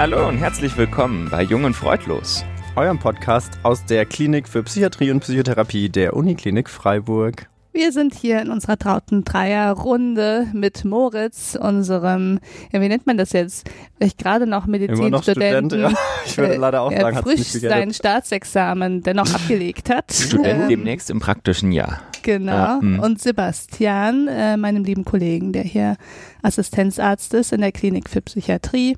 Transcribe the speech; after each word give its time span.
Hallo 0.00 0.26
und 0.26 0.38
herzlich 0.38 0.78
willkommen 0.78 1.28
bei 1.30 1.42
Jung 1.42 1.64
und 1.64 1.74
Freudlos. 1.74 2.42
Eurem 2.74 2.98
Podcast 2.98 3.58
aus 3.64 3.84
der 3.84 4.06
Klinik 4.06 4.48
für 4.48 4.62
Psychiatrie 4.62 5.10
und 5.10 5.20
Psychotherapie 5.20 5.90
der 5.90 6.16
Uniklinik 6.16 6.70
Freiburg. 6.70 7.50
Wir 7.74 7.92
sind 7.92 8.14
hier 8.14 8.40
in 8.40 8.50
unserer 8.50 8.78
trauten 8.78 9.24
Dreierrunde 9.24 10.46
mit 10.54 10.86
Moritz, 10.86 11.54
unserem, 11.54 12.40
ja, 12.72 12.80
wie 12.80 12.88
nennt 12.88 13.06
man 13.06 13.18
das 13.18 13.32
jetzt? 13.32 13.68
Ich 13.98 14.16
gerade 14.16 14.46
noch 14.46 14.64
Medizinstudenten. 14.64 15.82
Ja. 15.82 15.92
Ich 16.24 16.38
würde 16.38 16.56
leider 16.56 16.80
auch 16.80 16.92
äh, 16.92 16.98
sagen, 16.98 17.18
frisch 17.18 17.48
sein 17.48 17.92
Staatsexamen 17.92 19.02
dennoch 19.02 19.34
abgelegt 19.34 19.90
hat. 19.90 20.10
Student 20.14 20.62
Ähm, 20.62 20.68
demnächst 20.70 21.10
im 21.10 21.20
praktischen 21.20 21.72
Jahr. 21.72 22.00
Genau. 22.22 22.52
Ja, 22.52 22.78
hm. 22.80 23.00
und 23.00 23.20
Sebastian, 23.20 24.28
äh, 24.28 24.56
meinem 24.56 24.82
lieben 24.82 25.04
Kollegen, 25.04 25.52
der 25.52 25.64
hier 25.64 25.98
Assistenzarzt 26.40 27.34
ist 27.34 27.52
in 27.52 27.60
der 27.60 27.72
Klinik 27.72 28.08
für 28.08 28.22
Psychiatrie. 28.22 28.96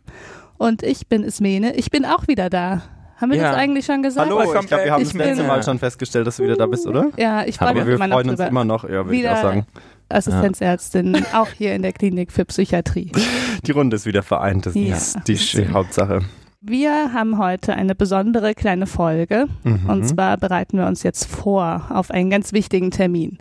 Und 0.63 0.85
ich 0.85 1.09
bin 1.09 1.25
Ismene. 1.25 1.75
Ich 1.75 1.91
bin 1.91 2.05
auch 2.05 2.29
wieder 2.29 2.49
da. 2.49 2.83
Haben 3.17 3.33
wir 3.33 3.39
Ja. 3.39 3.51
das 3.51 3.57
eigentlich 3.57 3.85
schon 3.85 4.01
gesagt? 4.01 4.31
Hallo, 4.31 4.45
ich 4.45 4.51
glaube, 4.69 4.85
wir 4.85 4.93
haben 4.93 5.03
Ich 5.03 5.09
das 5.09 5.17
letzte 5.17 5.43
Mal 5.43 5.61
schon 5.65 5.81
festgestellt, 5.81 6.25
dass 6.25 6.37
du 6.37 6.45
wieder 6.45 6.55
da 6.55 6.67
bist, 6.67 6.87
oder? 6.87 7.11
Ja, 7.17 7.45
ich 7.45 7.57
freue 7.59 7.73
mich 7.73 7.83
Aber 7.83 7.89
wir 7.89 7.95
immer 7.97 8.07
noch 8.07 8.15
freuen 8.15 8.29
uns 8.31 8.39
drüber. 8.39 8.49
immer 8.49 8.65
noch, 8.65 8.85
ja, 8.85 8.91
würde 8.91 9.13
ich 9.17 9.23
Wieder 9.23 9.33
auch 9.39 9.43
sagen. 9.43 9.67
Assistenzärztin, 10.09 11.25
auch 11.33 11.49
hier 11.49 11.75
in 11.75 11.83
der 11.83 11.93
Klinik 11.93 12.31
für 12.31 12.45
Psychiatrie. 12.45 13.11
Die 13.67 13.73
Runde 13.73 13.97
ist 13.97 14.07
wieder 14.07 14.23
vereint, 14.23 14.67
das 14.67 14.75
Ja. 14.77 14.95
ist 14.97 15.19
die, 15.27 15.37
Schön. 15.37 15.73
Hauptsache. 15.73 16.21
Wir 16.61 17.13
haben 17.13 17.39
heute 17.39 17.75
eine 17.75 17.97
besondere 17.97 18.55
kleine 18.55 18.87
Folge. 18.87 19.47
Mhm. 19.65 19.91
Und 19.91 20.05
zwar 20.07 20.37
bereiten 20.37 20.79
wir 20.79 20.87
uns 20.87 21.03
jetzt 21.03 21.25
vor 21.27 21.87
auf 21.91 22.13
einen 22.13 22.31
ganz 22.31 22.53
wichtigen 22.53 22.93
Termin. 22.93 23.39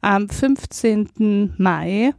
Am 0.00 0.30
15. 0.30 1.52
Mai 1.58 2.12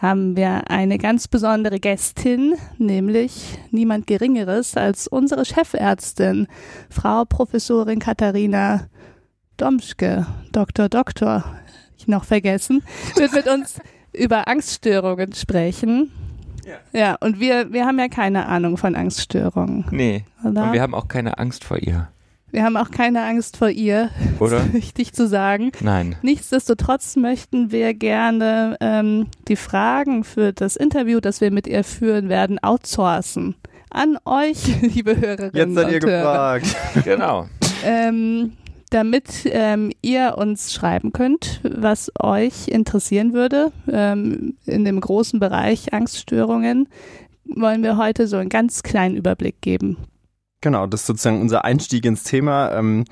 haben 0.00 0.36
wir 0.36 0.70
eine 0.70 0.98
ganz 0.98 1.28
besondere 1.28 1.80
Gästin, 1.80 2.54
nämlich 2.78 3.58
niemand 3.70 4.06
Geringeres 4.06 4.76
als 4.76 5.08
unsere 5.08 5.44
Chefärztin, 5.44 6.46
Frau 6.88 7.24
Professorin 7.24 7.98
Katharina 7.98 8.86
Domschke, 9.56 10.26
Dr. 10.52 10.88
Doktor, 10.88 11.44
ich 11.96 12.06
noch 12.06 12.24
vergessen, 12.24 12.82
wird 13.16 13.32
mit 13.32 13.48
uns 13.48 13.80
über 14.12 14.46
Angststörungen 14.46 15.32
sprechen. 15.32 16.12
Ja, 16.92 17.16
und 17.20 17.40
wir, 17.40 17.72
wir 17.72 17.86
haben 17.86 17.98
ja 17.98 18.08
keine 18.08 18.46
Ahnung 18.46 18.76
von 18.76 18.94
Angststörungen. 18.94 19.86
Nee. 19.90 20.24
Oder? 20.44 20.64
Und 20.64 20.72
wir 20.74 20.82
haben 20.82 20.94
auch 20.94 21.08
keine 21.08 21.38
Angst 21.38 21.64
vor 21.64 21.78
ihr, 21.78 22.08
Wir 22.50 22.64
haben 22.64 22.76
auch 22.78 22.90
keine 22.90 23.22
Angst 23.24 23.58
vor 23.58 23.68
ihr, 23.68 24.10
oder? 24.38 24.64
richtig 24.72 25.12
zu 25.12 25.28
sagen. 25.28 25.70
Nein. 25.80 26.16
Nichtsdestotrotz 26.22 27.16
möchten 27.16 27.70
wir 27.72 27.92
gerne 27.94 28.76
ähm, 28.80 29.26
die 29.48 29.56
Fragen 29.56 30.24
für 30.24 30.52
das 30.52 30.76
Interview, 30.76 31.20
das 31.20 31.40
wir 31.40 31.50
mit 31.50 31.66
ihr 31.66 31.84
führen 31.84 32.28
werden, 32.28 32.58
outsourcen. 32.58 33.54
An 33.90 34.18
euch, 34.24 34.80
liebe 34.80 35.16
Hörerinnen 35.16 35.54
Jetzt 35.54 35.74
seid 35.74 35.92
ihr 35.92 36.00
Hörer. 36.00 36.58
gefragt. 36.60 36.76
Genau. 37.04 37.46
Ähm, 37.84 38.52
damit 38.90 39.28
ähm, 39.44 39.92
ihr 40.00 40.36
uns 40.38 40.72
schreiben 40.72 41.12
könnt, 41.12 41.60
was 41.62 42.10
euch 42.18 42.68
interessieren 42.68 43.34
würde 43.34 43.72
ähm, 43.90 44.54
in 44.64 44.86
dem 44.86 45.00
großen 45.00 45.38
Bereich 45.38 45.92
Angststörungen, 45.92 46.88
wollen 47.44 47.82
wir 47.82 47.98
heute 47.98 48.26
so 48.26 48.38
einen 48.38 48.48
ganz 48.48 48.82
kleinen 48.82 49.16
Überblick 49.16 49.60
geben. 49.60 49.98
Genau, 50.60 50.88
das 50.88 51.02
ist 51.02 51.06
sozusagen 51.06 51.40
unser 51.40 51.64
Einstieg 51.64 52.04
ins 52.04 52.24
Thema, 52.24 52.72
ähm, 52.72 53.04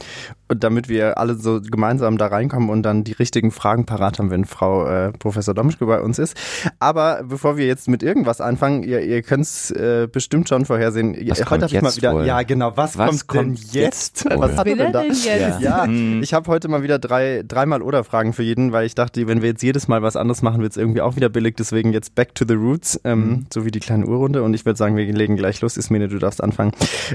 damit 0.49 0.89
wir 0.89 1.17
alle 1.19 1.35
so 1.37 1.61
gemeinsam 1.61 2.19
da 2.19 2.27
reinkommen 2.27 2.71
und 2.71 2.83
dann 2.83 3.05
die 3.05 3.13
richtigen 3.13 3.53
Fragen 3.53 3.87
parat 3.87 4.19
haben, 4.19 4.31
wenn 4.31 4.45
Frau 4.45 4.85
äh, 4.85 5.13
Professor 5.13 5.55
Domschke 5.55 5.87
bei 5.87 6.01
uns 6.01 6.19
ist. 6.19 6.37
Aber 6.81 7.23
bevor 7.23 7.57
wir 7.57 7.67
jetzt 7.69 7.87
mit 7.87 8.03
irgendwas 8.03 8.41
anfangen, 8.41 8.83
ihr, 8.83 9.01
ihr 9.03 9.23
könnt 9.23 9.45
es 9.45 9.71
äh, 9.71 10.09
bestimmt 10.11 10.49
schon 10.49 10.65
vorhersehen. 10.65 11.15
Was 11.29 11.39
Heute 11.39 11.45
kommt 11.49 11.63
hab 11.63 11.73
ich 11.73 11.81
mal 11.83 11.89
jetzt 11.89 11.97
wieder, 11.99 12.15
wohl? 12.15 12.27
ja 12.27 12.43
genau, 12.43 12.73
was, 12.77 12.99
Was 12.99 13.29
kommt, 13.29 13.29
kommt 13.29 13.59
denn 13.59 13.83
jetzt? 13.83 14.25
jetzt? 14.25 14.27
Was 14.41 14.57
hat 14.57 14.67
er 14.67 14.77
denn 14.77 14.93
da? 14.93 15.03
denn 15.03 15.13
jetzt? 15.13 15.61
Ja, 15.61 15.85
Hm. 15.85 16.23
ich 16.25 16.35
habe 16.35 16.51
heute 16.51 16.67
mal 16.67 16.83
wieder 16.83 16.99
drei, 16.99 17.45
dreimal 17.47 17.81
oder 17.81 18.03
Fragen 18.03 18.33
für 18.33 18.43
jeden, 18.43 18.73
weil 18.73 18.87
ich 18.87 18.97
dachte, 18.97 19.25
wenn 19.29 19.41
wir 19.41 19.51
jetzt 19.51 19.63
jedes 19.63 19.87
Mal 19.87 20.03
was 20.03 20.17
anderes 20.17 20.43
machen, 20.43 20.63
wird 20.63 20.73
es 20.73 20.77
irgendwie 20.77 21.01
auch 21.01 21.15
wieder 21.15 21.29
billig. 21.29 21.55
Deswegen 21.57 21.93
jetzt 21.93 22.17
back 22.17 22.35
to 22.35 22.45
the 22.47 22.55
roots, 22.55 23.01
ähm, 23.05 23.19
Mhm. 23.29 23.47
so 23.55 23.65
wie 23.65 23.71
die 23.71 23.79
kleine 23.81 24.05
Uhrrunde. 24.07 24.43
Und 24.43 24.53
ich 24.55 24.65
würde 24.67 24.77
sagen, 24.77 24.97
wir 24.97 25.05
legen 25.13 25.37
gleich 25.37 25.61
los. 25.61 25.77
Ismene, 25.77 26.09
du 26.09 26.19
darfst 26.19 26.43
anfangen. 26.43 26.73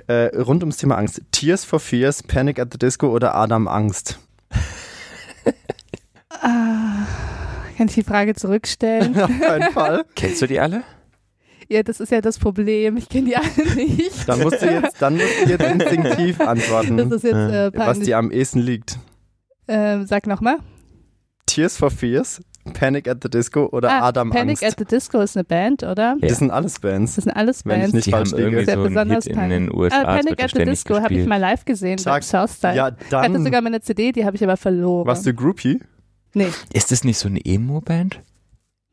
Äh, 0.07 0.20
rund 0.27 0.63
ums 0.63 0.77
Thema 0.77 0.97
Angst. 0.97 1.21
Tears 1.31 1.63
for 1.65 1.79
Fears, 1.79 2.23
Panic 2.23 2.59
at 2.59 2.69
the 2.71 2.77
Disco 2.79 3.09
oder 3.09 3.35
Adam 3.35 3.67
Angst? 3.67 4.19
Ah, 6.43 7.05
kann 7.77 7.87
ich 7.87 7.93
die 7.93 8.03
Frage 8.03 8.33
zurückstellen? 8.33 9.15
Auf 9.21 9.29
keinen 9.39 9.71
Fall. 9.73 10.05
Kennst 10.15 10.41
du 10.41 10.47
die 10.47 10.59
alle? 10.59 10.83
ja, 11.67 11.83
das 11.83 11.99
ist 11.99 12.11
ja 12.11 12.19
das 12.19 12.37
Problem. 12.37 12.97
Ich 12.97 13.07
kenne 13.07 13.27
die 13.27 13.35
alle 13.37 13.75
nicht. 13.75 14.27
Dann 14.27 14.41
musst 14.41 14.61
du 14.61 14.65
jetzt, 14.65 15.01
dann 15.01 15.15
musst 15.15 15.45
du 15.45 15.49
jetzt 15.49 15.63
instinktiv 15.63 16.37
Das 16.37 16.47
antworten, 16.47 16.99
ist 16.99 17.23
jetzt 17.23 17.33
äh, 17.33 17.71
was 17.73 17.99
dir 17.99 18.17
am 18.17 18.29
ehesten 18.31 18.59
liegt. 18.59 18.97
Ähm, 19.67 20.05
sag 20.05 20.27
nochmal. 20.27 20.57
Tears 21.45 21.77
for 21.77 21.89
Fears, 21.91 22.41
Panic 22.73 23.07
at 23.07 23.17
the 23.23 23.29
Disco 23.29 23.67
oder 23.71 23.89
Ah, 23.89 24.07
Adam 24.09 24.29
Panic 24.29 24.61
Angst? 24.61 24.63
at 24.63 24.79
the 24.79 24.85
Disco 24.85 25.19
ist 25.21 25.35
eine 25.35 25.43
Band, 25.43 25.83
oder? 25.83 26.15
Ja. 26.21 26.27
Das 26.27 26.37
sind 26.39 26.51
alles 26.51 26.79
Bands. 26.79 27.15
Das 27.15 27.23
sind 27.25 27.33
alles 27.33 27.65
Wenn 27.65 27.77
ich 27.77 27.81
Bands. 27.81 27.93
nicht 27.93 28.05
Die 28.07 28.11
haben 28.13 28.19
falsch 28.19 28.31
liege. 28.31 28.43
irgendwie 28.43 28.65
Sehr 28.65 28.75
so 28.77 28.83
besonders 28.83 29.23
Hit 29.25 29.35
in 29.35 29.49
den 29.49 29.75
USA. 29.75 30.01
Ah, 30.03 30.17
Panic 30.17 30.43
at 30.43 30.51
the 30.55 30.63
Disco 30.65 30.95
habe 31.01 31.13
ich 31.13 31.25
mal 31.27 31.37
live 31.39 31.65
gesehen 31.65 31.97
Sag- 31.97 32.13
beim 32.13 32.21
Southstyle. 32.21 32.75
Ja, 32.75 32.87
ich 32.89 33.11
hatte 33.13 33.33
dann 33.33 33.43
sogar 33.43 33.61
meine 33.61 33.81
CD, 33.81 34.11
die 34.11 34.25
habe 34.25 34.35
ich 34.35 34.43
aber 34.43 34.57
verloren. 34.57 35.07
warst 35.07 35.25
du 35.25 35.33
Groupie? 35.33 35.79
Nee. 36.33 36.47
Ist 36.71 36.91
das 36.91 37.03
nicht 37.03 37.17
so 37.17 37.27
eine 37.27 37.43
Emo-Band, 37.43 38.21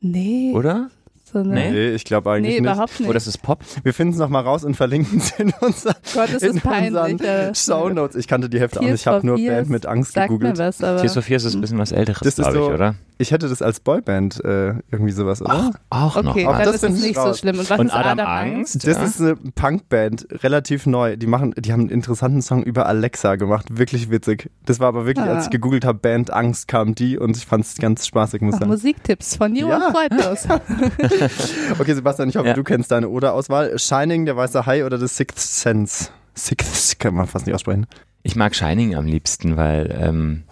Nee. 0.00 0.52
oder? 0.54 0.88
So 1.30 1.40
eine, 1.40 1.48
Nee? 1.54 1.70
Nee, 1.72 1.88
ich 1.90 2.04
glaube 2.04 2.30
eigentlich 2.32 2.54
nee 2.54 2.60
nicht. 2.62 2.72
überhaupt 2.72 2.98
nicht. 3.00 3.08
Oder 3.08 3.18
ist 3.18 3.26
es 3.26 3.36
Pop? 3.36 3.60
Wir 3.82 3.92
finden 3.92 4.14
es 4.14 4.18
nochmal 4.18 4.44
raus 4.44 4.64
und 4.64 4.76
verlinken 4.76 5.18
es 5.18 5.32
in, 5.38 5.52
unser, 5.60 5.94
Gott, 6.14 6.30
ist 6.30 6.42
in 6.42 6.54
das 6.54 6.62
peinlich. 6.62 7.20
äh, 7.20 7.54
Show 7.54 7.90
Notes. 7.90 8.16
Ich 8.16 8.26
kannte 8.26 8.48
die 8.48 8.58
Hälfte 8.58 8.80
auch 8.80 8.84
nicht. 8.84 8.94
Ich 8.94 9.06
habe 9.06 9.26
nur 9.26 9.36
Band 9.36 9.68
mit 9.68 9.84
Angst 9.84 10.16
mir 10.16 10.22
gegoogelt. 10.22 10.56
was, 10.56 10.82
aber 10.82 11.00
Tears 11.00 11.12
for 11.12 11.22
Fears 11.22 11.44
ist 11.44 11.54
ein 11.54 11.60
bisschen 11.60 11.76
was 11.78 11.92
Älteres, 11.92 12.34
glaube 12.36 12.50
ich, 12.58 12.64
so- 12.64 12.72
oder? 12.72 12.94
Ich 13.20 13.32
hätte 13.32 13.48
das 13.48 13.62
als 13.62 13.80
Boyband 13.80 14.44
äh, 14.44 14.74
irgendwie 14.92 15.10
sowas, 15.10 15.42
oder? 15.42 15.72
Auch 15.90 16.22
noch 16.22 16.34
okay, 16.36 16.46
Auch 16.46 16.52
mal. 16.52 16.62
dann 16.64 16.72
das 16.72 16.82
ist 16.84 17.02
nicht 17.02 17.16
so 17.16 17.20
raus. 17.22 17.40
schlimm. 17.40 17.58
Und 17.58 17.68
was 17.68 17.78
Und 17.78 17.86
ist 17.88 17.92
Adam, 17.92 18.20
Adam 18.20 18.26
Angst? 18.58 18.76
Das 18.86 18.96
ja? 18.96 19.02
ist 19.02 19.20
eine 19.20 19.34
Punkband, 19.56 20.28
relativ 20.44 20.86
neu. 20.86 21.16
Die 21.16 21.26
machen, 21.26 21.52
die 21.58 21.72
haben 21.72 21.80
einen 21.80 21.88
interessanten 21.90 22.42
Song 22.42 22.62
über 22.62 22.86
Alexa 22.86 23.34
gemacht, 23.34 23.76
wirklich 23.76 24.08
witzig. 24.10 24.50
Das 24.66 24.78
war 24.78 24.86
aber 24.88 25.04
wirklich, 25.04 25.26
Ah. 25.26 25.34
als 25.34 25.46
ich 25.46 25.50
gegoogelt 25.50 25.84
habe, 25.84 25.98
Band 25.98 26.32
Angst 26.32 26.68
kam 26.68 26.94
die 26.94 27.18
und 27.18 27.36
ich 27.36 27.44
fand 27.44 27.64
es 27.64 27.74
ganz 27.76 28.06
spaßig, 28.06 28.40
muss 28.40 28.54
ich 28.54 28.56
Ach, 28.56 28.60
sagen. 28.60 28.70
Musiktipps 28.70 29.34
von 29.36 29.56
Jung 29.56 29.70
Ja. 29.70 29.86
und 29.88 29.92
Freudlos. 29.96 30.46
Okay, 31.80 31.94
Sebastian, 31.94 32.28
ich 32.28 32.36
hoffe, 32.36 32.48
Ja. 32.48 32.54
du 32.54 32.62
kennst 32.64 32.90
deine 32.90 33.08
Oder-Auswahl. 33.08 33.78
Shining, 33.78 34.26
der 34.26 34.36
weiße 34.36 34.64
Hai 34.66 34.84
oder 34.84 34.98
The 34.98 35.08
Sixth 35.08 35.38
Sense? 35.40 36.10
Sixth, 36.34 36.98
kann 37.00 37.14
man 37.14 37.26
fast 37.26 37.46
nicht 37.46 37.54
aussprechen. 37.54 37.86
Ich 38.22 38.36
mag 38.36 38.54
Shining 38.54 38.94
am 38.94 39.06
liebsten, 39.06 39.56
weil 39.56 39.96
ähm, 40.00 40.44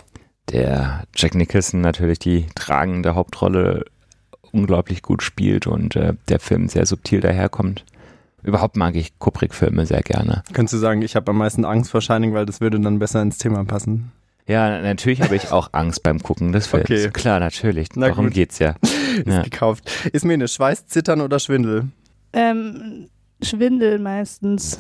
der 0.51 1.05
Jack 1.15 1.35
Nicholson 1.35 1.81
natürlich 1.81 2.19
die 2.19 2.47
tragende 2.55 3.15
Hauptrolle 3.15 3.85
unglaublich 4.53 5.03
gut 5.03 5.23
spielt 5.23 5.67
und 5.67 5.97
äh, 5.97 6.15
der 6.29 6.41
Film 6.41 6.69
sehr 6.69 6.87
subtil 6.87 7.21
daherkommt. 7.21 7.85
Überhaupt 8.43 8.77
mag 8.77 8.95
ich 8.95 9.19
Kubrick-Filme 9.19 9.87
sehr 9.87 10.03
gerne. 10.03 10.45
Könntest 10.53 10.75
du 10.75 10.79
sagen, 10.79 11.03
ich 11.03 11.17
habe 11.17 11.31
am 11.31 11.39
meisten 11.39 11.65
Angst 11.65 11.91
vor 11.91 12.01
Shining, 12.01 12.33
weil 12.33 12.47
das 12.47 12.61
würde 12.61 12.79
dann 12.79 12.99
besser 13.01 13.21
ins 13.21 13.39
Thema 13.39 13.65
passen. 13.65 14.13
Ja, 14.47 14.81
natürlich 14.81 15.23
habe 15.23 15.35
ich 15.35 15.51
auch 15.51 15.71
Angst 15.73 16.05
beim 16.05 16.23
Gucken 16.23 16.53
des 16.53 16.69
Films. 16.69 16.85
Okay. 16.85 17.11
Klar, 17.11 17.41
natürlich. 17.41 17.89
Na 17.97 18.07
Darum 18.09 18.27
gut. 18.27 18.35
geht's 18.35 18.61
ja. 18.61 18.77
Ist 19.17 19.27
ja. 19.27 19.43
gekauft. 19.43 19.91
Ist 20.13 20.25
mir 20.25 20.35
eine 20.35 20.47
Schweiß, 20.47 20.87
Zittern 20.87 21.21
oder 21.21 21.41
Schwindel? 21.41 21.89
ähm, 22.33 23.09
Schwindel 23.43 23.99
meistens. 23.99 24.79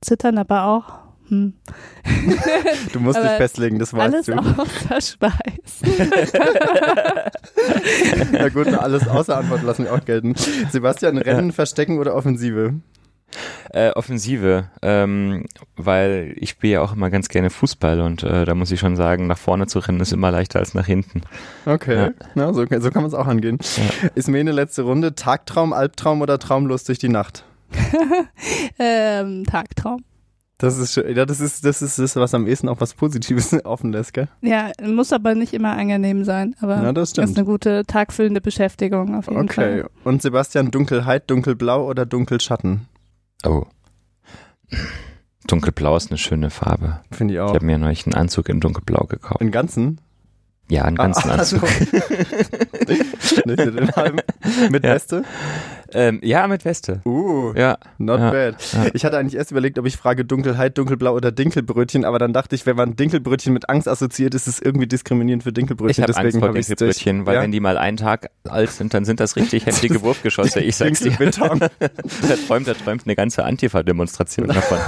Zittern 0.00 0.38
aber 0.38 0.64
auch. 0.66 1.00
Hm. 1.32 1.54
Du 2.92 3.00
musst 3.00 3.18
dich 3.18 3.30
festlegen, 3.30 3.78
das 3.78 3.94
weißt 3.94 4.14
Alles 4.14 4.26
du. 4.26 4.34
außer 4.60 5.00
Schweiß. 5.00 5.80
Na 8.32 8.48
gut, 8.50 8.66
alles 8.66 9.08
außer 9.08 9.38
Antwort 9.38 9.62
lassen 9.62 9.84
wir 9.84 9.94
auch 9.94 10.04
gelten. 10.04 10.34
Sebastian, 10.70 11.16
Rennen, 11.16 11.52
Verstecken 11.52 11.98
oder 11.98 12.14
Offensive? 12.14 12.74
Äh, 13.70 13.92
Offensive, 13.92 14.68
ähm, 14.82 15.46
weil 15.74 16.34
ich 16.36 16.50
spiele 16.50 16.74
ja 16.74 16.80
auch 16.82 16.92
immer 16.92 17.08
ganz 17.08 17.28
gerne 17.28 17.48
Fußball 17.48 18.02
und 18.02 18.22
äh, 18.24 18.44
da 18.44 18.54
muss 18.54 18.70
ich 18.70 18.78
schon 18.78 18.96
sagen, 18.96 19.26
nach 19.26 19.38
vorne 19.38 19.66
zu 19.66 19.78
rennen 19.78 20.00
ist 20.00 20.12
immer 20.12 20.30
leichter 20.30 20.58
als 20.58 20.74
nach 20.74 20.84
hinten. 20.84 21.22
Okay, 21.64 21.96
Ja. 21.96 22.10
Na, 22.34 22.52
so, 22.52 22.66
so 22.66 22.90
kann 22.90 23.02
man 23.02 23.06
es 23.06 23.14
auch 23.14 23.26
angehen. 23.26 23.58
Ja. 23.62 24.10
Ist 24.14 24.28
mir 24.28 24.40
eine 24.40 24.52
letzte 24.52 24.82
Runde. 24.82 25.14
Tagtraum, 25.14 25.72
Albtraum 25.72 26.20
oder 26.20 26.38
traumlos 26.38 26.84
durch 26.84 26.98
die 26.98 27.08
Nacht? 27.08 27.44
ähm, 28.78 29.44
Tagtraum. 29.46 30.04
Das 30.62 30.78
ist, 30.78 30.92
schön- 30.94 31.14
ja, 31.16 31.26
das 31.26 31.40
ist, 31.40 31.64
das 31.64 31.82
ist 31.82 31.98
das, 31.98 32.16
was 32.16 32.34
am 32.34 32.46
ehesten 32.46 32.68
auch 32.68 32.80
was 32.80 32.94
Positives 32.94 33.52
offen 33.64 33.92
lässt, 33.92 34.14
gell? 34.14 34.28
Ja, 34.40 34.70
muss 34.82 35.12
aber 35.12 35.34
nicht 35.34 35.52
immer 35.54 35.72
angenehm 35.76 36.24
sein. 36.24 36.54
Aber 36.60 36.82
Ja, 36.82 36.92
das 36.92 37.10
stimmt. 37.10 37.30
ist 37.30 37.36
eine 37.36 37.44
gute 37.44 37.84
tagfüllende 37.84 38.40
Beschäftigung 38.40 39.16
auf 39.16 39.26
jeden 39.26 39.42
Okay. 39.42 39.82
Fall. 39.82 39.90
Und 40.04 40.22
Sebastian, 40.22 40.70
Dunkelheit, 40.70 41.28
Dunkelblau 41.30 41.86
oder 41.88 42.06
Dunkelschatten? 42.06 42.86
Oh. 43.44 43.64
Dunkelblau 45.48 45.96
ist 45.96 46.10
eine 46.10 46.18
schöne 46.18 46.50
Farbe. 46.50 47.00
Finde 47.10 47.34
ich 47.34 47.38
Ich 47.38 47.40
auch. 47.42 47.54
habe 47.54 47.66
mir 47.66 47.78
neulich 47.78 48.06
einen 48.06 48.14
Anzug 48.14 48.48
in 48.48 48.60
dunkelblau 48.60 49.06
gekauft. 49.06 49.40
Im 49.40 49.50
Ganzen? 49.50 50.00
Ja, 50.70 50.84
einen 50.84 50.96
ganzen 50.96 51.28
Ah, 51.30 51.34
also- 51.38 51.56
Anzug. 51.56 51.68
Halben. 51.68 52.02
Mit 54.70 54.84
Ja. 54.84 54.94
Weste? 54.94 55.22
Ähm, 55.94 56.20
ja, 56.22 56.46
mit 56.46 56.64
Weste. 56.64 57.02
Uh, 57.04 57.52
Ja. 57.54 57.76
not 57.98 58.18
ja. 58.18 58.30
bad. 58.30 58.56
Ich 58.94 59.04
hatte 59.04 59.18
eigentlich 59.18 59.36
erst 59.36 59.50
überlegt, 59.50 59.78
ob 59.78 59.84
ich 59.86 59.98
frage 59.98 60.24
Dunkelheit, 60.24 60.78
Dunkelblau 60.78 61.14
oder 61.14 61.30
Dinkelbrötchen, 61.32 62.06
aber 62.06 62.18
dann 62.18 62.32
dachte 62.32 62.54
ich, 62.54 62.64
wenn 62.64 62.76
man 62.76 62.96
Dinkelbrötchen 62.96 63.52
mit 63.52 63.68
Angst 63.68 63.86
assoziiert, 63.88 64.34
ist 64.34 64.46
es 64.48 64.58
irgendwie 64.58 64.86
diskriminierend 64.86 65.42
für 65.42 65.50
Ich 65.50 65.54
Dinkelbrötchen. 65.54 66.02
habe 66.04 66.16
Angst 66.16 66.38
vor 66.38 66.50
Dinkelbrötchen, 66.52 67.26
weil 67.26 67.34
ja? 67.34 67.42
wenn 67.42 67.52
die 67.52 67.60
mal 67.60 67.76
einen 67.76 67.98
Tag 67.98 68.30
alt 68.48 68.70
sind, 68.70 68.94
dann 68.94 69.04
sind 69.04 69.20
das 69.20 69.36
richtig 69.36 69.66
heftige 69.66 70.00
Wurfgeschosse. 70.02 70.60
Ich 70.60 70.76
sag's 70.76 71.00
dir. 71.00 71.12
Da 71.22 72.36
träumt, 72.48 72.66
da 72.68 72.72
träumt 72.74 73.02
eine 73.04 73.14
ganze 73.14 73.44
Antifa-Demonstration 73.44 74.48
davon. 74.48 74.78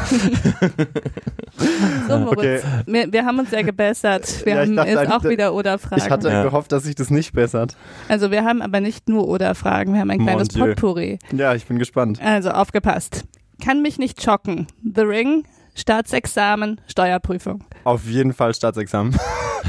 So, 2.08 2.18
Moritz, 2.18 2.38
Okay. 2.38 2.60
wir, 2.86 3.12
wir 3.12 3.24
haben 3.24 3.38
uns 3.38 3.50
ja 3.50 3.62
gebessert. 3.62 4.44
Wir 4.44 4.54
Ja, 4.54 4.62
ich 4.62 4.68
haben 4.68 4.76
dachte 4.76 4.90
jetzt 4.90 5.12
auch 5.12 5.24
wieder 5.24 5.54
Oder-Fragen. 5.54 6.02
Ich 6.02 6.10
hatte 6.10 6.28
Ja. 6.28 6.42
gehofft, 6.42 6.72
dass 6.72 6.84
sich 6.84 6.94
das 6.94 7.10
nicht 7.10 7.32
bessert. 7.32 7.76
Also 8.08 8.30
wir 8.30 8.44
haben 8.44 8.60
aber 8.62 8.80
nicht 8.80 9.08
nur 9.08 9.26
Oder-Fragen, 9.28 9.92
wir 9.94 10.00
haben 10.00 10.10
ein 10.10 10.20
kleines. 10.22 10.48
Potpourri. 10.48 11.18
Ja, 11.32 11.54
ich 11.54 11.66
bin 11.66 11.78
gespannt. 11.78 12.20
Also 12.22 12.50
aufgepasst. 12.50 13.24
Kann 13.64 13.82
mich 13.82 13.98
nicht 13.98 14.22
schocken. 14.22 14.66
The 14.82 15.02
Ring, 15.02 15.44
Staatsexamen, 15.74 16.80
Steuerprüfung. 16.86 17.64
Auf 17.84 18.04
jeden 18.06 18.32
Fall 18.32 18.52
Staatsexamen. 18.54 19.14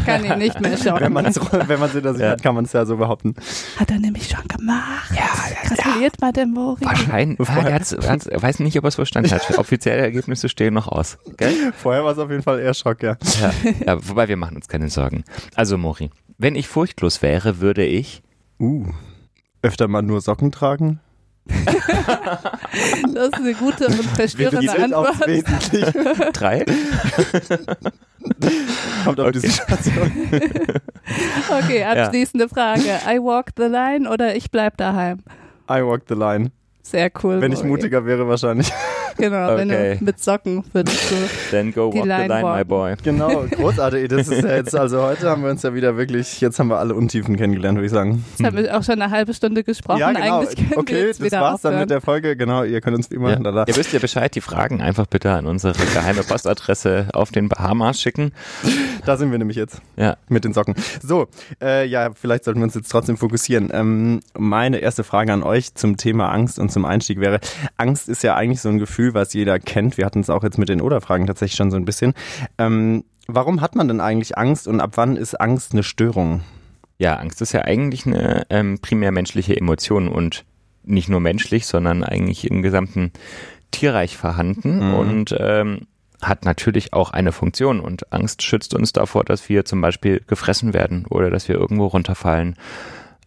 Kann 0.06 0.26
ihn 0.26 0.38
nicht 0.40 0.60
mehr 0.60 0.72
wenn 0.72 0.78
schocken. 0.78 1.14
man 1.14 1.26
es 1.26 1.40
wenn 1.40 1.80
man's 1.80 1.94
hinter 1.94 2.14
sich 2.14 2.22
Ja. 2.24 2.32
hat, 2.32 2.44
kann 2.44 2.56
man 2.56 2.66
es 2.66 2.74
ja 2.74 2.86
so 2.86 2.98
behaupten. 2.98 3.36
Hat 3.80 3.90
er 3.92 4.00
nämlich 4.00 4.28
schon 4.30 4.46
gemacht. 4.48 5.12
Ja, 5.16 5.30
Gratuliert 5.68 6.20
mal 6.22 6.32
dem 6.32 6.52
Mori. 6.52 6.84
Wahrscheinlich. 6.84 7.40
Ja, 7.48 7.62
der 7.64 7.74
hat's, 7.76 7.92
er 7.92 8.10
hat's, 8.12 8.28
er 8.28 8.42
weiß 8.42 8.60
nicht, 8.60 8.78
ob 8.78 8.84
er 8.86 8.88
es 8.90 8.96
verstanden 8.96 9.32
hat. 9.32 9.58
Offizielle 9.58 10.02
Ergebnisse 10.02 10.50
stehen 10.50 10.74
noch 10.74 10.88
aus. 10.88 11.18
Gell? 11.38 11.74
Vorher 11.78 12.04
war 12.04 12.12
es 12.12 12.18
auf 12.18 12.30
jeden 12.30 12.44
Fall 12.44 12.60
eher 12.60 12.74
Schock, 12.74 13.02
ja. 13.04 13.18
Ja. 13.42 13.52
ja, 13.86 14.08
wobei 14.10 14.28
wir 14.28 14.38
machen 14.38 14.56
uns 14.58 14.68
keine 14.68 14.90
Sorgen. 14.90 15.24
Also 15.56 15.78
Mori, 15.78 16.10
wenn 16.38 16.56
ich 16.56 16.68
furchtlos 16.68 17.22
wäre, 17.22 17.60
würde 17.60 17.86
ich 17.86 18.22
Uh. 18.60 18.86
Öfter 19.62 19.88
mal 19.88 20.02
nur 20.02 20.22
Socken 20.22 20.52
tragen? 20.52 21.00
Das 23.14 23.28
ist 23.28 23.34
eine 23.36 23.54
gute 23.54 23.86
und 23.88 23.94
verstörende 23.94 24.72
Antwort. 24.72 25.16
Drei. 26.34 26.66
Kommt 29.04 29.20
auf 29.20 29.32
die 29.32 29.38
Okay. 29.40 29.48
Situation. 29.50 30.12
Okay, 31.50 31.84
abschließende 31.84 32.50
Frage. 32.50 33.00
I 33.08 33.20
walk 33.20 33.52
the 33.58 33.66
line 33.66 34.10
oder 34.10 34.36
ich 34.36 34.52
bleib 34.52 34.78
daheim? 34.78 35.20
I 35.70 35.82
walk 35.84 36.04
the 36.10 36.16
line. 36.16 36.52
Sehr 36.88 37.10
cool. 37.24 37.42
Wenn 37.42 37.52
ich 37.52 37.60
Mori. 37.60 37.70
mutiger 37.70 38.06
wäre, 38.06 38.28
wahrscheinlich. 38.28 38.72
Genau, 39.18 39.56
wenn 39.56 39.72
Okay. 39.72 39.96
du 39.98 40.04
mit 40.04 40.20
Socken 40.22 40.64
würdest 40.74 41.10
du. 41.10 41.16
Then 41.50 41.74
go 41.74 41.90
Die 41.90 42.00
walk 42.00 42.06
Line 42.06 42.24
the 42.24 42.28
line, 42.28 42.42
my 42.44 42.50
walken. 42.50 42.68
boy. 42.68 42.96
Genau, 43.02 43.46
großartig. 43.50 44.10
Das 44.10 44.28
ist 44.28 44.44
ja 44.44 44.56
jetzt, 44.58 44.76
also 44.76 45.02
heute 45.04 45.30
haben 45.30 45.42
wir 45.42 45.50
uns 45.52 45.64
ja 45.64 45.74
wieder 45.74 45.96
wirklich, 45.96 46.42
jetzt 46.42 46.60
haben 46.60 46.68
wir 46.68 46.78
alle 46.80 46.94
Untiefen 46.94 47.38
kennengelernt, 47.38 47.78
würde 47.78 47.86
ich 47.86 47.94
sagen. 47.94 48.26
Jetzt 48.38 48.46
haben 48.46 48.58
wir 48.58 48.78
auch 48.78 48.84
schon 48.84 49.02
eine 49.02 49.10
halbe 49.12 49.34
Stunde 49.34 49.64
gesprochen. 49.64 50.00
ja, 50.02 50.12
genau. 50.12 50.40
Eigentlich 50.42 50.56
können 50.58 50.70
wir 50.72 50.78
Okay, 50.80 51.06
jetzt 51.08 51.22
das 51.22 51.26
wieder 51.26 51.40
war's 51.42 51.62
dann 51.62 51.70
aufhören. 51.72 51.80
mit 51.84 51.90
der 51.92 52.02
Folge. 52.02 52.36
Genau, 52.36 52.64
ihr 52.66 52.82
könnt 52.82 52.98
uns 52.98 53.08
immer 53.08 53.30
Ja. 53.32 53.36
da, 53.38 53.52
da. 53.52 53.64
Ihr 53.68 53.76
wisst 53.78 53.94
ja 53.94 54.00
Bescheid, 54.00 54.36
die 54.36 54.42
Fragen 54.42 54.82
einfach 54.82 55.08
bitte 55.08 55.32
an 55.32 55.46
unsere 55.48 55.74
geheime 55.94 56.22
Postadresse 56.24 57.08
auf 57.14 57.32
den 57.32 57.48
Bahamas 57.48 58.02
schicken. 58.02 58.32
da 59.06 59.16
sind 59.16 59.32
wir 59.32 59.38
nämlich 59.40 59.56
jetzt. 59.58 59.82
Ja. 59.96 60.18
Mit 60.28 60.44
den 60.44 60.52
Socken. 60.54 60.76
So, 61.02 61.28
äh, 61.64 61.88
ja, 61.88 62.10
vielleicht 62.14 62.44
sollten 62.44 62.60
wir 62.60 62.66
uns 62.66 62.76
jetzt 62.76 62.92
trotzdem 62.92 63.16
fokussieren. 63.16 63.70
Ähm, 63.74 64.20
meine 64.38 64.80
erste 64.80 65.06
Frage 65.06 65.32
an 65.32 65.42
euch 65.42 65.74
zum 65.74 65.96
Thema 65.98 66.32
Angst 66.34 66.60
und 66.60 66.70
zum 66.76 66.86
Einstieg 66.86 67.20
wäre, 67.20 67.40
Angst 67.78 68.08
ist 68.10 68.22
ja 68.22 68.36
eigentlich 68.36 68.62
so 68.62 68.70
ein 68.70 68.78
Gefühl, 68.78 69.14
was 69.16 69.34
jeder 69.34 69.58
kennt. 69.60 69.98
Wir 69.98 70.06
hatten 70.06 70.20
es 70.20 70.30
auch 70.30 70.44
jetzt 70.44 70.60
mit 70.60 70.70
den 70.70 70.82
Oder-Fragen 70.82 71.26
tatsächlich 71.26 71.58
schon 71.58 71.72
so 71.72 71.78
ein 71.78 71.86
bisschen. 71.86 72.14
Ähm, 72.60 73.04
warum 73.28 73.62
hat 73.62 73.76
man 73.76 73.88
denn 73.88 74.02
eigentlich 74.02 74.38
Angst 74.38 74.68
und 74.68 74.80
ab 74.82 74.92
wann 74.96 75.16
ist 75.18 75.40
Angst 75.42 75.72
eine 75.74 75.82
Störung? 75.84 76.42
Ja, 77.00 77.16
Angst 77.16 77.42
ist 77.42 77.54
ja 77.54 77.62
eigentlich 77.62 78.06
eine 78.06 78.44
ähm, 78.50 78.78
primär 78.80 79.12
menschliche 79.12 79.58
Emotion 79.58 80.08
und 80.08 80.46
nicht 80.84 81.10
nur 81.10 81.20
menschlich, 81.20 81.66
sondern 81.66 82.04
eigentlich 82.04 82.50
im 82.50 82.62
gesamten 82.62 83.12
Tierreich 83.72 84.16
vorhanden 84.18 84.90
Mhm. 84.90 84.94
und 84.94 85.36
ähm, 85.40 85.88
hat 86.22 86.46
natürlich 86.46 86.94
auch 86.94 87.12
eine 87.12 87.32
Funktion 87.32 87.80
und 87.82 88.14
Angst 88.14 88.42
schützt 88.44 88.74
uns 88.74 88.94
davor, 88.94 89.24
dass 89.26 89.50
wir 89.50 89.66
zum 89.66 89.82
Beispiel 89.82 90.22
gefressen 90.28 90.74
werden 90.74 91.06
oder 91.10 91.30
dass 91.30 91.48
wir 91.50 91.56
irgendwo 91.56 91.88
runterfallen. 91.88 92.56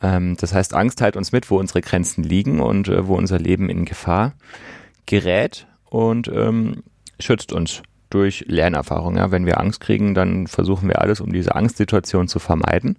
Ähm, 0.02 0.36
das 0.38 0.54
heißt, 0.54 0.74
Angst 0.74 0.98
teilt 0.98 1.16
uns 1.16 1.32
mit, 1.32 1.50
wo 1.50 1.58
unsere 1.58 1.80
Grenzen 1.80 2.22
liegen 2.22 2.60
und 2.60 2.88
äh, 2.88 3.06
wo 3.06 3.16
unser 3.16 3.38
Leben 3.38 3.68
in 3.68 3.84
Gefahr 3.84 4.34
gerät 5.06 5.66
und 5.86 6.28
ähm, 6.28 6.82
schützt 7.18 7.52
uns 7.52 7.82
durch 8.10 8.44
Lernerfahrung. 8.48 9.16
Ja, 9.16 9.30
wenn 9.30 9.46
wir 9.46 9.60
Angst 9.60 9.80
kriegen, 9.80 10.14
dann 10.14 10.46
versuchen 10.46 10.88
wir 10.88 11.00
alles, 11.00 11.20
um 11.20 11.32
diese 11.32 11.54
Angstsituation 11.54 12.28
zu 12.28 12.38
vermeiden 12.38 12.98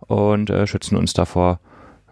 und 0.00 0.50
äh, 0.50 0.66
schützen 0.66 0.96
uns 0.96 1.12
davor, 1.12 1.60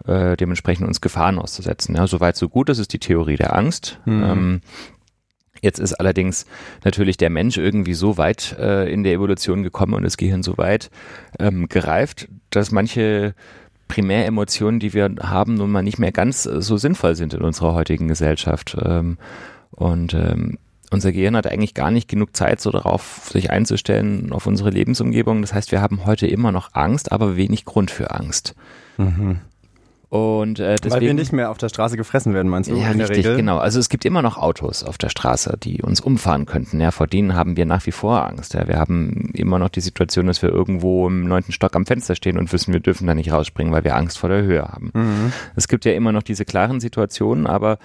äh, 0.06 0.36
dementsprechend 0.36 0.86
uns 0.86 1.00
Gefahren 1.00 1.38
auszusetzen. 1.38 1.96
Ja, 1.96 2.06
soweit 2.06 2.36
so 2.36 2.48
gut, 2.48 2.68
das 2.68 2.78
ist 2.78 2.92
die 2.92 2.98
Theorie 2.98 3.36
der 3.36 3.56
Angst. 3.56 4.00
Mhm. 4.04 4.24
Ähm, 4.24 4.60
jetzt 5.60 5.78
ist 5.78 5.94
allerdings 5.94 6.46
natürlich 6.84 7.16
der 7.16 7.30
Mensch 7.30 7.58
irgendwie 7.58 7.94
so 7.94 8.16
weit 8.16 8.56
äh, 8.58 8.90
in 8.90 9.04
der 9.04 9.12
Evolution 9.12 9.62
gekommen 9.62 9.94
und 9.94 10.02
das 10.02 10.16
Gehirn 10.16 10.42
so 10.42 10.56
weit 10.58 10.90
ähm, 11.38 11.68
gereift, 11.68 12.28
dass 12.50 12.72
manche 12.72 13.34
Primäremotionen, 13.92 14.80
die 14.80 14.94
wir 14.94 15.14
haben, 15.20 15.54
nun 15.54 15.70
mal 15.70 15.82
nicht 15.82 15.98
mehr 15.98 16.12
ganz 16.12 16.46
äh, 16.46 16.62
so 16.62 16.78
sinnvoll 16.78 17.14
sind 17.14 17.34
in 17.34 17.42
unserer 17.42 17.74
heutigen 17.74 18.08
Gesellschaft. 18.08 18.74
Ähm, 18.82 19.18
und 19.70 20.14
ähm, 20.14 20.56
unser 20.90 21.12
Gehirn 21.12 21.36
hat 21.36 21.46
eigentlich 21.46 21.74
gar 21.74 21.90
nicht 21.90 22.08
genug 22.08 22.34
Zeit, 22.34 22.62
so 22.62 22.70
darauf 22.70 23.28
sich 23.30 23.50
einzustellen, 23.50 24.32
auf 24.32 24.46
unsere 24.46 24.70
Lebensumgebung. 24.70 25.42
Das 25.42 25.52
heißt, 25.52 25.72
wir 25.72 25.82
haben 25.82 26.06
heute 26.06 26.26
immer 26.26 26.52
noch 26.52 26.70
Angst, 26.72 27.12
aber 27.12 27.36
wenig 27.36 27.66
Grund 27.66 27.90
für 27.90 28.12
Angst. 28.12 28.54
Und 30.12 30.60
äh, 30.60 30.76
deswegen, 30.76 30.92
Weil 30.94 31.00
wir 31.00 31.14
nicht 31.14 31.32
mehr 31.32 31.50
auf 31.50 31.56
der 31.56 31.70
Straße 31.70 31.96
gefressen 31.96 32.34
werden, 32.34 32.46
meinst 32.48 32.68
du? 32.68 32.74
ja, 32.74 32.90
in 32.90 32.98
der 32.98 33.08
richtig, 33.08 33.24
Regel? 33.24 33.38
genau. 33.38 33.56
Also 33.56 33.80
es 33.80 33.88
gibt 33.88 34.04
immer 34.04 34.20
noch 34.20 34.36
Autos 34.36 34.84
auf 34.84 34.98
der 34.98 35.08
Straße, 35.08 35.56
die 35.62 35.80
uns 35.80 36.02
umfahren 36.02 36.44
könnten. 36.44 36.82
Ja, 36.82 36.90
vor 36.90 37.06
denen 37.06 37.34
haben 37.34 37.56
wir 37.56 37.64
nach 37.64 37.86
wie 37.86 37.92
vor 37.92 38.28
Angst. 38.28 38.52
Ja, 38.52 38.68
wir 38.68 38.76
haben 38.76 39.30
immer 39.32 39.58
noch 39.58 39.70
die 39.70 39.80
Situation, 39.80 40.26
dass 40.26 40.42
wir 40.42 40.50
irgendwo 40.50 41.06
im 41.06 41.26
neunten 41.26 41.52
Stock 41.52 41.74
am 41.74 41.86
Fenster 41.86 42.14
stehen 42.14 42.36
und 42.36 42.52
wissen, 42.52 42.74
wir 42.74 42.80
dürfen 42.80 43.06
da 43.06 43.14
nicht 43.14 43.32
rausspringen, 43.32 43.72
weil 43.72 43.84
wir 43.84 43.96
Angst 43.96 44.18
vor 44.18 44.28
der 44.28 44.42
Höhe 44.42 44.60
haben. 44.60 44.90
Mhm. 44.92 45.32
Es 45.56 45.66
gibt 45.66 45.86
ja 45.86 45.92
immer 45.92 46.12
noch 46.12 46.22
diese 46.22 46.44
klaren 46.44 46.78
Situationen, 46.80 47.46
aber 47.46 47.78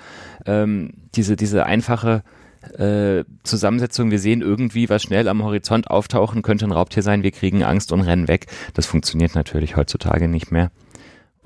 ähm, 0.45 0.95
diese, 1.15 1.37
diese 1.37 1.65
einfache 1.65 2.23
äh, 2.77 3.23
Zusammensetzung, 3.43 4.11
wir 4.11 4.19
sehen 4.19 4.41
irgendwie, 4.41 4.89
was 4.89 5.01
schnell 5.01 5.29
am 5.29 5.45
Horizont 5.45 5.89
auftauchen 5.89 6.41
könnte, 6.41 6.65
ein 6.65 6.73
Raubtier 6.73 7.03
sein, 7.03 7.23
wir 7.23 7.31
kriegen 7.31 7.63
Angst 7.63 7.93
und 7.93 8.01
rennen 8.01 8.27
weg. 8.27 8.47
Das 8.73 8.85
funktioniert 8.85 9.33
natürlich 9.33 9.77
heutzutage 9.77 10.27
nicht 10.27 10.51
mehr. 10.51 10.71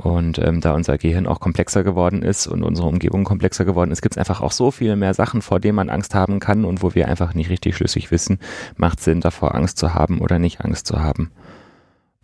Und 0.04 0.40
ähm, 0.40 0.62
da 0.62 0.74
unser 0.74 0.98
Gehirn 0.98 1.28
auch 1.28 1.40
komplexer 1.40 1.84
geworden 1.84 2.24
ist 2.24 2.48
und 2.48 2.64
unsere 2.64 2.88
Umgebung 2.88 3.24
komplexer 3.24 3.66
geworden 3.66 3.92
ist, 3.92 4.02
gibt 4.02 4.16
es 4.16 4.18
einfach 4.18 4.42
auch 4.42 4.52
so 4.52 4.72
viele 4.72 4.96
mehr 4.96 5.14
Sachen, 5.14 5.44
vor 5.44 5.60
denen 5.60 5.76
man 5.76 5.92
Angst 5.92 6.16
haben 6.16 6.40
kann 6.40 6.66
und 6.66 6.82
wo 6.82 6.96
wir 6.96 7.08
einfach 7.08 7.36
nicht 7.36 7.52
richtig 7.52 7.76
schlüssig 7.76 8.10
wissen, 8.10 8.40
macht 8.78 9.00
Sinn, 9.00 9.22
davor 9.22 9.54
Angst 9.54 9.78
zu 9.78 9.94
haben 9.94 10.20
oder 10.20 10.40
nicht 10.40 10.62
Angst 10.62 10.88
zu 10.88 11.02
haben. 11.02 11.30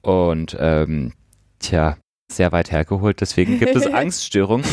Und 0.02 0.58
ähm, 0.60 1.14
tja, 1.60 1.98
sehr 2.32 2.52
weit 2.52 2.72
hergeholt, 2.72 3.22
deswegen 3.22 3.60
gibt 3.60 3.76
es 3.76 3.86
Angststörungen, 3.94 4.66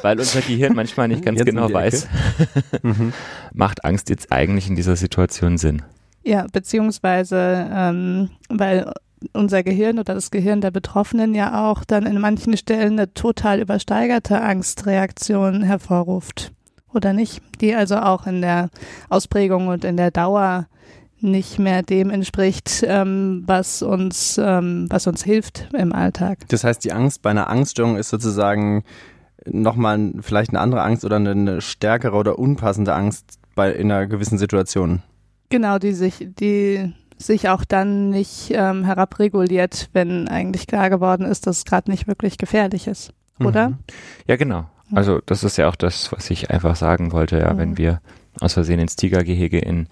weil 0.00 0.18
unser 0.18 0.40
Gehirn 0.40 0.74
manchmal 0.74 1.08
nicht 1.08 1.22
ganz 1.22 1.40
Jetzt 1.40 1.46
genau 1.46 1.70
weiß, 1.70 2.08
Mhm. 2.82 3.12
macht 3.52 3.84
Angst 3.84 4.08
jetzt 4.08 4.32
eigentlich 4.32 4.68
in 4.70 4.74
dieser 4.74 4.96
Situation 4.96 5.58
Sinn. 5.58 5.82
Ja, 6.24 6.46
beziehungsweise, 6.50 7.68
ähm, 7.70 8.30
weil 8.48 8.90
unser 9.32 9.62
Gehirn 9.62 9.98
oder 9.98 10.14
das 10.14 10.30
Gehirn 10.30 10.60
der 10.60 10.70
Betroffenen 10.70 11.34
ja 11.34 11.70
auch 11.70 11.84
dann 11.84 12.06
in 12.06 12.20
manchen 12.20 12.56
Stellen 12.56 12.92
eine 12.92 13.12
total 13.14 13.60
übersteigerte 13.60 14.40
Angstreaktion 14.40 15.62
hervorruft. 15.62 16.52
Oder 16.92 17.12
nicht? 17.12 17.42
Die 17.60 17.74
also 17.74 17.96
auch 17.96 18.26
in 18.26 18.40
der 18.40 18.70
Ausprägung 19.08 19.68
und 19.68 19.84
in 19.84 19.96
der 19.96 20.10
Dauer 20.10 20.66
nicht 21.20 21.58
mehr 21.58 21.82
dem 21.82 22.10
entspricht, 22.10 22.84
ähm, 22.86 23.42
was 23.46 23.82
uns, 23.82 24.38
ähm, 24.42 24.86
was 24.88 25.06
uns 25.06 25.24
hilft 25.24 25.68
im 25.72 25.92
Alltag. 25.92 26.38
Das 26.48 26.64
heißt, 26.64 26.84
die 26.84 26.92
Angst 26.92 27.22
bei 27.22 27.30
einer 27.30 27.50
Angststörung 27.50 27.96
ist 27.96 28.08
sozusagen 28.08 28.84
nochmal 29.44 30.12
vielleicht 30.20 30.50
eine 30.50 30.60
andere 30.60 30.82
Angst 30.82 31.04
oder 31.04 31.16
eine 31.16 31.60
stärkere 31.60 32.16
oder 32.16 32.38
unpassende 32.38 32.94
Angst 32.94 33.38
bei, 33.54 33.72
in 33.72 33.90
einer 33.90 34.06
gewissen 34.06 34.38
Situation. 34.38 35.02
Genau, 35.50 35.78
die 35.78 35.92
sich, 35.92 36.28
die 36.38 36.92
sich 37.18 37.48
auch 37.48 37.64
dann 37.64 38.10
nicht 38.10 38.50
ähm, 38.52 38.84
herabreguliert, 38.84 39.88
wenn 39.92 40.28
eigentlich 40.28 40.66
klar 40.66 40.88
geworden 40.90 41.24
ist, 41.26 41.46
dass 41.46 41.58
es 41.58 41.64
gerade 41.64 41.90
nicht 41.90 42.06
wirklich 42.06 42.38
gefährlich 42.38 42.86
ist. 42.86 43.12
Oder? 43.40 43.70
Mhm. 43.70 43.78
Ja, 44.26 44.36
genau. 44.36 44.66
Also 44.92 45.20
das 45.26 45.44
ist 45.44 45.58
ja 45.58 45.68
auch 45.68 45.76
das, 45.76 46.10
was 46.12 46.30
ich 46.30 46.50
einfach 46.50 46.74
sagen 46.76 47.12
wollte, 47.12 47.38
ja, 47.38 47.52
Mhm. 47.52 47.58
wenn 47.58 47.78
wir 47.78 48.00
aus 48.40 48.54
Versehen 48.54 48.80
ins 48.80 48.96
Tigergehege 48.96 49.58
in 49.58 49.88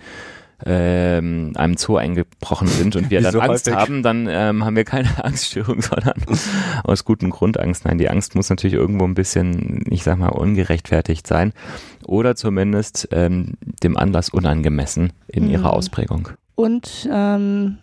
ähm, 0.65 1.53
einem 1.57 1.77
Zoo 1.77 1.97
eingebrochen 1.97 2.67
sind 2.69 2.97
und 2.97 3.11
wir 3.11 3.21
dann 3.23 3.33
so 3.33 3.41
Angst 3.41 3.67
häufig. 3.67 3.79
haben, 3.79 4.03
dann 4.03 4.27
ähm, 4.31 4.65
haben 4.65 4.75
wir 4.75 4.85
keine 4.85 5.09
Angststörung, 5.25 5.83
sondern 5.83 6.15
aus 6.85 7.05
gutem 7.05 7.31
Grund 7.31 7.61
Angst. 7.61 7.85
Nein, 7.85 7.99
die 7.99 8.09
Angst 8.09 8.35
muss 8.35 8.49
natürlich 8.49 8.75
irgendwo 8.75 9.05
ein 9.05 9.15
bisschen, 9.15 9.85
ich 9.91 10.03
sag 10.03 10.19
mal, 10.19 10.29
ungerechtfertigt 10.29 11.27
sein 11.27 11.53
oder 12.07 12.37
zumindest 12.37 13.09
ähm, 13.13 13.55
dem 13.83 13.97
Anlass 13.99 14.31
unangemessen 14.31 15.13
in 15.29 15.45
Mhm. 15.45 15.51
ihrer 15.51 15.73
Ausprägung. 15.75 16.31
Und 16.57 17.09
ähm, 17.13 17.79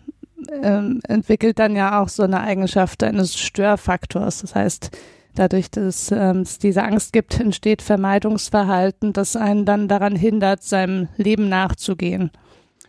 ähm, 0.62 1.00
entwickelt 1.08 1.58
dann 1.58 1.74
ja 1.74 2.02
auch 2.02 2.08
so 2.08 2.22
eine 2.22 2.40
Eigenschaft 2.40 3.02
eines 3.02 3.38
Störfaktors. 3.38 4.42
Das 4.42 4.54
heißt, 4.54 4.90
Dadurch, 5.34 5.68
dass 5.70 6.12
ähm, 6.12 6.40
es 6.40 6.58
diese 6.58 6.84
Angst 6.84 7.12
gibt, 7.12 7.40
entsteht 7.40 7.82
Vermeidungsverhalten, 7.82 9.12
das 9.12 9.34
einen 9.34 9.64
dann 9.64 9.88
daran 9.88 10.14
hindert, 10.14 10.62
seinem 10.62 11.08
Leben 11.16 11.48
nachzugehen. 11.48 12.30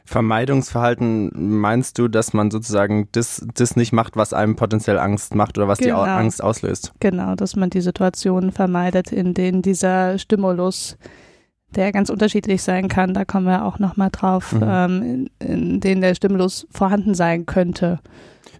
Vermeidungsverhalten 0.07 1.31
meinst 1.59 1.97
du, 1.97 2.07
dass 2.07 2.33
man 2.33 2.51
sozusagen 2.51 3.09
das, 3.13 3.43
das 3.55 3.75
nicht 3.75 3.91
macht, 3.91 4.15
was 4.15 4.33
einem 4.33 4.55
potenziell 4.55 4.99
Angst 4.99 5.33
macht 5.33 5.57
oder 5.57 5.67
was 5.67 5.79
Genau. 5.79 6.03
die 6.03 6.09
Angst 6.11 6.43
auslöst? 6.43 6.93
Genau, 6.99 7.33
dass 7.33 7.55
man 7.55 7.71
die 7.71 7.81
Situationen 7.81 8.51
vermeidet, 8.51 9.11
in 9.11 9.33
denen 9.33 9.63
dieser 9.63 10.19
Stimulus, 10.19 10.97
der 11.71 11.91
ganz 11.91 12.09
unterschiedlich 12.09 12.61
sein 12.63 12.87
kann, 12.87 13.13
da 13.13 13.25
kommen 13.25 13.45
wir 13.47 13.65
auch 13.65 13.79
nochmal 13.79 14.09
drauf, 14.11 14.53
Mhm. 14.53 14.63
ähm, 14.65 15.01
in, 15.39 15.47
in 15.47 15.79
denen 15.81 16.01
der 16.01 16.15
Stimulus 16.15 16.67
vorhanden 16.71 17.13
sein 17.15 17.45
könnte. 17.45 17.99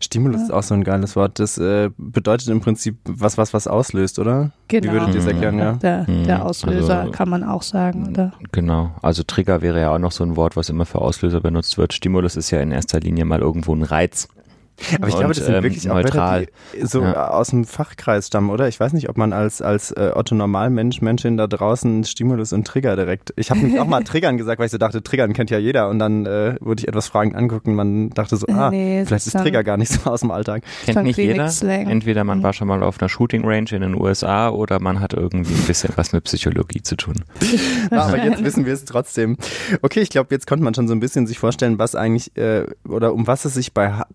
Stimulus 0.02 0.42
ist 0.42 0.52
auch 0.52 0.64
so 0.64 0.74
ein 0.74 0.84
geiles 0.84 1.16
Wort. 1.16 1.40
Das 1.40 1.58
äh, 1.58 1.90
bedeutet 1.98 2.50
im 2.50 2.60
Prinzip 2.60 2.98
was, 3.06 3.38
was 3.38 3.54
was 3.54 3.66
auslöst, 3.66 4.20
oder? 4.20 4.52
Genau. 4.68 4.88
Wie 4.88 4.92
würdet 4.92 5.16
ihr 5.16 5.22
es 5.22 5.26
erklären, 5.26 5.58
ja? 5.58 5.72
Der, 5.74 6.06
Mhm. 6.10 6.26
der 6.26 6.46
Auslöser 6.46 7.00
Also- 7.00 7.12
kann 7.12 7.30
man 7.30 7.44
auch 7.46 7.62
sagen, 7.62 8.10
oder? 8.10 8.34
Genau. 8.52 8.92
Also 9.02 9.24
Trigger 9.24 9.62
wäre 9.62 9.80
ja 9.80 9.94
auch 9.94 10.00
noch 10.00 10.12
so 10.12 10.26
ein 10.26 10.36
Wort, 10.36 10.58
was 10.58 10.70
immer 10.70 10.86
für 10.86 11.00
Auslöser 11.00 11.40
benutzt 11.40 11.78
wird. 11.78 11.94
Stimulus 11.94 12.36
ist 12.36 12.52
ja 12.52 12.60
in 12.60 12.72
erster 12.72 13.00
Linie 13.00 13.24
mal 13.24 13.40
irgendwo 13.40 13.74
ein 13.74 13.84
Reiz. 13.84 14.28
Aber 14.98 15.08
ich 15.08 15.16
glaube, 15.16 15.34
das 15.34 15.46
sind 15.46 15.56
ähm, 15.56 15.64
wirklich 15.64 15.90
auch 15.90 15.96
neutral. 15.96 16.42
Wörter, 16.42 16.52
die 16.76 16.86
so 16.86 17.02
Ja. 17.02 17.30
aus 17.30 17.48
dem 17.50 17.66
Fachkreis 17.66 18.28
stammen, 18.28 18.50
oder? 18.50 18.68
Ich 18.68 18.80
weiß 18.80 18.94
nicht, 18.94 19.10
ob 19.10 19.18
man 19.18 19.32
als, 19.34 19.62
als 19.62 19.92
äh, 19.92 20.12
Otto 20.14 20.36
Normalmensch, 20.36 21.02
Menschin 21.02 21.38
da 21.38 21.48
draußen 21.48 22.04
Stimulus 22.04 22.52
und 22.54 22.68
Trigger 22.68 22.96
direkt. 22.96 23.34
Ich 23.38 23.52
habe 23.52 23.62
nämlich 23.62 23.80
auch 23.80 23.88
mal 23.88 24.04
Triggern 24.04 24.38
gesagt, 24.38 24.60
weil 24.60 24.66
ich 24.66 24.72
so 24.72 24.78
dachte, 24.78 25.02
Triggern 25.02 25.34
kennt 25.34 25.50
ja 25.50 25.58
jeder. 25.60 25.90
Und 25.90 26.00
dann 26.00 26.26
äh, 26.26 26.56
wurde 26.60 26.82
ich 26.82 26.88
etwas 26.88 27.08
fragend 27.08 27.36
angucken. 27.36 27.74
Man 27.76 28.10
dachte 28.10 28.36
so, 28.38 28.48
ah, 28.48 28.70
Nee, 28.70 29.04
vielleicht 29.06 29.28
ist 29.28 29.34
Trigger 29.38 29.64
gar 29.64 29.78
nicht 29.78 29.92
so 29.92 30.10
aus 30.10 30.20
dem 30.22 30.32
Alltag. 30.32 30.64
Kennt 30.86 31.04
nicht 31.04 31.18
jeder. 31.18 31.50
Entweder 31.64 32.24
man 32.24 32.44
war 32.44 32.54
schon 32.54 32.68
mal 32.68 32.84
auf 32.84 33.00
einer 33.02 33.10
Shooting 33.10 33.46
Range 33.46 33.70
in 33.72 33.82
den 33.82 33.96
USA 33.96 34.50
oder 34.50 34.82
man 34.82 35.00
hat 35.00 35.14
irgendwie 35.14 35.54
ein 35.54 35.64
bisschen 35.66 35.92
was 35.96 36.12
mit 36.12 36.24
Psychologie 36.26 36.82
zu 36.82 36.96
tun. 36.98 37.24
Aber 37.92 38.18
jetzt 38.24 38.44
wissen 38.44 38.66
wir 38.66 38.74
es 38.74 38.86
trotzdem. 38.86 39.38
Okay, 39.82 40.02
ich 40.02 40.10
glaube, 40.10 40.28
jetzt 40.36 40.48
konnte 40.48 40.64
man 40.64 40.74
schon 40.74 40.88
so 40.88 40.94
ein 40.94 41.00
bisschen 41.00 41.28
sich 41.28 41.40
vorstellen, 41.40 41.80
was 41.80 41.96
eigentlich 41.96 42.36
äh, 42.38 42.66
oder 42.88 43.14
um 43.14 43.28
was 43.28 43.46
es 43.46 43.54
sich 43.54 43.74
bei 43.74 43.92
Ha- 43.94 44.08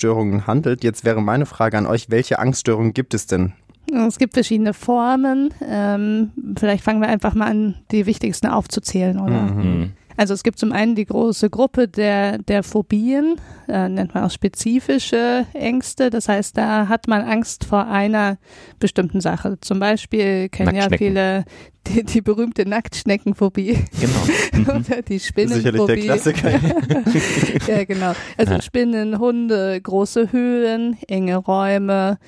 Angststörungen 0.00 0.46
handelt. 0.46 0.82
Jetzt 0.82 1.04
wäre 1.04 1.20
meine 1.20 1.44
Frage 1.44 1.76
an 1.76 1.86
euch, 1.86 2.08
welche 2.08 2.38
Angststörungen 2.38 2.94
gibt 2.94 3.12
es 3.12 3.26
denn? 3.26 3.52
Es 3.92 4.18
gibt 4.18 4.32
verschiedene 4.32 4.72
Formen. 4.72 5.52
Ähm, 5.62 6.30
vielleicht 6.56 6.84
fangen 6.84 7.02
wir 7.02 7.08
einfach 7.08 7.34
mal 7.34 7.50
an, 7.50 7.74
die 7.90 8.06
wichtigsten 8.06 8.46
aufzuzählen, 8.46 9.20
oder? 9.20 9.42
Mhm. 9.42 9.92
Also 10.20 10.34
es 10.34 10.42
gibt 10.42 10.58
zum 10.58 10.70
einen 10.72 10.96
die 10.96 11.06
große 11.06 11.48
Gruppe 11.48 11.88
der, 11.88 12.36
der 12.36 12.62
Phobien, 12.62 13.36
äh, 13.68 13.88
nennt 13.88 14.12
man 14.12 14.24
auch 14.24 14.30
spezifische 14.30 15.46
Ängste. 15.54 16.10
Das 16.10 16.28
heißt, 16.28 16.58
da 16.58 16.88
hat 16.88 17.08
man 17.08 17.22
Angst 17.22 17.64
vor 17.64 17.86
einer 17.86 18.36
bestimmten 18.78 19.22
Sache. 19.22 19.56
Zum 19.62 19.80
Beispiel 19.80 20.50
kennen 20.50 20.76
ja 20.76 20.88
viele 20.94 21.46
die, 21.86 22.04
die 22.04 22.20
berühmte 22.20 22.68
Nacktschneckenphobie 22.68 23.78
Genau. 23.98 24.74
Mhm. 24.76 24.84
oder 24.90 25.00
die 25.00 25.16
Sicherlich 25.16 25.62
der 25.62 25.70
Spinnenphobie. 25.72 26.00
Klassiker. 26.02 26.50
ja, 27.66 27.84
genau. 27.84 28.12
Also 28.36 28.52
Ja. 28.52 28.60
Spinnen, 28.60 29.18
Hunde, 29.18 29.80
große 29.80 30.32
Höhlen, 30.32 30.98
enge 31.08 31.36
Räume, 31.36 32.18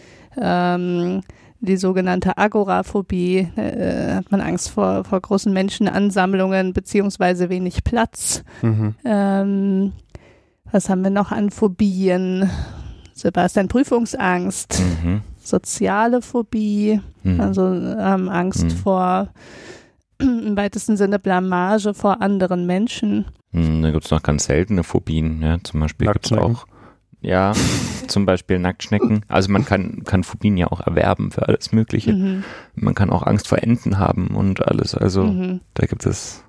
ähm, 0.40 1.20
die 1.62 1.76
sogenannte 1.76 2.36
Agoraphobie, 2.36 3.48
äh, 3.56 4.14
hat 4.16 4.30
man 4.30 4.40
Angst 4.40 4.68
vor, 4.70 5.04
vor 5.04 5.20
großen 5.20 5.52
Menschenansammlungen 5.52 6.72
beziehungsweise 6.72 7.48
wenig 7.48 7.84
Platz. 7.84 8.42
mhm. 8.62 8.94
Ähm, 9.04 9.92
was 10.70 10.88
haben 10.88 11.02
wir 11.04 11.10
noch 11.10 11.32
an 11.32 11.50
Phobien? 11.50 12.50
Sebastian, 13.14 13.68
Prüfungsangst, 13.68 14.80
Mhm. 14.80 15.20
soziale 15.42 16.22
Phobie, 16.22 17.00
Mhm. 17.22 17.40
also 17.40 17.72
ähm, 17.72 18.28
Angst 18.28 18.64
Mhm. 18.64 18.70
vor 18.70 19.28
im 20.18 20.56
weitesten 20.56 20.96
Sinne 20.96 21.18
Blamage 21.18 21.94
vor 21.94 22.20
anderen 22.22 22.66
Menschen. 22.66 23.26
Hm, 23.52 23.82
Da 23.82 23.90
gibt 23.90 24.04
es 24.06 24.10
noch 24.10 24.22
ganz 24.22 24.44
seltene 24.46 24.82
Phobien, 24.82 25.42
ja. 25.42 25.58
Zum 25.62 25.80
Beispiel 25.80 26.08
gibt 26.10 26.26
es 26.26 26.32
auch, 26.32 26.66
ja, 27.22 27.52
zum 28.08 28.26
Beispiel 28.26 28.58
Nacktschnecken. 28.58 29.24
Also 29.28 29.50
man 29.50 29.64
kann, 29.64 30.02
kann 30.04 30.24
Phobien 30.24 30.56
ja 30.56 30.66
auch 30.66 30.80
erwerben 30.80 31.30
für 31.30 31.48
alles 31.48 31.72
Mögliche. 31.72 32.12
Mhm. 32.12 32.44
Man 32.74 32.94
kann 32.94 33.10
auch 33.10 33.22
Angst 33.26 33.48
vor 33.48 33.62
Enten 33.62 33.98
haben 33.98 34.28
und 34.36 34.66
alles. 34.66 34.94
Also 34.94 35.24
Mhm. 35.24 35.60
da 35.74 35.86
gibt 35.86 36.04
es 36.04 36.44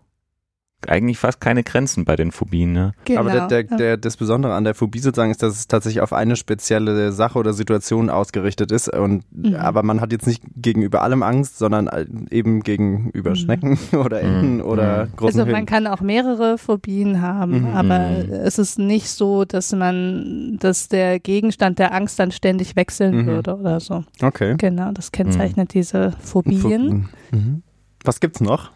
eigentlich 0.89 1.17
fast 1.17 1.39
keine 1.41 1.63
Grenzen 1.63 2.05
bei 2.05 2.15
den 2.15 2.31
Phobien, 2.31 2.71
ne? 2.71 2.93
Genau. 3.05 3.21
Aber 3.21 3.31
der, 3.31 3.47
der, 3.47 3.61
ja. 3.65 3.77
der, 3.77 3.97
das 3.97 4.17
Besondere 4.17 4.53
an 4.53 4.63
der 4.63 4.73
Phobie 4.75 4.99
sozusagen 4.99 5.31
ist, 5.31 5.41
dass 5.43 5.53
es 5.55 5.67
tatsächlich 5.67 6.01
auf 6.01 6.13
eine 6.13 6.35
spezielle 6.35 7.11
Sache 7.11 7.37
oder 7.39 7.53
Situation 7.53 8.09
ausgerichtet 8.09 8.71
ist. 8.71 8.89
Und 8.89 9.23
Mhm. 9.31 9.55
aber 9.55 9.83
man 9.83 10.01
hat 10.01 10.11
jetzt 10.11 10.27
nicht 10.27 10.43
gegenüber 10.55 11.01
allem 11.01 11.23
Angst, 11.23 11.57
sondern 11.57 11.89
eben 12.29 12.61
gegenüber 12.61 13.31
Mhm. 13.31 13.35
Schnecken 13.35 13.77
oder 13.93 14.21
Enten 14.21 14.55
Mhm. 14.57 14.61
oder 14.61 15.05
Mhm. 15.05 15.15
großen 15.15 15.39
also 15.39 15.51
man 15.51 15.55
Höhlen. 15.61 15.65
kann 15.65 15.87
auch 15.87 16.01
mehrere 16.01 16.57
Phobien 16.57 17.21
haben, 17.21 17.61
Mhm. 17.69 17.75
aber 17.75 17.99
Mhm. 17.99 18.31
es 18.33 18.59
ist 18.59 18.79
nicht 18.79 19.09
so, 19.09 19.45
dass 19.45 19.71
man, 19.73 20.57
dass 20.59 20.87
der 20.89 21.19
Gegenstand 21.19 21.79
der 21.79 21.93
Angst 21.93 22.19
dann 22.19 22.31
ständig 22.31 22.75
wechseln 22.75 23.23
Mhm. 23.23 23.25
würde 23.27 23.55
oder 23.55 23.79
so. 23.79 24.03
Okay. 24.21 24.55
Genau, 24.57 24.91
das 24.91 25.11
kennzeichnet 25.11 25.73
diese 25.73 26.11
Phobien. 26.21 27.09
Mhm. 27.31 27.63
Was 28.03 28.19
gibt's 28.19 28.41
noch? 28.41 28.71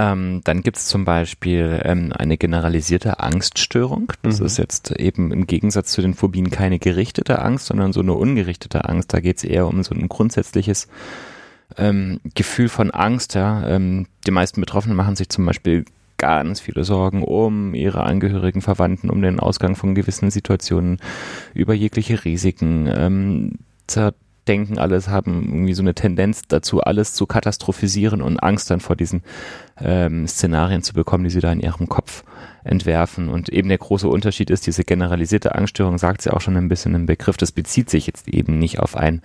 Ähm, 0.00 0.42
dann 0.44 0.62
gibt 0.62 0.76
es 0.76 0.86
zum 0.86 1.04
Beispiel 1.04 1.80
ähm, 1.84 2.12
eine 2.16 2.36
generalisierte 2.36 3.18
Angststörung. 3.18 4.12
Das 4.22 4.38
Mhm. 4.38 4.46
ist 4.46 4.56
jetzt 4.56 4.92
eben 4.92 5.32
im 5.32 5.48
Gegensatz 5.48 5.90
zu 5.90 6.02
den 6.02 6.14
Phobien 6.14 6.50
keine 6.50 6.78
gerichtete 6.78 7.42
Angst, 7.42 7.66
sondern 7.66 7.92
so 7.92 7.98
eine 8.00 8.12
ungerichtete 8.12 8.84
Angst. 8.88 9.12
Da 9.12 9.18
geht 9.18 9.38
es 9.38 9.44
eher 9.44 9.66
um 9.66 9.82
so 9.82 9.96
ein 9.96 10.08
grundsätzliches 10.08 10.86
ähm, 11.76 12.20
Gefühl 12.36 12.68
von 12.68 12.92
Angst. 12.92 13.34
Ja. 13.34 13.66
Ähm, 13.66 14.06
die 14.24 14.30
meisten 14.30 14.60
Betroffenen 14.60 14.96
machen 14.96 15.16
sich 15.16 15.30
zum 15.30 15.44
Beispiel 15.44 15.84
ganz 16.16 16.60
viele 16.60 16.84
Sorgen 16.84 17.24
um 17.24 17.74
ihre 17.74 18.04
Angehörigen, 18.04 18.62
Verwandten, 18.62 19.10
um 19.10 19.20
den 19.20 19.40
Ausgang 19.40 19.74
von 19.74 19.96
gewissen 19.96 20.30
Situationen, 20.30 20.98
über 21.54 21.74
jegliche 21.74 22.24
Risiken. 22.24 22.88
Ähm, 22.94 23.52
zerdenken 24.48 24.78
alles, 24.78 25.08
haben 25.08 25.42
irgendwie 25.44 25.74
so 25.74 25.82
eine 25.82 25.94
Tendenz 25.94 26.42
dazu, 26.48 26.80
alles 26.80 27.12
zu 27.12 27.26
katastrophisieren 27.26 28.22
und 28.22 28.42
Angst 28.42 28.70
dann 28.70 28.80
vor 28.80 28.96
diesen 28.96 29.22
ähm, 29.78 30.26
Szenarien 30.26 30.82
zu 30.82 30.94
bekommen, 30.94 31.24
die 31.24 31.30
sie 31.30 31.40
da 31.40 31.52
in 31.52 31.60
ihrem 31.60 31.86
Kopf 31.88 32.24
entwerfen. 32.64 33.28
Und 33.28 33.50
eben 33.50 33.68
der 33.68 33.76
große 33.76 34.08
Unterschied 34.08 34.48
ist, 34.48 34.66
diese 34.66 34.84
generalisierte 34.84 35.54
Angststörung 35.54 35.98
sagt 35.98 36.22
sie 36.22 36.32
auch 36.32 36.40
schon 36.40 36.56
ein 36.56 36.68
bisschen 36.68 36.94
im 36.94 37.04
Begriff, 37.04 37.36
das 37.36 37.52
bezieht 37.52 37.90
sich 37.90 38.06
jetzt 38.06 38.26
eben 38.26 38.58
nicht 38.58 38.80
auf 38.80 38.96
ein 38.96 39.20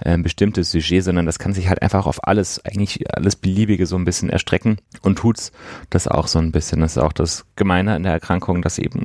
äh, 0.00 0.18
bestimmtes 0.18 0.70
Sujet, 0.70 1.02
sondern 1.02 1.24
das 1.24 1.38
kann 1.38 1.54
sich 1.54 1.68
halt 1.70 1.80
einfach 1.80 2.06
auf 2.06 2.28
alles, 2.28 2.62
eigentlich 2.66 3.10
alles 3.16 3.36
Beliebige 3.36 3.86
so 3.86 3.96
ein 3.96 4.04
bisschen 4.04 4.28
erstrecken 4.28 4.76
und 5.00 5.16
tut's 5.16 5.50
das 5.88 6.08
auch 6.08 6.26
so 6.26 6.38
ein 6.38 6.52
bisschen. 6.52 6.80
Das 6.80 6.92
ist 6.92 7.02
auch 7.02 7.14
das 7.14 7.46
Gemeine 7.56 7.94
an 7.94 8.02
der 8.02 8.12
Erkrankung, 8.12 8.60
dass 8.60 8.78
eben 8.78 9.02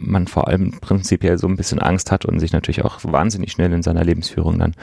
man 0.00 0.26
vor 0.26 0.48
allem 0.48 0.72
prinzipiell 0.80 1.38
so 1.38 1.46
ein 1.46 1.56
bisschen 1.56 1.78
Angst 1.78 2.10
hat 2.10 2.24
und 2.24 2.40
sich 2.40 2.52
natürlich 2.52 2.84
auch 2.84 2.98
wahnsinnig 3.04 3.52
schnell 3.52 3.72
in 3.72 3.82
seiner 3.82 4.02
Lebensführung 4.04 4.58
dann 4.58 4.74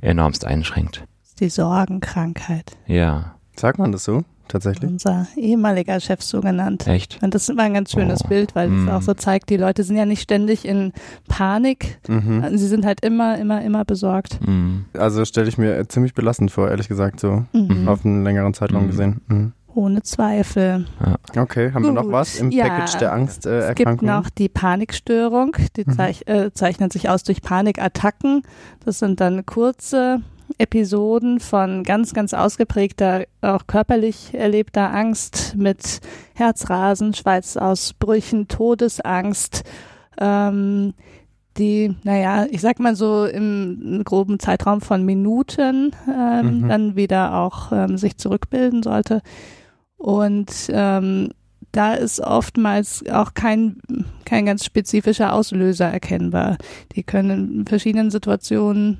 enormst 0.00 0.44
einschränkt. 0.44 1.04
Die 1.40 1.48
Sorgenkrankheit. 1.48 2.72
Ja, 2.86 3.34
Sagt 3.54 3.78
man 3.78 3.92
das 3.92 4.04
so? 4.04 4.22
Tatsächlich? 4.48 4.90
Unser 4.90 5.26
ehemaliger 5.36 6.00
Chef 6.00 6.22
so 6.22 6.40
genannt. 6.40 6.86
echt. 6.88 7.18
Und 7.22 7.34
das 7.34 7.42
ist 7.42 7.48
immer 7.50 7.62
ein 7.64 7.74
ganz 7.74 7.92
schönes 7.92 8.22
Oh. 8.24 8.28
Bild, 8.28 8.54
weil 8.54 8.72
es 8.72 8.84
Mm. 8.84 8.88
auch 8.88 9.02
so 9.02 9.12
zeigt, 9.14 9.50
die 9.50 9.56
Leute 9.58 9.82
sind 9.84 9.96
ja 9.96 10.06
nicht 10.06 10.22
ständig 10.22 10.64
in 10.66 10.92
Panik. 11.28 11.98
Mhm. 12.08 12.44
Sie 12.56 12.66
sind 12.66 12.84
halt 12.86 13.04
immer, 13.04 13.38
immer, 13.38 13.62
immer 13.62 13.84
besorgt. 13.84 14.40
Mhm. 14.46 14.86
Also 14.94 15.24
stelle 15.26 15.48
ich 15.48 15.58
mir 15.58 15.86
ziemlich 15.88 16.14
belastend 16.14 16.50
vor, 16.50 16.70
ehrlich 16.70 16.88
gesagt, 16.88 17.20
so 17.20 17.44
Mhm. 17.52 17.88
auf 17.88 18.04
einen 18.06 18.24
längeren 18.24 18.52
Zeitraum 18.54 18.84
Mhm. 18.84 18.88
gesehen. 18.88 19.52
Mhm. 19.74 19.82
Ohne 19.82 20.02
Zweifel. 20.02 20.86
Okay, 21.36 21.72
haben 21.72 21.84
wir 21.84 21.92
noch 21.92 22.02
Gut, 22.04 22.12
was 22.12 22.36
im 22.36 22.50
ja. 22.50 22.68
Package 22.68 22.98
der 22.98 23.68
Es 23.68 23.74
gibt 23.74 24.02
noch 24.02 24.28
die 24.30 24.48
Panikstörung, 24.48 25.56
die 25.76 25.84
Mhm. 25.86 25.92
zeich 25.92 26.22
äh, 26.26 26.52
zeichnet 26.52 26.92
sich 26.92 27.08
aus 27.08 27.22
durch 27.24 27.42
Panikattacken. 27.42 28.42
Das 28.84 28.98
sind 28.98 29.20
dann 29.20 29.46
kurze 29.46 30.20
Episoden 30.58 31.40
von 31.40 31.82
ganz, 31.82 32.12
ganz 32.12 32.34
ausgeprägter, 32.34 33.24
auch 33.40 33.66
körperlich 33.66 34.34
erlebter 34.34 34.92
Angst 34.92 35.54
mit 35.56 36.00
Herzrasen, 36.34 37.14
Schweißausbrüchen, 37.14 38.48
Todesangst, 38.48 39.64
ähm, 40.18 40.92
die, 41.58 41.94
naja, 42.02 42.46
ich 42.50 42.60
sag 42.60 42.80
mal 42.80 42.94
so 42.96 43.24
im 43.26 44.02
groben 44.04 44.38
Zeitraum 44.38 44.80
von 44.80 45.04
Minuten 45.04 45.92
ähm, 46.08 46.60
Mhm. 46.62 46.68
dann 46.68 46.96
wieder 46.96 47.34
auch 47.34 47.72
ähm, 47.72 47.96
sich 47.98 48.16
zurückbilden 48.18 48.82
sollte. 48.82 49.22
Und 50.02 50.50
ähm, 50.70 51.28
da 51.70 51.94
ist 51.94 52.18
oftmals 52.18 53.08
auch 53.08 53.34
kein, 53.34 53.76
kein 54.24 54.44
ganz 54.46 54.64
spezifischer 54.64 55.32
Auslöser 55.32 55.86
erkennbar. 55.86 56.58
Die 56.96 57.04
können 57.04 57.60
in 57.60 57.66
verschiedenen 57.66 58.10
Situationen 58.10 58.98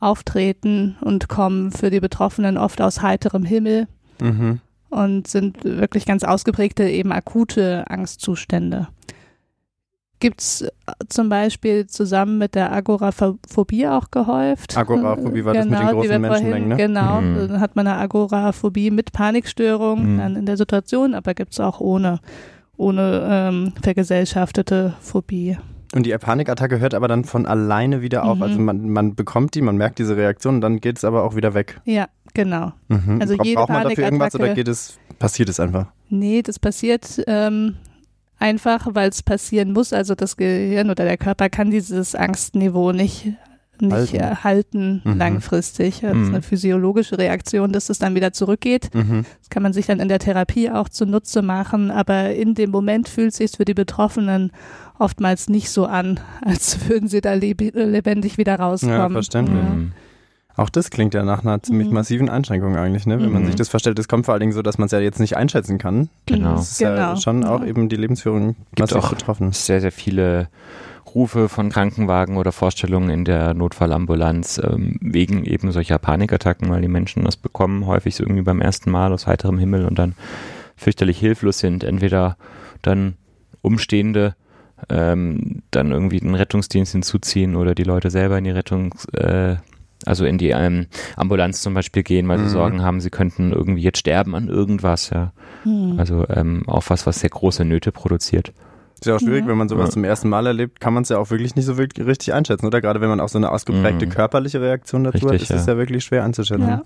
auftreten 0.00 0.96
und 1.00 1.28
kommen 1.28 1.72
für 1.72 1.88
die 1.90 2.00
Betroffenen 2.00 2.58
oft 2.58 2.82
aus 2.82 3.00
heiterem 3.00 3.44
Himmel 3.44 3.88
Mhm. 4.20 4.60
und 4.90 5.28
sind 5.28 5.64
wirklich 5.64 6.04
ganz 6.04 6.24
ausgeprägte, 6.24 6.84
eben 6.88 7.10
akute 7.10 7.88
Angstzustände. 7.88 8.88
Gibt 10.20 10.40
es 10.40 10.62
äh, 10.62 10.68
zum 11.08 11.28
Beispiel 11.28 11.86
zusammen 11.86 12.38
mit 12.38 12.54
der 12.54 12.72
Agoraphobie 12.72 13.86
auch 13.88 14.10
gehäuft. 14.10 14.76
Agoraphobie 14.76 15.44
war 15.44 15.52
genau, 15.54 15.64
das 15.64 15.70
mit 15.70 15.80
den 15.80 15.88
großen 15.96 16.20
Menschenmengen, 16.20 16.68
ne? 16.68 16.76
Genau, 16.76 17.20
Mhm. 17.20 17.48
dann 17.48 17.60
hat 17.60 17.76
man 17.76 17.86
eine 17.86 17.98
Agoraphobie 17.98 18.90
mit 18.90 19.12
Panikstörung 19.12 20.14
Mhm. 20.14 20.18
dann 20.18 20.36
in 20.36 20.46
der 20.46 20.56
Situation, 20.56 21.14
aber 21.14 21.34
gibt 21.34 21.52
es 21.52 21.60
auch 21.60 21.80
ohne, 21.80 22.20
ohne 22.76 23.26
ähm, 23.30 23.72
vergesellschaftete 23.82 24.94
Phobie. 25.00 25.56
Und 25.94 26.04
die 26.04 26.12
Panikattacke 26.18 26.80
hört 26.80 26.92
aber 26.92 27.08
dann 27.08 27.24
von 27.24 27.46
alleine 27.46 28.02
wieder 28.02 28.24
auf. 28.24 28.36
Mhm. 28.36 28.42
Also 28.42 28.58
man, 28.58 28.90
man 28.90 29.14
bekommt 29.14 29.54
die, 29.54 29.62
man 29.62 29.76
merkt 29.76 29.98
diese 29.98 30.16
Reaktion 30.16 30.56
und 30.56 30.60
dann 30.60 30.80
geht 30.80 30.98
es 30.98 31.04
aber 31.04 31.24
auch 31.24 31.34
wieder 31.34 31.54
weg. 31.54 31.80
Ja, 31.84 32.08
genau. 32.34 32.72
Mhm. 32.88 33.18
Also 33.20 33.36
Bra- 33.36 33.44
jede 33.44 33.56
Braucht 33.56 33.68
man 33.70 33.84
dafür 33.84 34.04
irgendwas 34.04 34.34
oder 34.34 34.52
geht 34.54 34.68
es, 34.68 34.98
passiert 35.18 35.48
es 35.48 35.58
einfach? 35.60 35.86
Nee, 36.10 36.42
das 36.42 36.58
passiert 36.58 37.22
ähm, 37.26 37.76
einfach, 38.38 38.86
weil 38.92 39.08
es 39.10 39.22
passieren 39.22 39.72
muss. 39.72 39.92
Also 39.92 40.14
das 40.14 40.36
Gehirn 40.36 40.90
oder 40.90 41.04
der 41.04 41.16
Körper 41.16 41.48
kann 41.48 41.70
dieses 41.70 42.14
Angstniveau 42.14 42.92
nicht, 42.92 43.32
nicht 43.80 43.92
Halten. 44.20 44.44
halten, 44.44 45.02
Mhm. 45.04 45.18
langfristig. 45.18 46.00
Das 46.00 46.10
ist 46.12 46.16
Mhm. 46.16 46.34
eine 46.34 46.42
physiologische 46.42 47.16
Reaktion, 47.18 47.72
dass 47.72 47.90
es 47.90 47.98
dann 47.98 48.14
wieder 48.14 48.32
zurückgeht. 48.32 48.92
Mhm. 48.94 49.24
Das 49.40 49.50
kann 49.50 49.62
man 49.62 49.72
sich 49.72 49.86
dann 49.86 50.00
in 50.00 50.08
der 50.08 50.18
Therapie 50.18 50.70
auch 50.70 50.88
zunutze 50.88 51.42
machen, 51.42 51.90
aber 51.90 52.34
in 52.34 52.54
dem 52.54 52.70
Moment 52.70 53.08
fühlt 53.08 53.30
es 53.32 53.36
sich 53.36 53.52
für 53.56 53.64
die 53.64 53.74
Betroffenen 53.74 54.50
oftmals 54.98 55.48
nicht 55.48 55.70
so 55.70 55.86
an, 55.86 56.18
als 56.44 56.88
würden 56.88 57.08
sie 57.08 57.20
da 57.20 57.34
leb 57.34 57.60
lebendig 57.74 58.36
wieder 58.38 58.56
rauskommen. 58.58 58.96
Ja, 58.96 59.08
verständlich. 59.10 59.62
Ja. 60.58 60.62
Mhm. 60.62 60.66
Auch 60.66 60.70
das 60.70 60.90
klingt 60.90 61.14
ja 61.14 61.24
nach 61.24 61.42
einer 61.42 61.62
ziemlich 61.62 61.88
Mhm. 61.88 61.94
massiven 61.94 62.28
Einschränkung 62.28 62.76
eigentlich, 62.76 63.06
ne? 63.06 63.20
Wenn 63.20 63.30
man 63.32 63.42
Mhm. 63.42 63.46
sich 63.46 63.54
das 63.56 63.68
vorstellt. 63.68 63.98
Es 63.98 64.08
kommt 64.08 64.26
vor 64.26 64.34
allen 64.34 64.40
Dingen 64.40 64.52
so, 64.52 64.62
dass 64.62 64.76
man 64.78 64.86
es 64.86 64.92
ja 64.92 64.98
jetzt 65.00 65.20
nicht 65.20 65.36
einschätzen 65.36 65.78
kann. 65.78 66.08
Genau. 66.26 66.56
Das 66.56 66.72
ist 66.72 66.80
ja 66.80 66.94
Genau. 66.94 67.16
schon 67.16 67.44
auch 67.44 67.60
Ja. 67.62 67.66
eben 67.66 67.88
die 67.88 67.96
Lebensführung 67.96 68.56
Gibt 68.74 68.80
massiv 68.92 68.96
auch 68.96 69.10
betroffen. 69.10 69.52
sehr, 69.52 69.80
sehr 69.80 69.92
viele 69.92 70.48
Rufe 71.14 71.48
von 71.48 71.70
Krankenwagen 71.70 72.36
oder 72.36 72.52
Vorstellungen 72.52 73.08
in 73.08 73.24
der 73.24 73.54
Notfallambulanz 73.54 74.60
ähm, 74.62 74.98
wegen 75.00 75.44
eben 75.44 75.72
solcher 75.72 75.98
Panikattacken, 75.98 76.68
weil 76.70 76.82
die 76.82 76.88
Menschen 76.88 77.24
das 77.24 77.36
bekommen, 77.36 77.86
häufig 77.86 78.14
so 78.14 78.24
irgendwie 78.24 78.42
beim 78.42 78.60
ersten 78.60 78.90
Mal 78.90 79.12
aus 79.12 79.26
heiterem 79.26 79.58
Himmel 79.58 79.86
und 79.86 79.98
dann 79.98 80.14
fürchterlich 80.76 81.18
hilflos 81.18 81.60
sind. 81.60 81.82
Entweder 81.82 82.36
dann 82.82 83.14
Umstehende 83.62 84.34
ähm, 84.90 85.62
dann 85.72 85.90
irgendwie 85.90 86.20
den 86.20 86.34
Rettungsdienst 86.36 86.92
hinzuziehen 86.92 87.56
oder 87.56 87.74
die 87.74 87.82
Leute 87.84 88.10
selber 88.10 88.38
in 88.38 88.44
die 88.44 88.50
Rettungs, 88.50 89.06
äh, 89.06 89.56
also 90.06 90.24
in 90.24 90.38
die 90.38 90.50
ähm, 90.50 90.86
Ambulanz 91.16 91.60
zum 91.62 91.74
Beispiel 91.74 92.02
gehen, 92.02 92.28
weil 92.28 92.38
Mhm. 92.38 92.44
sie 92.44 92.48
Sorgen 92.50 92.82
haben, 92.82 93.00
sie 93.00 93.10
könnten 93.10 93.52
irgendwie 93.52 93.82
jetzt 93.82 93.98
sterben 93.98 94.34
an 94.34 94.48
irgendwas, 94.48 95.10
ja. 95.10 95.32
Hm. 95.64 95.94
Also 95.98 96.24
ähm, 96.28 96.62
auch 96.68 96.84
was, 96.88 97.06
was 97.06 97.20
sehr 97.20 97.30
große 97.30 97.64
Nöte 97.64 97.90
produziert. 97.92 98.52
Ist 98.94 99.06
ja 99.06 99.14
auch 99.16 99.20
schwierig, 99.20 99.42
Ja. 99.42 99.48
wenn 99.48 99.58
man 99.58 99.68
sowas 99.68 99.88
Ja. 99.88 99.92
zum 99.94 100.04
ersten 100.04 100.28
Mal 100.28 100.46
erlebt, 100.46 100.80
kann 100.80 100.92
man 100.94 101.02
es 101.04 101.08
ja 101.08 101.18
auch 101.18 101.30
wirklich 101.30 101.54
nicht 101.56 101.64
so 101.66 101.78
wirklich 101.78 102.06
richtig 102.06 102.32
einschätzen, 102.34 102.66
oder? 102.66 102.80
Gerade 102.80 103.00
wenn 103.00 103.08
man 103.08 103.20
auch 103.20 103.28
so 103.28 103.38
eine 103.38 103.50
ausgeprägte 103.50 104.06
Mhm. 104.06 104.10
körperliche 104.10 104.60
Reaktion 104.60 105.04
dazu 105.04 105.18
hat, 105.26 105.32
Richtig, 105.34 105.50
ist 105.50 105.56
es 105.60 105.66
ja. 105.66 105.74
ja 105.74 105.78
wirklich 105.78 106.04
schwer 106.04 106.24
einzuschätzen. 106.24 106.66
Ja. 106.68 106.82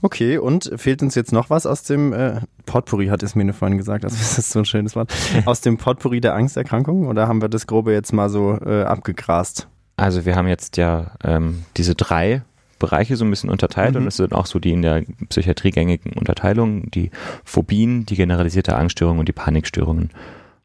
Okay, 0.00 0.38
und 0.38 0.70
fehlt 0.76 1.02
uns 1.02 1.16
jetzt 1.16 1.32
noch 1.32 1.50
was 1.50 1.66
aus 1.66 1.82
dem 1.82 2.12
äh, 2.12 2.40
Potpourri, 2.66 3.08
hat 3.08 3.22
es 3.24 3.34
mir 3.34 3.52
vorhin 3.52 3.76
gesagt, 3.78 4.04
also 4.04 4.16
das 4.18 4.38
ist 4.38 4.50
so 4.52 4.60
ein 4.60 4.64
schönes 4.64 4.94
Wort, 4.94 5.12
aus 5.44 5.60
dem 5.60 5.76
Potpourri 5.76 6.20
der 6.20 6.34
Angsterkrankungen 6.34 7.08
oder 7.08 7.26
haben 7.26 7.42
wir 7.42 7.48
das 7.48 7.66
Grobe 7.66 7.92
jetzt 7.92 8.12
mal 8.12 8.30
so 8.30 8.56
äh, 8.64 8.82
abgegrast? 8.84 9.68
Also 9.98 10.24
wir 10.24 10.36
haben 10.36 10.46
jetzt 10.46 10.76
ja 10.76 11.12
ähm, 11.24 11.64
diese 11.76 11.94
drei 11.94 12.42
Bereiche 12.78 13.16
so 13.16 13.24
ein 13.24 13.30
bisschen 13.30 13.50
unterteilt 13.50 13.94
Mhm. 13.96 14.02
und 14.02 14.06
es 14.06 14.16
sind 14.16 14.32
auch 14.32 14.46
so 14.46 14.60
die 14.60 14.70
in 14.72 14.82
der 14.82 15.02
Psychiatrie 15.28 15.72
gängigen 15.72 16.12
Unterteilungen, 16.12 16.90
die 16.92 17.10
Phobien, 17.44 18.06
die 18.06 18.14
generalisierte 18.14 18.76
Angststörung 18.76 19.18
und 19.18 19.26
die 19.26 19.32
Panikstörungen. 19.32 20.10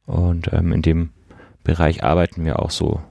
Und 0.05 0.53
ähm, 0.53 0.71
in 0.71 0.83
dem 0.83 1.09
Bereich 1.63 2.03
arbeiten 2.03 2.45
wir 2.45 2.59
auch 2.59 2.69
so 2.69 3.01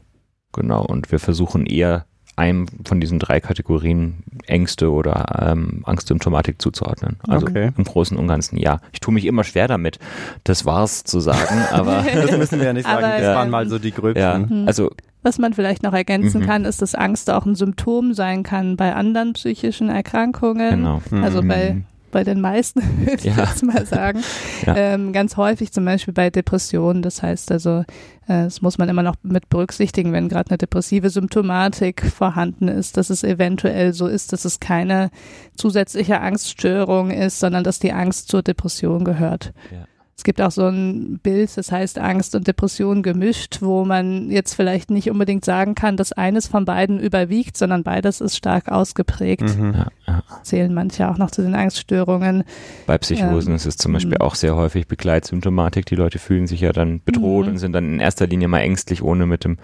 genau 0.52 0.84
und 0.84 1.10
wir 1.10 1.18
versuchen 1.18 1.66
eher 1.66 2.06
einem 2.42 2.66
von 2.84 3.00
diesen 3.00 3.18
drei 3.18 3.40
Kategorien 3.40 4.24
Ängste 4.46 4.90
oder 4.90 5.48
ähm, 5.52 5.82
Angstsymptomatik 5.84 6.60
zuzuordnen. 6.60 7.16
Also 7.28 7.46
Okay. 7.46 7.70
im 7.76 7.84
Großen 7.84 8.16
und 8.16 8.26
Ganzen 8.28 8.56
ja. 8.58 8.80
Ich 8.92 9.00
tue 9.00 9.14
mich 9.14 9.24
immer 9.26 9.44
schwer 9.44 9.68
damit, 9.68 9.98
das 10.44 10.64
war's 10.66 11.04
zu 11.04 11.20
sagen, 11.20 11.56
aber 11.72 12.04
Das 12.12 12.36
müssen 12.36 12.58
wir 12.58 12.66
ja 12.66 12.72
nicht 12.72 12.86
sagen, 12.86 13.04
Aber, 13.04 13.16
das 13.18 13.36
waren 13.36 13.46
ähm, 13.46 13.50
mal 13.52 13.68
so 13.68 13.78
die 13.78 13.92
gröbsten. 13.92 14.22
ja, 14.22 14.38
Mhm. 14.38 14.66
also 14.66 14.90
Was 15.22 15.38
man 15.38 15.52
vielleicht 15.54 15.84
noch 15.84 15.92
ergänzen 15.92 16.40
Mhm. 16.42 16.46
kann, 16.46 16.64
ist, 16.64 16.82
dass 16.82 16.96
Angst 16.96 17.30
auch 17.30 17.46
ein 17.46 17.54
Symptom 17.54 18.12
sein 18.12 18.42
kann 18.42 18.76
bei 18.76 18.92
anderen 18.94 19.34
psychischen 19.34 19.88
Erkrankungen. 19.88 20.70
genau. 20.70 21.00
Also 21.22 21.42
Mhm. 21.42 21.48
bei, 21.48 21.76
bei 22.12 22.22
den 22.22 22.40
meisten, 22.40 22.80
würde 23.00 23.16
ich 23.16 23.24
Ja. 23.24 23.44
jetzt 23.46 23.64
mal 23.64 23.84
sagen. 23.84 24.22
Ja. 24.64 24.76
Ähm, 24.76 25.12
ganz 25.12 25.36
häufig 25.36 25.72
zum 25.72 25.84
Beispiel 25.84 26.14
bei 26.14 26.30
Depressionen. 26.30 27.02
Das 27.02 27.20
heißt 27.20 27.50
also, 27.50 27.80
äh, 28.28 28.44
das 28.44 28.62
muss 28.62 28.78
man 28.78 28.88
immer 28.88 29.02
noch 29.02 29.16
mit 29.24 29.48
berücksichtigen, 29.48 30.12
wenn 30.12 30.28
gerade 30.28 30.50
eine 30.50 30.58
depressive 30.58 31.10
Symptomatik 31.10 32.02
vorhanden 32.06 32.68
ist, 32.68 32.96
dass 32.96 33.10
es 33.10 33.24
eventuell 33.24 33.92
so 33.92 34.06
ist, 34.06 34.32
dass 34.32 34.44
es 34.44 34.60
keine 34.60 35.10
zusätzliche 35.56 36.20
Angststörung 36.20 37.10
ist, 37.10 37.40
sondern 37.40 37.64
dass 37.64 37.80
die 37.80 37.92
Angst 37.92 38.28
zur 38.28 38.42
Depression 38.42 39.04
gehört. 39.04 39.52
Ja. 39.72 39.86
Es 40.14 40.24
gibt 40.24 40.40
auch 40.42 40.50
so 40.50 40.66
ein 40.68 41.18
Bild, 41.22 41.56
das 41.56 41.72
heißt 41.72 41.98
Angst 41.98 42.34
und 42.34 42.46
Depression 42.46 43.02
gemischt, 43.02 43.58
wo 43.60 43.84
man 43.84 44.30
jetzt 44.30 44.54
vielleicht 44.54 44.90
nicht 44.90 45.10
unbedingt 45.10 45.44
sagen 45.44 45.74
kann, 45.74 45.96
dass 45.96 46.12
eines 46.12 46.46
von 46.46 46.64
beiden 46.64 47.00
überwiegt, 47.00 47.56
sondern 47.56 47.82
beides 47.82 48.20
ist 48.20 48.36
stark 48.36 48.68
ausgeprägt. 48.70 49.56
Mhm. 49.58 49.74
Ja, 49.74 49.86
ja. 50.06 50.22
Zählen 50.42 50.72
manche 50.72 51.08
auch 51.10 51.18
noch 51.18 51.30
zu 51.30 51.42
den 51.42 51.54
Angststörungen. 51.54 52.44
Bei 52.86 52.98
Psychosen 52.98 53.50
Ähm, 53.50 53.56
ist 53.56 53.66
es 53.66 53.76
zum 53.78 53.94
Beispiel 53.94 54.16
mhm. 54.18 54.20
auch 54.20 54.34
sehr 54.34 54.54
häufig 54.54 54.86
Begleitsymptomatik. 54.86 55.86
Die 55.86 55.96
Leute 55.96 56.18
fühlen 56.18 56.46
sich 56.46 56.60
ja 56.60 56.72
dann 56.72 57.00
bedroht 57.02 57.46
Mhm. 57.46 57.52
und 57.52 57.58
sind 57.58 57.72
dann 57.72 57.94
in 57.94 57.98
erster 58.00 58.26
Linie 58.26 58.48
mal 58.48 58.60
ängstlich, 58.60 59.02
ohne 59.02 59.26
mit 59.26 59.44
dem 59.44 59.56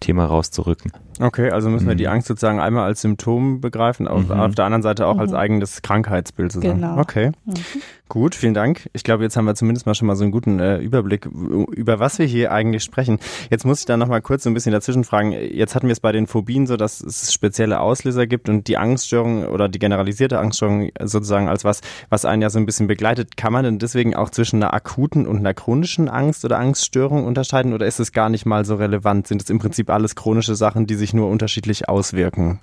Thema 0.00 0.24
rauszurücken. 0.24 0.92
Okay, 1.20 1.50
also 1.50 1.68
müssen 1.70 1.86
wir 1.86 1.94
Mhm. 1.94 1.98
die 1.98 2.08
Angst 2.08 2.28
sozusagen 2.28 2.60
einmal 2.60 2.84
als 2.84 3.00
Symptom 3.00 3.60
begreifen, 3.60 4.06
auf, 4.08 4.26
Mhm. 4.28 4.32
auf 4.32 4.54
der 4.54 4.64
anderen 4.66 4.82
Seite 4.82 5.06
auch 5.06 5.18
als 5.18 5.30
Mhm. 5.30 5.36
eigenes 5.36 5.82
Krankheitsbild 5.82 6.52
sozusagen. 6.52 6.80
Genau. 6.80 6.98
Okay, 6.98 7.32
Mhm. 7.46 7.54
gut, 8.08 8.34
vielen 8.34 8.54
Dank. 8.54 8.88
Ich 8.92 9.02
glaube, 9.02 9.22
jetzt 9.22 9.36
haben 9.36 9.46
wir 9.46 9.54
zumindest 9.54 9.86
mal 9.86 9.94
schon 9.94 10.06
mal 10.06 10.16
so 10.16 10.24
einen 10.24 10.32
guten 10.32 10.60
äh, 10.60 10.78
Überblick, 10.78 11.26
über 11.26 11.98
was 12.00 12.18
wir 12.18 12.26
hier 12.26 12.52
eigentlich 12.52 12.82
sprechen. 12.84 13.18
Jetzt 13.50 13.64
muss 13.64 13.80
ich 13.80 13.86
da 13.86 13.96
noch 13.96 14.08
mal 14.08 14.20
kurz 14.20 14.42
so 14.42 14.50
ein 14.50 14.54
bisschen 14.54 14.72
dazwischen 14.72 15.04
fragen. 15.04 15.32
Jetzt 15.32 15.74
hatten 15.74 15.86
wir 15.86 15.92
es 15.92 16.00
bei 16.00 16.12
den 16.12 16.26
Phobien 16.26 16.66
so, 16.66 16.76
dass 16.76 17.00
es 17.00 17.32
spezielle 17.32 17.80
Auslöser 17.80 18.26
gibt 18.26 18.48
und 18.48 18.68
die 18.68 18.76
Angststörung 18.76 19.46
oder 19.46 19.68
die 19.68 19.78
generalisierte 19.78 20.38
Angststörung 20.38 20.90
sozusagen 21.02 21.48
als 21.48 21.64
was, 21.64 21.80
was 22.10 22.24
einen 22.24 22.42
ja 22.42 22.50
so 22.50 22.58
ein 22.58 22.66
bisschen 22.66 22.86
begleitet. 22.88 23.36
Kann 23.36 23.52
man 23.52 23.64
denn 23.64 23.78
deswegen 23.78 24.14
auch 24.14 24.30
zwischen 24.30 24.62
einer 24.62 24.74
akuten 24.74 25.26
und 25.26 25.38
einer 25.38 25.54
chronischen 25.54 26.08
Angst 26.08 26.44
oder 26.44 26.58
Angststörung 26.58 27.24
unterscheiden 27.24 27.72
oder 27.72 27.86
ist 27.86 28.00
es 28.00 28.12
gar 28.12 28.28
nicht 28.28 28.44
mal 28.46 28.64
so 28.64 28.74
relevant? 28.76 29.26
Sind 29.26 29.42
es 29.42 29.50
im 29.50 29.58
Prinzip 29.58 29.88
alles 29.90 30.14
chronische 30.14 30.54
Sachen, 30.54 30.86
die 30.86 30.94
sich 31.06 31.14
nur 31.14 31.28
unterschiedlich 31.30 31.88
auswirken? 31.88 32.60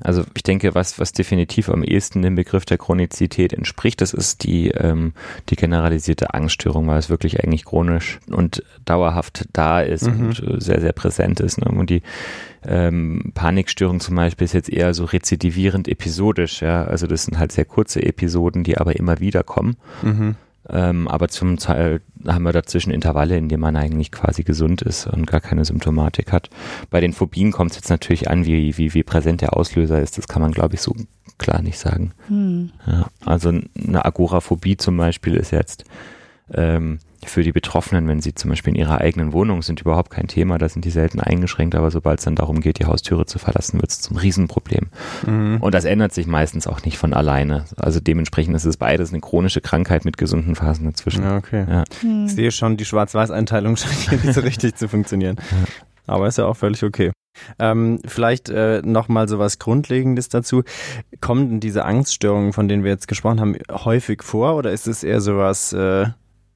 Also 0.00 0.24
ich 0.34 0.42
denke, 0.42 0.74
was, 0.74 0.98
was 0.98 1.12
definitiv 1.12 1.68
am 1.68 1.84
ehesten 1.84 2.22
dem 2.22 2.34
Begriff 2.34 2.64
der 2.64 2.78
Chronizität 2.78 3.52
entspricht, 3.52 4.00
das 4.00 4.14
ist 4.14 4.42
die, 4.42 4.68
ähm, 4.68 5.12
die 5.50 5.56
generalisierte 5.56 6.32
Angststörung, 6.32 6.88
weil 6.88 6.98
es 6.98 7.10
wirklich 7.10 7.44
eigentlich 7.44 7.66
chronisch 7.66 8.20
und 8.30 8.62
dauerhaft 8.86 9.46
da 9.52 9.82
ist 9.82 10.06
Mhm. 10.08 10.26
und 10.28 10.42
äh, 10.42 10.60
sehr, 10.62 10.80
sehr 10.80 10.92
präsent 10.94 11.40
ist. 11.40 11.58
Ne? 11.58 11.70
Und 11.70 11.90
die 11.90 12.00
ähm, 12.66 13.32
Panikstörung 13.34 14.00
zum 14.00 14.16
Beispiel 14.16 14.46
ist 14.46 14.54
jetzt 14.54 14.70
eher 14.70 14.94
so 14.94 15.04
rezidivierend 15.04 15.88
episodisch, 15.88 16.62
ja. 16.62 16.84
Also 16.84 17.06
das 17.06 17.24
sind 17.24 17.38
halt 17.38 17.52
sehr 17.52 17.66
kurze 17.66 18.02
Episoden, 18.02 18.64
die 18.64 18.78
aber 18.78 18.96
immer 18.96 19.20
wieder 19.20 19.42
kommen. 19.42 19.76
Mhm. 20.00 20.36
Ähm, 20.68 21.08
aber 21.08 21.28
zum 21.28 21.58
Teil 21.58 22.00
haben 22.26 22.44
wir 22.44 22.52
dazwischen 22.52 22.90
Intervalle, 22.90 23.36
in 23.36 23.48
denen 23.48 23.60
man 23.60 23.76
eigentlich 23.76 24.10
quasi 24.10 24.44
gesund 24.44 24.82
ist 24.82 25.06
und 25.06 25.26
gar 25.26 25.40
keine 25.40 25.64
Symptomatik 25.64 26.32
hat. 26.32 26.48
Bei 26.90 27.00
den 27.00 27.12
Phobien 27.12 27.52
kommt 27.52 27.72
es 27.72 27.76
jetzt 27.76 27.90
natürlich 27.90 28.30
an, 28.30 28.46
wie, 28.46 28.76
wie, 28.78 28.94
wie 28.94 29.02
präsent 29.02 29.42
der 29.42 29.56
Auslöser 29.56 30.00
ist. 30.00 30.16
Das 30.16 30.28
kann 30.28 30.40
man, 30.40 30.52
glaube 30.52 30.74
ich, 30.74 30.80
so 30.80 30.94
klar 31.38 31.60
nicht 31.60 31.78
sagen. 31.78 32.12
Hm. 32.28 32.70
Ja, 32.86 33.06
also 33.24 33.50
eine 33.50 34.04
Agoraphobie 34.04 34.76
zum 34.76 34.96
Beispiel 34.96 35.34
ist 35.34 35.50
jetzt 35.50 35.84
ähm, 36.52 36.98
für 37.28 37.42
die 37.42 37.52
Betroffenen, 37.52 38.08
wenn 38.08 38.20
sie 38.20 38.34
zum 38.34 38.50
Beispiel 38.50 38.74
in 38.74 38.80
ihrer 38.80 39.00
eigenen 39.00 39.32
Wohnung 39.32 39.62
sind, 39.62 39.80
überhaupt 39.80 40.10
kein 40.10 40.26
Thema. 40.26 40.58
Da 40.58 40.68
sind 40.68 40.84
die 40.84 40.90
selten 40.90 41.20
eingeschränkt, 41.20 41.74
aber 41.74 41.90
sobald 41.90 42.18
es 42.18 42.24
dann 42.24 42.36
darum 42.36 42.60
geht, 42.60 42.78
die 42.78 42.86
Haustüre 42.86 43.26
zu 43.26 43.38
verlassen, 43.38 43.80
wird 43.80 43.90
es 43.90 44.00
zum 44.00 44.16
Riesenproblem. 44.16 44.88
Mhm. 45.26 45.58
Und 45.60 45.74
das 45.74 45.84
ändert 45.84 46.12
sich 46.12 46.26
meistens 46.26 46.66
auch 46.66 46.84
nicht 46.84 46.98
von 46.98 47.14
alleine. 47.14 47.64
Also 47.76 48.00
dementsprechend 48.00 48.54
ist 48.56 48.64
es 48.64 48.76
beides 48.76 49.10
eine 49.10 49.20
chronische 49.20 49.60
Krankheit 49.60 50.04
mit 50.04 50.18
gesunden 50.18 50.54
Phasen 50.54 50.86
dazwischen. 50.86 51.24
Ja, 51.24 51.36
okay. 51.36 51.66
Ja. 51.68 51.84
Hm. 52.00 52.26
Ich 52.26 52.34
sehe 52.34 52.50
schon, 52.50 52.76
die 52.76 52.84
Schwarz-Weiß-Einteilung 52.84 53.76
scheint 53.76 54.08
hier 54.08 54.18
nicht 54.18 54.34
so 54.34 54.40
richtig 54.40 54.76
zu 54.76 54.88
funktionieren. 54.88 55.36
Aber 56.06 56.28
ist 56.28 56.38
ja 56.38 56.46
auch 56.46 56.56
völlig 56.56 56.82
okay. 56.82 57.12
Ähm, 57.58 58.00
vielleicht 58.06 58.48
äh, 58.48 58.82
nochmal 58.84 59.28
so 59.28 59.38
was 59.38 59.58
Grundlegendes 59.58 60.28
dazu. 60.28 60.62
Kommen 61.20 61.48
denn 61.48 61.60
diese 61.60 61.84
Angststörungen, 61.84 62.52
von 62.52 62.68
denen 62.68 62.84
wir 62.84 62.90
jetzt 62.90 63.08
gesprochen 63.08 63.40
haben, 63.40 63.56
häufig 63.70 64.22
vor 64.22 64.56
oder 64.56 64.70
ist 64.72 64.86
es 64.86 65.02
eher 65.02 65.20
sowas, 65.20 65.72
äh, 65.72 66.06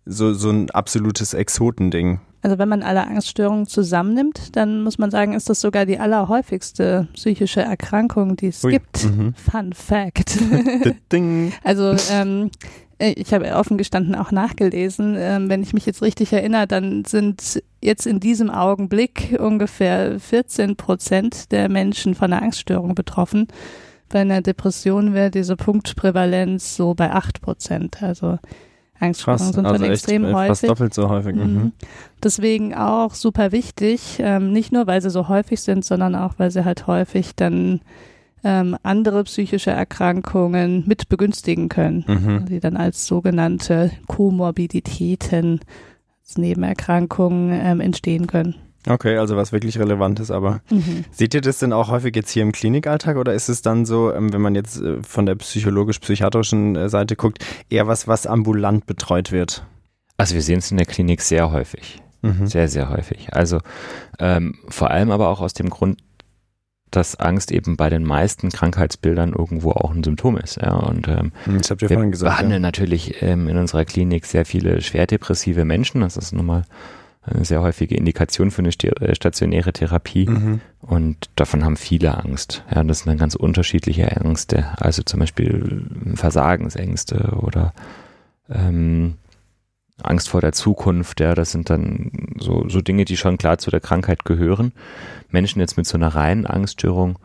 so, 0.09 0.33
so 0.33 0.51
ein 0.51 0.71
absolutes 0.71 1.35
Exotending? 1.35 2.21
Also 2.43 2.59
wenn 2.59 2.69
man 2.69 2.83
alle 2.83 3.07
Angststörungen 3.07 3.67
zusammennimmt, 3.67 4.57
dann 4.57 4.83
muss 4.83 4.99
man 4.99 5.11
sagen, 5.11 5.33
ist 5.33 5.51
das 5.51 5.61
sogar 5.61 5.87
die 5.87 5.99
allerhäufigste 5.99 7.09
psychische 7.15 7.63
Erkrankung, 7.63 8.37
die 8.37 8.49
es 8.49 8.65
Ui. 8.65 8.73
gibt. 8.73 9.05
Mhm. 9.05 9.35
Fun 9.35 9.73
Fact. 9.73 10.39
Also 11.65 11.97
ähm, 12.13 12.51
ich 12.99 13.33
habe 13.33 13.55
offen 13.55 13.79
gestanden 13.79 14.15
auch 14.15 14.33
nachgelesen. 14.33 15.17
Ähm, 15.19 15.49
wenn 15.49 15.63
ich 15.63 15.73
mich 15.73 15.87
jetzt 15.87 16.03
richtig 16.03 16.33
erinnere, 16.33 16.67
dann 16.67 17.05
sind 17.05 17.63
jetzt 17.81 18.07
in 18.07 18.21
diesem 18.21 18.51
Augenblick 18.51 19.37
ungefähr 19.39 20.19
14 20.19 20.77
Prozent 20.77 21.53
der 21.53 21.69
Menschen 21.69 22.15
von 22.15 22.33
einer 22.33 22.43
Angststörung 22.43 22.95
betroffen. 22.95 23.49
Bei 24.09 24.21
einer 24.21 24.43
Depression 24.43 25.15
wäre 25.15 25.31
diese 25.31 25.55
Punktprävalenz 25.57 26.77
so 26.77 26.95
bei 26.95 27.13
8 27.13 27.41
Prozent. 27.41 28.03
Also 28.03 28.39
Angststörungen 29.01 29.53
sind 29.53 29.67
also 29.67 29.77
schon 29.77 29.85
echt 29.85 29.93
extrem 30.05 30.25
äh, 30.25 30.33
häufig. 30.33 30.49
fast 30.49 30.69
doppelt 30.69 30.95
so 30.95 31.09
häufig. 31.09 31.35
Mhm. 31.37 31.43
Mhm. 31.43 31.73
Deswegen 32.23 32.75
auch 32.75 33.15
super 33.15 33.53
wichtig, 33.53 34.19
ähm, 34.21 34.53
nicht 34.53 34.73
nur 34.73 34.87
weil 34.87 35.01
sie 35.01 35.11
so 35.11 35.29
häufig 35.29 35.61
sind, 35.61 35.85
sondern 35.85 36.15
auch 36.15 36.35
weil 36.39 36.51
sie 36.51 36.65
halt 36.65 36.87
häufig 36.87 37.35
dann 37.37 37.81
ähm, 38.45 38.77
andere 38.85 39.25
psychische 39.25 39.71
Erkrankungen 39.73 40.85
mit 40.87 41.09
begünstigen 41.09 41.69
können, 41.69 42.05
Mhm. 42.07 42.47
die 42.47 42.61
dann 42.61 42.77
als 42.77 43.07
sogenannte 43.07 43.91
Komorbiditäten, 44.07 45.61
als 46.25 46.39
Nebenerkrankungen 46.39 47.51
ähm, 47.63 47.81
entstehen 47.81 48.27
können. 48.27 48.55
Okay, 48.87 49.19
also 49.19 49.37
was 49.37 49.53
wirklich 49.53 49.79
relevant 49.79 50.21
ist, 50.21 50.31
aber 50.31 50.61
Mhm. 50.71 51.05
seht 51.11 51.35
ihr 51.35 51.41
das 51.41 51.59
denn 51.59 51.73
auch 51.73 51.91
häufig 51.91 52.15
jetzt 52.15 52.31
hier 52.31 52.43
im 52.43 52.53
Klinikalltag 52.53 53.17
oder 53.17 53.35
ist 53.35 53.49
es 53.49 53.61
dann 53.63 53.85
so, 53.85 54.13
ähm, 54.13 54.33
wenn 54.33 54.41
man 54.41 54.55
jetzt 54.55 54.81
äh, 54.81 55.03
von 55.03 55.27
der 55.27 55.35
psychologisch-psychiatrischen 55.35 56.77
äh, 56.77 56.89
Seite 56.89 57.17
guckt, 57.17 57.45
eher 57.69 57.87
was, 57.87 58.07
was 58.09 58.27
ambulant 58.27 58.87
betreut 58.87 59.33
wird? 59.33 59.65
Also 60.17 60.35
wir 60.35 60.43
sehen 60.43 60.59
es 60.59 60.71
in 60.71 60.77
der 60.77 60.87
Klinik 60.87 61.21
sehr 61.23 61.51
häufig. 61.53 62.01
Mhm. 62.23 62.47
Sehr, 62.47 62.69
sehr 62.69 62.89
häufig. 62.91 63.33
Also 63.33 63.61
ähm, 64.19 64.55
vor 64.69 64.91
allem 64.91 65.11
aber 65.11 65.29
auch 65.29 65.41
aus 65.41 65.53
dem 65.55 65.71
Grund, 65.71 66.01
dass 66.91 67.17
Angst 67.17 67.53
eben 67.53 67.77
bei 67.77 67.91
den 67.91 68.03
meisten 68.03 68.49
Krankheitsbildern 68.51 69.33
irgendwo 69.35 69.73
auch 69.73 69.91
ein 69.95 70.03
Symptom 70.03 70.39
ist. 70.39 70.57
Ja, 70.57 70.73
und 70.73 71.07
ähm, 71.07 71.33
Das 71.47 71.71
habt 71.71 71.83
ihr 71.83 71.91
wir 71.91 71.97
vorhin 71.97 72.11
gesagt. 72.13 72.37
behandeln 72.37 72.63
natürlich 72.63 73.23
ähm, 73.23 73.47
in 73.49 73.59
unserer 73.59 73.85
Klinik 73.85 74.25
sehr 74.25 74.47
viele 74.47 74.81
schwerdepressive 74.81 75.65
Menschen. 75.67 76.01
Das 76.01 76.17
ist 76.17 76.33
nun 76.33 76.47
mal 76.47 76.63
eine 77.33 77.45
sehr 77.45 77.63
häufige 77.63 77.97
Indikation 77.97 78.51
für 78.51 78.63
eine 78.63 78.71
äh, 78.71 79.15
stationäre 79.15 79.73
Therapie. 79.73 80.29
Mhm. 80.29 80.61
Und 80.81 81.31
davon 81.37 81.65
haben 81.65 81.77
viele 81.77 82.17
Angst. 82.17 82.65
Ja, 82.75 82.83
das 82.85 83.01
sind 83.01 83.09
dann 83.09 83.19
ganz 83.19 83.35
unterschiedliche 83.35 84.05
Ängste. 84.05 84.67
Also 84.79 85.03
zum 85.03 85.21
Beispiel 85.21 85.87
Versagensängste 86.15 87.37
oder 87.41 87.73
ähm, 88.49 89.15
Angst 90.03 90.29
vor 90.29 90.41
der 90.41 90.53
Zukunft. 90.53 91.21
Ja, 91.21 91.35
das 91.35 91.51
sind 91.51 91.71
dann 91.71 92.11
so, 92.39 92.69
so 92.69 92.81
Dinge, 92.81 93.05
die 93.05 93.17
schon 93.17 93.39
klar 93.39 93.59
zu 93.59 93.71
der 93.71 93.81
Krankheit 93.81 94.25
gehören. 94.25 94.73
Menschen 95.31 95.61
jetzt 95.61 95.77
mit 95.77 95.87
so 95.87 95.97
einer 95.97 96.15
reinen 96.15 96.47
Angststörung 96.47 97.19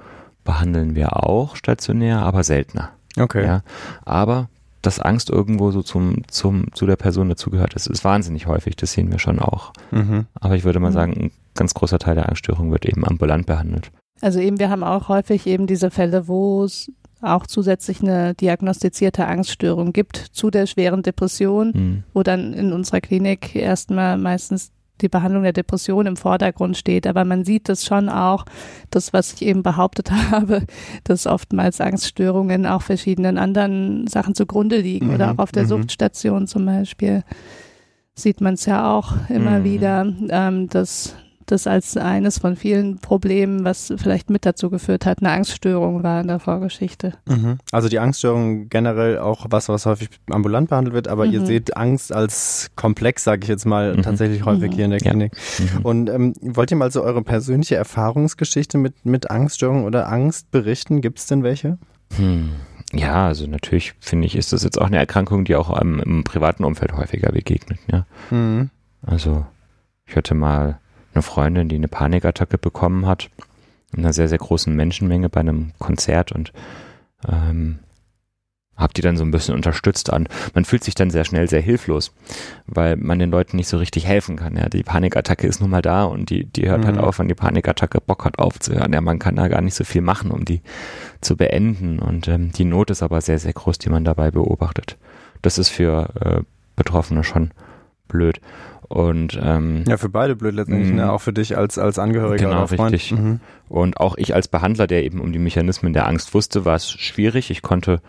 behandeln 0.44 0.96
wir 0.96 1.24
auch 1.26 1.56
stationär, 1.56 2.20
aber 2.20 2.44
seltener. 2.44 2.92
Okay. 3.18 3.46
Ja, 3.46 3.62
aber 4.04 4.50
dass 4.84 5.00
Angst 5.00 5.30
irgendwo 5.32 5.72
so 5.72 5.82
zum, 5.82 6.22
zum, 6.28 6.72
zu 6.74 6.86
der 6.86 6.96
Person 6.98 7.30
dazugehört, 7.30 7.74
das 7.76 7.88
ist 7.88 8.04
wahnsinnig 8.04 8.46
häufig. 8.48 8.76
Das 8.76 8.92
sehen 8.94 9.12
wir 9.12 9.18
schon 9.18 9.40
auch. 9.40 9.74
Mhm. 9.92 10.28
Aber 10.40 10.56
ich 10.56 10.64
würde 10.64 10.80
mal 10.80 10.90
Mhm. 10.90 10.94
sagen, 10.94 11.14
ein 11.14 11.32
ganz 11.56 11.74
großer 11.74 11.98
Teil 12.00 12.16
der 12.16 12.28
Angststörung 12.30 12.72
wird 12.72 12.86
eben 12.86 13.06
ambulant 13.06 13.46
behandelt. 13.48 13.92
Also 14.22 14.40
eben, 14.40 14.60
wir 14.60 14.70
haben 14.70 14.84
auch 14.84 15.10
häufig 15.10 15.48
eben 15.48 15.66
diese 15.68 15.90
Fälle, 15.90 16.28
wo 16.28 16.64
es 16.64 16.92
auch 17.22 17.48
zusätzlich 17.48 18.02
eine 18.02 18.34
diagnostizierte 18.36 19.26
Angststörung 19.26 19.94
gibt 19.94 20.18
zu 20.18 20.50
der 20.52 20.66
schweren 20.68 21.02
Depression. 21.04 21.72
Mhm. 21.74 22.04
wo 22.14 22.22
dann 22.22 22.54
in 22.54 22.74
unserer 22.74 23.00
Klinik 23.02 23.56
erstmal 23.56 24.18
meistens 24.18 24.72
die 25.04 25.10
Behandlung 25.10 25.44
der 25.44 25.54
Depression 25.54 26.08
im 26.08 26.16
Vordergrund 26.18 26.78
steht. 26.78 27.06
Aber 27.06 27.26
man 27.26 27.46
sieht 27.46 27.70
das 27.70 27.86
schon 27.86 28.10
auch, 28.10 28.46
das, 28.90 29.14
was 29.14 29.34
ich 29.34 29.44
eben 29.44 29.62
behauptet 29.62 30.12
habe, 30.32 30.64
dass 31.04 31.28
oftmals 31.28 31.80
Angststörungen 31.82 32.66
auch 32.66 32.82
verschiedenen 32.82 33.38
anderen 33.38 34.08
Sachen 34.08 34.34
zugrunde 34.34 34.78
liegen 34.78 35.08
Mhm, 35.08 35.14
oder 35.14 35.32
auch 35.32 35.38
auf 35.40 35.52
der 35.52 35.64
mhm. 35.64 35.68
Suchtstation 35.68 36.48
zum 36.48 36.66
Beispiel 36.66 37.24
sieht 38.16 38.42
man 38.42 38.54
es 38.54 38.66
ja 38.66 38.92
auch 38.92 39.14
immer 39.30 39.60
Mhm. 39.60 39.64
wieder, 39.64 40.14
ähm, 40.30 40.70
dass 40.70 41.16
das 41.46 41.68
als 41.68 41.98
eines 41.98 42.40
von 42.40 42.56
vielen 42.56 43.00
Problemen, 43.00 43.64
was 43.66 43.94
vielleicht 43.98 44.30
mit 44.30 44.46
dazu 44.46 44.70
geführt 44.70 45.06
hat, 45.06 45.20
eine 45.20 45.32
Angststörung 45.32 46.04
war 46.04 46.22
in 46.22 46.28
der 46.28 46.40
Vorgeschichte. 46.40 47.14
Mhm. 47.28 47.58
Also 47.72 47.90
die 47.90 48.00
Angststörung 48.00 48.70
generell 48.70 49.20
auch 49.20 49.46
was, 49.50 49.70
was 49.70 49.86
häufig 49.86 50.10
ambulant 50.30 50.70
behandelt 50.70 50.94
wird, 50.96 51.08
aber 51.08 51.26
ihr 51.26 51.42
Mhm. 51.42 51.46
seht 51.46 51.78
Angst 51.78 52.12
als 52.14 52.72
Komplex, 52.76 53.24
sage 53.24 53.42
ich 53.44 53.50
jetzt 53.50 53.66
mal, 53.66 53.96
Mhm. 53.96 54.02
tatsächlich 54.02 54.46
häufig 54.46 54.72
Mhm. 54.72 54.76
hier 54.76 54.86
in 54.86 54.92
der 54.92 55.00
Ja. 55.02 55.10
Klinik. 55.12 55.34
Mhm. 55.60 55.82
Und 55.86 56.10
ähm, 56.10 56.34
wollt 56.42 56.72
ihr 56.72 56.78
mal 56.78 56.92
so 56.92 57.04
eure 57.04 57.22
persönliche 57.24 57.76
Erfahrungsgeschichte 57.76 58.78
mit, 58.78 59.06
mit 59.06 59.32
Angststörung 59.32 59.84
oder 59.86 60.12
Angst 60.12 60.52
berichten? 60.52 61.02
Gibt 61.02 61.20
es 61.20 61.28
denn 61.28 61.44
welche? 61.44 61.78
Hm. 62.18 62.52
Ja, 62.96 63.26
also 63.28 63.48
natürlich 63.48 63.96
finde 64.00 64.28
ich, 64.28 64.36
ist 64.36 64.54
das 64.54 64.64
jetzt 64.64 64.80
auch 64.80 64.86
eine 64.86 64.98
Erkrankung, 64.98 65.46
die 65.46 65.56
auch 65.56 65.82
ähm, 65.82 66.00
im 66.06 66.24
privaten 66.24 66.64
Umfeld 66.64 66.94
häufiger 66.94 67.32
begegnet. 67.32 67.80
Ja? 67.92 68.06
Mhm. 68.30 68.70
Also 69.02 69.46
ich 70.06 70.16
hatte 70.16 70.36
mal 70.36 70.80
eine 71.14 71.22
Freundin, 71.22 71.70
die 71.70 71.76
eine 71.76 71.88
Panikattacke 71.88 72.58
bekommen 72.58 73.06
hat, 73.06 73.30
in 73.96 74.00
einer 74.00 74.14
sehr, 74.14 74.28
sehr 74.28 74.38
großen 74.40 74.76
Menschenmenge 74.76 75.30
bei 75.30 75.42
einem 75.42 75.72
Konzert 75.80 76.32
und 76.32 76.52
ähm, 77.28 77.80
hab 78.76 78.96
die 78.96 79.02
dann 79.04 79.18
so 79.18 79.24
ein 79.24 79.30
bisschen 79.30 79.54
unterstützt 79.54 80.12
an. 80.12 80.28
Man 80.56 80.66
fühlt 80.66 80.84
sich 80.84 80.96
dann 80.96 81.12
sehr 81.12 81.26
schnell 81.26 81.48
sehr 81.48 81.62
hilflos, 81.62 82.12
weil 82.66 82.96
man 82.96 83.20
den 83.20 83.30
Leuten 83.30 83.56
nicht 83.56 83.68
so 83.68 83.78
richtig 83.78 84.08
helfen 84.08 84.36
kann. 84.36 84.58
Ja, 84.58 84.68
die 84.68 84.82
Panikattacke 84.82 85.46
ist 85.46 85.62
nun 85.62 85.70
mal 85.70 85.84
da 85.84 86.06
und 86.06 86.32
die, 86.32 86.46
die 86.46 86.68
hört 86.68 86.84
halt 86.84 86.96
Mhm. 86.96 87.02
auf, 87.04 87.20
wenn 87.20 87.28
die 87.28 87.36
Panikattacke 87.36 88.02
Bock 88.02 88.26
hat 88.26 88.40
aufzuhören. 88.40 88.92
Ja, 88.92 89.02
man 89.02 89.20
kann 89.20 89.36
da 89.36 89.48
gar 89.48 89.62
nicht 89.62 89.76
so 89.76 89.84
viel 89.84 90.02
machen, 90.02 90.32
um 90.32 90.44
die 90.44 90.62
zu 91.22 91.38
beenden 91.38 92.00
und 92.00 92.28
ähm, 92.28 92.52
die 92.52 92.66
Not 92.66 92.90
ist 92.90 93.04
aber 93.04 93.22
sehr, 93.22 93.38
sehr 93.38 93.54
groß, 93.54 93.78
die 93.78 93.90
man 93.90 94.06
dabei 94.06 94.32
beobachtet. 94.32 94.98
Das 95.44 95.60
ist 95.60 95.70
für 95.70 96.10
äh, 96.20 96.42
Betroffene 96.76 97.24
schon 97.24 97.52
blöd. 98.08 98.42
Und 98.94 99.40
ähm, 99.42 99.84
Ja, 99.88 99.98
für 99.98 100.10
beide 100.10 100.36
blöd 100.36 100.54
letztendlich, 100.54 100.90
Mhm. 100.92 100.98
ne? 100.98 101.12
auch 101.12 101.18
für 101.22 101.34
dich 101.34 101.58
als, 101.58 101.80
als 101.80 101.98
Angehöriger 101.98 102.46
Genau, 102.46 102.60
oder 102.60 102.68
Freund. 102.68 102.94
richtig. 102.94 103.18
Mhm. 103.18 103.40
Und 103.68 104.00
auch 104.00 104.16
ich 104.18 104.36
als 104.36 104.48
Behandler, 104.48 104.86
der 104.86 105.04
eben 105.04 105.20
um 105.20 105.32
die 105.34 105.40
Mechanismen 105.40 105.94
der 105.94 106.08
Angst 106.08 106.36
wusste, 106.36 106.64
war 106.64 106.76
es 106.76 106.92
schwierig. 106.92 107.50
Ich 107.50 107.64
konnte 107.64 108.02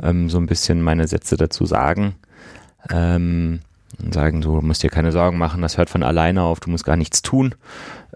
ähm, 0.00 0.30
so 0.30 0.38
ein 0.38 0.46
bisschen 0.46 0.82
meine 0.82 1.08
Sätze 1.08 1.36
dazu 1.36 1.66
sagen. 1.66 2.14
Ähm, 2.90 3.60
und 4.02 4.14
sagen, 4.14 4.40
so, 4.40 4.60
du 4.60 4.64
musst 4.66 4.84
dir 4.84 4.88
keine 4.88 5.10
Sorgen 5.10 5.36
machen, 5.36 5.62
das 5.62 5.76
hört 5.76 5.90
von 5.90 6.04
alleine 6.04 6.42
auf, 6.42 6.60
du 6.60 6.70
musst 6.70 6.84
gar 6.84 6.96
nichts 6.96 7.22
tun. 7.22 7.56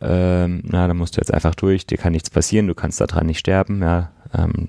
Ähm, 0.01 0.63
na, 0.65 0.87
da 0.87 0.95
musst 0.95 1.17
du 1.17 1.21
jetzt 1.21 1.35
einfach 1.35 1.57
durch, 1.57 1.85
dir 1.85 1.99
kann 1.99 2.13
nichts 2.13 2.31
passieren, 2.31 2.69
du 2.69 2.75
kannst 2.75 3.01
daran 3.01 3.27
nicht 3.27 3.41
sterben. 3.41 3.83
Ja, 3.83 4.11
ähm, 4.33 4.69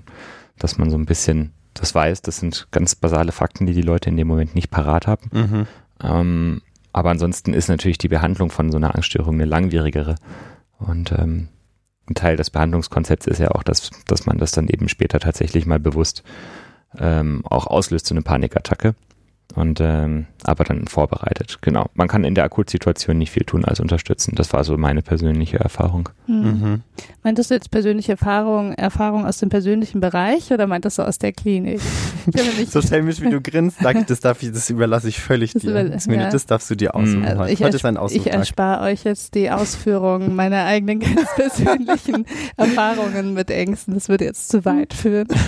dass 0.58 0.78
man 0.78 0.90
so 0.90 0.98
ein 0.98 1.06
bisschen 1.06 1.52
das 1.74 1.94
weiß, 1.94 2.22
das 2.22 2.38
sind 2.38 2.66
ganz 2.72 2.96
basale 2.96 3.30
Fakten, 3.32 3.66
die 3.66 3.72
die 3.74 3.82
Leute 3.82 4.08
in 4.10 4.16
dem 4.16 4.26
Moment 4.26 4.54
nicht 4.56 4.70
parat 4.70 5.06
haben. 5.06 5.30
Mhm. 5.32 5.66
Ähm, 6.02 6.62
aber 6.96 7.10
ansonsten 7.10 7.52
ist 7.52 7.68
natürlich 7.68 7.98
die 7.98 8.08
Behandlung 8.08 8.48
von 8.48 8.72
so 8.72 8.78
einer 8.78 8.94
Angststörung 8.94 9.34
eine 9.34 9.44
langwierigere. 9.44 10.14
Und 10.78 11.12
ähm, 11.12 11.48
ein 12.08 12.14
Teil 12.14 12.38
des 12.38 12.48
Behandlungskonzepts 12.48 13.26
ist 13.26 13.38
ja 13.38 13.50
auch, 13.50 13.62
dass, 13.62 13.90
dass 14.06 14.24
man 14.24 14.38
das 14.38 14.52
dann 14.52 14.66
eben 14.66 14.88
später 14.88 15.20
tatsächlich 15.20 15.66
mal 15.66 15.78
bewusst 15.78 16.22
ähm, 16.96 17.42
auch 17.44 17.66
auslöst, 17.66 18.06
so 18.06 18.14
eine 18.14 18.22
Panikattacke. 18.22 18.94
Und 19.54 19.80
ähm, 19.80 20.26
aber 20.44 20.64
dann 20.64 20.86
vorbereitet. 20.86 21.58
Genau. 21.62 21.86
Man 21.94 22.08
kann 22.08 22.24
in 22.24 22.34
der 22.34 22.44
Akutsituation 22.44 23.16
nicht 23.16 23.30
viel 23.30 23.44
tun 23.44 23.64
als 23.64 23.80
unterstützen. 23.80 24.34
Das 24.34 24.52
war 24.52 24.64
so 24.64 24.76
meine 24.76 25.00
persönliche 25.00 25.58
Erfahrung. 25.58 26.10
Hm. 26.26 26.42
Mhm. 26.42 26.82
Meintest 27.22 27.50
du 27.50 27.54
jetzt 27.54 27.70
persönliche 27.70 28.12
Erfahrung, 28.12 28.74
Erfahrung 28.74 29.24
aus 29.24 29.38
dem 29.38 29.48
persönlichen 29.48 30.00
Bereich 30.00 30.52
oder 30.52 30.66
meintest 30.66 30.98
du 30.98 31.02
aus 31.02 31.18
der 31.18 31.32
Klinik? 31.32 31.80
So 32.68 32.82
schelmisch 32.82 33.20
wie 33.22 33.30
du 33.30 33.40
grinst, 33.40 33.78
sag 33.80 33.96
ich, 33.96 34.04
das, 34.06 34.20
darf 34.20 34.42
ich, 34.42 34.52
das 34.52 34.68
überlasse 34.68 35.08
ich 35.08 35.20
völlig 35.20 35.52
Das 35.54 35.62
dir. 35.62 35.70
über- 35.70 35.84
Das, 35.84 36.06
ja. 36.06 36.28
das 36.28 36.46
darfst 36.46 36.70
du 36.70 36.74
dir 36.74 36.94
aussuchen. 36.94 37.20
Mhm. 37.20 37.24
Also 37.26 37.40
heute. 37.42 37.52
ich, 37.52 37.62
heute 37.62 37.76
ist 37.76 37.84
ein 37.84 37.96
erspare, 37.96 38.16
ich 38.20 38.26
erspare 38.32 38.84
euch 38.84 39.04
jetzt 39.04 39.34
die 39.34 39.50
Ausführung 39.50 40.34
meiner 40.34 40.64
eigenen 40.64 41.00
ganz 41.00 41.34
persönlichen 41.34 42.26
Erfahrungen 42.56 43.32
mit 43.32 43.50
Ängsten. 43.50 43.94
Das 43.94 44.08
würde 44.08 44.24
jetzt 44.26 44.48
zu 44.50 44.64
weit 44.64 44.92
führen. 44.92 45.28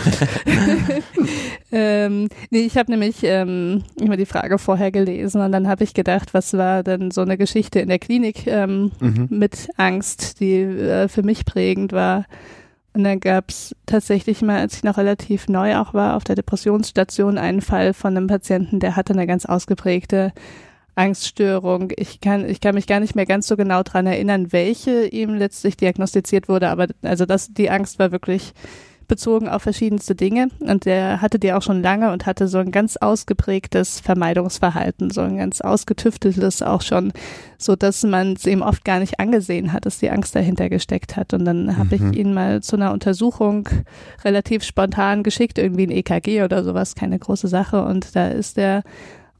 ähm, 1.73 2.29
nee, 2.51 2.61
ich 2.61 2.77
habe 2.79 2.91
nämlich 2.91 3.17
ähm, 3.23 3.83
immer 4.01 4.17
die 4.17 4.27
Frage 4.27 4.59
vorher 4.59 4.91
gelesen 4.91 5.41
und 5.41 5.53
dann 5.53 5.69
habe 5.69 5.85
ich 5.85 5.95
gedacht, 5.95 6.35
was 6.35 6.55
war 6.55 6.83
denn 6.83 7.11
so 7.11 7.21
eine 7.21 7.37
Geschichte 7.39 7.81
in 7.81 7.89
der 7.89 7.99
Klinik 7.99 8.47
ähm, 8.47 8.91
Mhm. 9.01 9.27
mit 9.31 9.69
Angst, 9.77 10.41
die 10.41 10.61
äh, 10.61 11.09
für 11.09 11.23
mich 11.23 11.45
prägend 11.45 11.93
war. 11.93 12.25
Und 12.95 13.05
dann 13.05 13.21
gab 13.21 13.51
es 13.51 13.77
tatsächlich 13.87 14.43
mal, 14.43 14.59
als 14.59 14.75
ich 14.77 14.83
noch 14.83 14.97
relativ 14.99 15.49
neu 15.49 15.77
auch 15.77 15.95
war, 15.95 16.17
auf 16.17 16.25
der 16.25 16.35
Depressionsstation 16.37 17.39
einen 17.39 17.61
Fall 17.61 17.95
von 17.95 18.17
einem 18.17 18.27
Patienten, 18.27 18.81
der 18.81 18.97
hatte 18.97 19.13
eine 19.13 19.27
ganz 19.27 19.47
ausgeprägte 19.47 20.33
Angststörung. 20.97 21.93
Ich 21.97 22.21
kann, 22.21 22.49
ich 22.49 22.61
kann 22.61 22.75
mich 22.75 22.87
gar 22.89 22.99
nicht 23.01 23.15
mehr 23.15 23.27
ganz 23.27 23.47
so 23.47 23.57
genau 23.57 23.83
dran 23.85 24.07
erinnern, 24.07 24.53
welche 24.53 25.07
ihm 25.07 25.35
letztlich 25.35 25.77
diagnostiziert 25.77 26.49
wurde, 26.49 26.71
aber 26.71 26.89
also 27.03 27.25
das, 27.25 27.53
die 27.53 27.71
Angst 27.71 27.99
war 28.01 28.11
wirklich 28.11 28.53
bezogen 29.09 29.49
auf 29.49 29.63
verschiedenste 29.63 30.15
Dinge. 30.15 30.49
Und 30.61 30.85
der 30.85 31.21
hatte 31.21 31.39
die 31.39 31.53
auch 31.53 31.63
schon 31.63 31.83
lange 31.83 32.13
und 32.13 32.27
hatte 32.27 32.47
so 32.47 32.59
ein 32.59 32.71
ganz 32.71 32.97
ausgeprägtes 32.97 34.01
Vermeidungsverhalten, 34.01 35.11
so 35.11 35.23
ein 35.23 35.39
ganz 35.39 35.61
ausgetüfteltes 35.61 36.63
auch 36.63 36.83
schon, 36.83 37.13
so 37.59 37.75
dass 37.75 38.05
man 38.05 38.35
es 38.35 38.47
ihm 38.47 38.63
oft 38.63 38.85
gar 38.85 39.01
nicht 39.01 39.19
angesehen 39.19 39.73
hat, 39.73 39.87
dass 39.87 39.99
die 39.99 40.11
Angst 40.11 40.37
dahinter 40.37 40.69
gesteckt 40.69 41.17
hat. 41.17 41.35
Und 41.35 41.45
dann 41.45 41.77
habe 41.77 41.99
Mhm. 41.99 42.13
ich 42.13 42.19
ihn 42.19 42.35
mal 42.35 42.63
zu 42.63 42.77
einer 42.77 42.93
Untersuchung 42.93 43.69
relativ 44.25 44.63
spontan 44.63 45.23
geschickt, 45.23 45.59
irgendwie 45.59 45.87
ein 45.87 45.91
EKG 45.91 46.43
oder 46.43 46.63
sowas, 46.63 46.95
keine 46.95 47.19
große 47.19 47.49
Sache. 47.49 47.83
Und 47.85 48.15
da 48.15 48.29
ist 48.29 48.59
er 48.59 48.83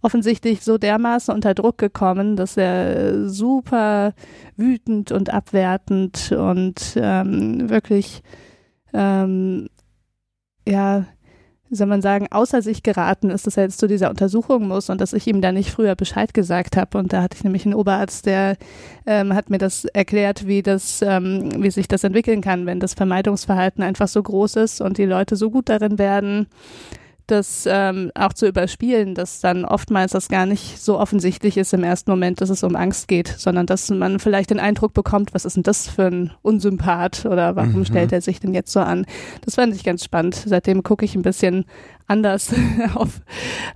offensichtlich 0.01 0.63
so 0.63 0.79
dermaßen 0.79 1.35
unter 1.35 1.55
Druck 1.55 1.77
gekommen, 1.77 2.37
dass 2.37 2.57
er 2.57 3.29
super 3.29 4.15
wütend 4.57 5.11
und 5.13 5.35
abwertend 5.35 6.33
und 6.33 6.95
ähm, 6.97 7.69
wirklich 7.69 8.23
ähm, 8.93 9.69
ja 10.67 11.07
wie 11.71 11.75
soll 11.75 11.87
man 11.87 12.01
sagen, 12.01 12.29
außer 12.31 12.63
sich 12.63 12.83
geraten 12.83 13.31
ist, 13.31 13.47
dass 13.47 13.57
er 13.57 13.65
jetzt 13.65 13.79
zu 13.79 13.87
dieser 13.87 14.11
Untersuchung 14.11 14.67
muss 14.69 14.89
und 14.89 15.01
dass 15.01 15.13
ich 15.13 15.27
ihm 15.27 15.43
da 15.43 15.53
nicht 15.53 15.71
früher 15.71 15.95
Bescheid 15.95 16.33
gesagt 16.33 16.77
habe. 16.77 16.97
Und 16.99 17.13
da 17.13 17.23
hatte 17.23 17.37
ich 17.37 17.45
nämlich 17.45 17.67
einen 17.67 17.75
Oberarzt, 17.75 18.27
der 18.27 18.57
ähm, 19.07 19.35
hat 19.35 19.51
mir 19.51 19.59
das 19.59 19.85
erklärt, 19.85 20.47
wie 20.47 20.63
das, 20.63 21.03
ähm, 21.03 21.63
wie 21.63 21.71
sich 21.71 21.87
das 21.87 22.05
entwickeln 22.05 22.41
kann, 22.41 22.65
wenn 22.67 22.81
das 22.81 22.95
Vermeidungsverhalten 22.95 23.83
einfach 23.83 24.09
so 24.09 24.23
groß 24.23 24.57
ist 24.57 24.81
und 24.81 24.97
die 24.97 25.05
Leute 25.05 25.37
so 25.37 25.51
gut 25.51 25.69
darin 25.69 25.99
werden, 25.99 26.47
das 27.31 27.69
ähm, 27.71 28.11
auch 28.15 28.33
zu 28.33 28.47
überspielen, 28.47 29.15
dass 29.15 29.41
dann 29.41 29.65
oftmals 29.65 30.13
das 30.13 30.29
gar 30.29 30.47
nicht 30.47 30.81
so 30.83 30.99
offensichtlich 30.99 31.57
ist 31.57 31.73
im 31.73 31.85
ersten 31.85 32.11
Moment, 32.11 32.41
dass 32.41 32.51
es 32.51 32.63
um 32.63 32.77
Angst 32.77 33.09
geht, 33.09 33.29
sondern 33.29 33.67
dass 33.67 33.91
man 33.91 34.19
vielleicht 34.19 34.51
den 34.51 34.61
Eindruck 34.61 34.95
bekommt, 34.95 35.35
was 35.35 35.45
ist 35.45 35.57
denn 35.57 35.63
das 35.63 35.89
für 35.89 36.07
ein 36.07 36.33
Unsympath 36.43 37.27
oder 37.27 37.57
warum 37.57 37.81
mhm. 37.81 37.85
stellt 37.85 38.13
er 38.13 38.21
sich 38.21 38.41
denn 38.41 38.55
jetzt 38.55 38.73
so 38.73 38.81
an? 38.81 39.07
Das 39.45 39.55
fand 39.55 39.75
ich 39.75 39.85
ganz 39.85 40.05
spannend. 40.05 40.35
Seitdem 40.35 40.83
gucke 40.83 41.05
ich 41.05 41.15
ein 41.15 41.23
bisschen 41.23 41.65
anders 42.07 42.53
auf, 42.95 43.21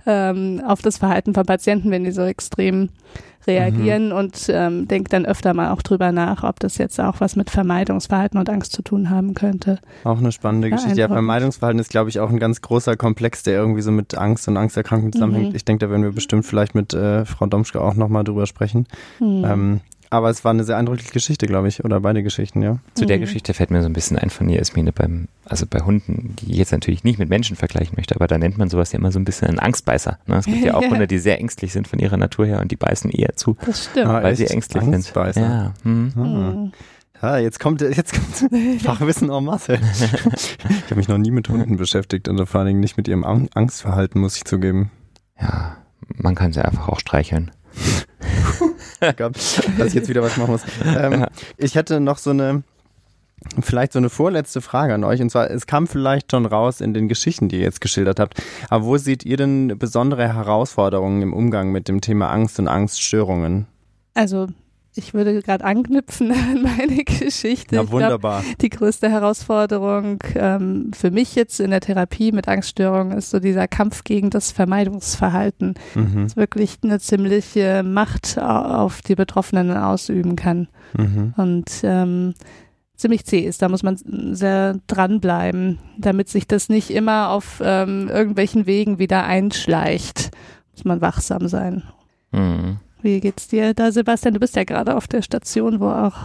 ähm, 0.05 0.61
auf 0.65 0.81
das 0.81 0.97
Verhalten 0.97 1.33
von 1.33 1.45
Patienten, 1.45 1.91
wenn 1.91 2.03
die 2.03 2.11
so 2.11 2.23
extrem 2.23 2.89
reagieren 3.47 4.07
mhm. 4.07 4.15
und 4.15 4.45
ähm, 4.49 4.87
denke 4.87 5.09
dann 5.09 5.25
öfter 5.25 5.53
mal 5.53 5.71
auch 5.71 5.81
drüber 5.81 6.11
nach, 6.11 6.43
ob 6.43 6.59
das 6.59 6.77
jetzt 6.77 6.99
auch 6.99 7.19
was 7.19 7.35
mit 7.35 7.49
Vermeidungsverhalten 7.49 8.39
und 8.39 8.49
Angst 8.49 8.73
zu 8.73 8.81
tun 8.81 9.09
haben 9.09 9.33
könnte. 9.33 9.79
Auch 10.03 10.17
eine 10.17 10.31
spannende 10.31 10.69
ja, 10.69 10.75
Geschichte. 10.75 10.99
Ja, 10.99 11.07
Vermeidungsverhalten 11.07 11.79
ist, 11.79 11.89
glaube 11.89 12.09
ich, 12.09 12.19
auch 12.19 12.29
ein 12.29 12.39
ganz 12.39 12.61
großer 12.61 12.95
Komplex, 12.95 13.43
der 13.43 13.55
irgendwie 13.55 13.81
so 13.81 13.91
mit 13.91 14.15
Angst 14.15 14.47
und 14.47 14.57
Angsterkrankungen 14.57 15.13
zusammenhängt. 15.13 15.49
Mhm. 15.49 15.55
Ich 15.55 15.65
denke, 15.65 15.85
da 15.85 15.91
werden 15.91 16.03
wir 16.03 16.11
bestimmt 16.11 16.45
vielleicht 16.45 16.75
mit 16.75 16.93
äh, 16.93 17.25
Frau 17.25 17.45
Domschke 17.45 17.81
auch 17.81 17.95
nochmal 17.95 18.23
drüber 18.23 18.45
sprechen. 18.45 18.87
Mhm. 19.19 19.45
Ähm, 19.45 19.81
aber 20.13 20.29
es 20.29 20.45
war 20.45 20.51
eine 20.51 20.63
sehr 20.63 20.77
eindrückliche 20.77 21.11
Geschichte, 21.11 21.47
glaube 21.47 21.67
ich, 21.67 21.83
oder 21.83 21.99
beide 21.99 22.21
Geschichten, 22.21 22.61
ja. 22.61 22.77
Zu 22.93 23.07
der 23.07 23.17
mhm. 23.17 23.21
Geschichte 23.21 23.55
fällt 23.55 23.71
mir 23.71 23.81
so 23.81 23.89
ein 23.89 23.93
bisschen 23.93 24.19
ein 24.19 24.29
von 24.29 24.47
Jasmine 24.47 24.91
beim, 24.91 25.27
also 25.43 25.65
bei 25.67 25.79
Hunden, 25.79 26.35
die 26.39 26.51
ich 26.51 26.57
jetzt 26.59 26.71
natürlich 26.71 27.03
nicht 27.03 27.17
mit 27.17 27.29
Menschen 27.29 27.55
vergleichen 27.55 27.95
möchte, 27.97 28.15
aber 28.15 28.27
da 28.27 28.37
nennt 28.37 28.59
man 28.59 28.69
sowas 28.69 28.91
ja 28.91 28.99
immer 28.99 29.11
so 29.11 29.17
ein 29.17 29.25
bisschen 29.25 29.47
einen 29.47 29.57
Angstbeißer. 29.57 30.19
Ne? 30.27 30.35
Es 30.37 30.45
gibt 30.45 30.63
ja 30.63 30.75
auch 30.75 30.83
Hunde, 30.89 31.07
die 31.07 31.17
sehr 31.17 31.39
ängstlich 31.39 31.73
sind 31.73 31.87
von 31.87 31.97
ihrer 31.97 32.17
Natur 32.17 32.45
her 32.45 32.61
und 32.61 32.71
die 32.71 32.75
beißen 32.75 33.09
eher 33.09 33.35
zu, 33.35 33.57
das 33.65 33.85
stimmt. 33.85 34.07
weil 34.07 34.25
ah, 34.33 34.35
sie 34.35 34.45
ängstlich 34.45 34.83
Angstbeißer. 34.83 35.33
sind. 35.33 35.49
Ja. 35.49 35.73
Hm. 35.81 36.11
Mhm. 36.15 36.71
Ah, 37.19 37.37
jetzt 37.37 37.59
kommt, 37.59 37.81
jetzt 37.81 38.13
kommt 38.13 38.53
Fachwissen 38.83 39.31
en 39.31 39.43
masse. 39.45 39.79
ich 39.79 40.83
habe 40.91 40.95
mich 40.95 41.07
noch 41.07 41.17
nie 41.17 41.31
mit 41.31 41.49
Hunden 41.49 41.77
beschäftigt 41.77 42.27
und 42.27 42.45
vor 42.45 42.59
allen 42.59 42.67
Dingen 42.67 42.81
nicht 42.81 42.97
mit 42.97 43.07
ihrem 43.07 43.23
Angstverhalten, 43.23 44.21
muss 44.21 44.37
ich 44.37 44.45
zugeben. 44.45 44.91
Ja, 45.41 45.77
man 46.17 46.35
kann 46.35 46.53
sie 46.53 46.63
einfach 46.63 46.89
auch 46.89 46.99
streicheln. 46.99 47.49
Gott, 49.17 49.35
dass 49.77 49.87
ich 49.87 49.93
jetzt 49.93 50.09
wieder 50.09 50.21
was 50.21 50.37
machen 50.37 50.51
muss. 50.51 50.61
Ähm, 50.85 51.25
ich 51.57 51.75
hätte 51.75 51.99
noch 51.99 52.17
so 52.17 52.29
eine, 52.29 52.63
vielleicht 53.61 53.93
so 53.93 53.99
eine 53.99 54.09
vorletzte 54.09 54.61
Frage 54.61 54.93
an 54.93 55.03
euch. 55.03 55.21
Und 55.21 55.29
zwar, 55.29 55.49
es 55.49 55.67
kam 55.67 55.87
vielleicht 55.87 56.31
schon 56.31 56.45
raus 56.45 56.81
in 56.81 56.93
den 56.93 57.07
Geschichten, 57.07 57.49
die 57.49 57.57
ihr 57.57 57.63
jetzt 57.63 57.81
geschildert 57.81 58.19
habt. 58.19 58.41
Aber 58.69 58.85
wo 58.85 58.97
seht 58.97 59.25
ihr 59.25 59.37
denn 59.37 59.77
besondere 59.77 60.33
Herausforderungen 60.33 61.21
im 61.21 61.33
Umgang 61.33 61.71
mit 61.71 61.87
dem 61.87 62.01
Thema 62.01 62.29
Angst 62.29 62.59
und 62.59 62.67
Angststörungen? 62.67 63.67
Also 64.13 64.47
ich 64.95 65.13
würde 65.13 65.41
gerade 65.41 65.63
anknüpfen 65.63 66.31
an 66.31 66.61
meine 66.61 67.03
Geschichte. 67.03 67.75
Ja, 67.75 67.91
wunderbar. 67.91 68.41
Glaub, 68.41 68.57
die 68.59 68.69
größte 68.69 69.09
Herausforderung 69.09 70.19
ähm, 70.35 70.91
für 70.93 71.11
mich 71.11 71.35
jetzt 71.35 71.59
in 71.59 71.71
der 71.71 71.81
Therapie 71.81 72.31
mit 72.31 72.47
Angststörungen 72.47 73.17
ist 73.17 73.29
so 73.29 73.39
dieser 73.39 73.67
Kampf 73.67 74.03
gegen 74.03 74.29
das 74.29 74.51
Vermeidungsverhalten. 74.51 75.75
Mhm. 75.95 76.23
Das 76.23 76.35
wirklich 76.35 76.77
eine 76.83 76.99
ziemliche 76.99 77.83
Macht 77.83 78.37
auf 78.37 79.01
die 79.01 79.15
Betroffenen 79.15 79.71
ausüben 79.71 80.35
kann. 80.35 80.67
Mhm. 80.97 81.33
Und 81.37 81.71
ähm, 81.83 82.33
ziemlich 82.95 83.25
zäh 83.25 83.39
ist. 83.39 83.61
Da 83.61 83.69
muss 83.69 83.83
man 83.83 83.97
sehr 84.33 84.79
dranbleiben, 84.87 85.79
damit 85.97 86.29
sich 86.29 86.47
das 86.47 86.69
nicht 86.69 86.89
immer 86.89 87.29
auf 87.29 87.61
ähm, 87.63 88.07
irgendwelchen 88.09 88.65
Wegen 88.65 88.99
wieder 88.99 89.25
einschleicht. 89.25 90.31
Muss 90.71 90.85
man 90.85 91.01
wachsam 91.01 91.47
sein. 91.47 91.83
Mhm. 92.31 92.79
Wie 93.03 93.19
geht's 93.19 93.49
dir 93.49 93.73
da, 93.73 93.91
Sebastian? 93.91 94.33
Du 94.33 94.39
bist 94.39 94.55
ja 94.55 94.63
gerade 94.63 94.95
auf 94.95 95.07
der 95.07 95.21
Station, 95.21 95.81
wo 95.81 95.89
auch 95.89 96.15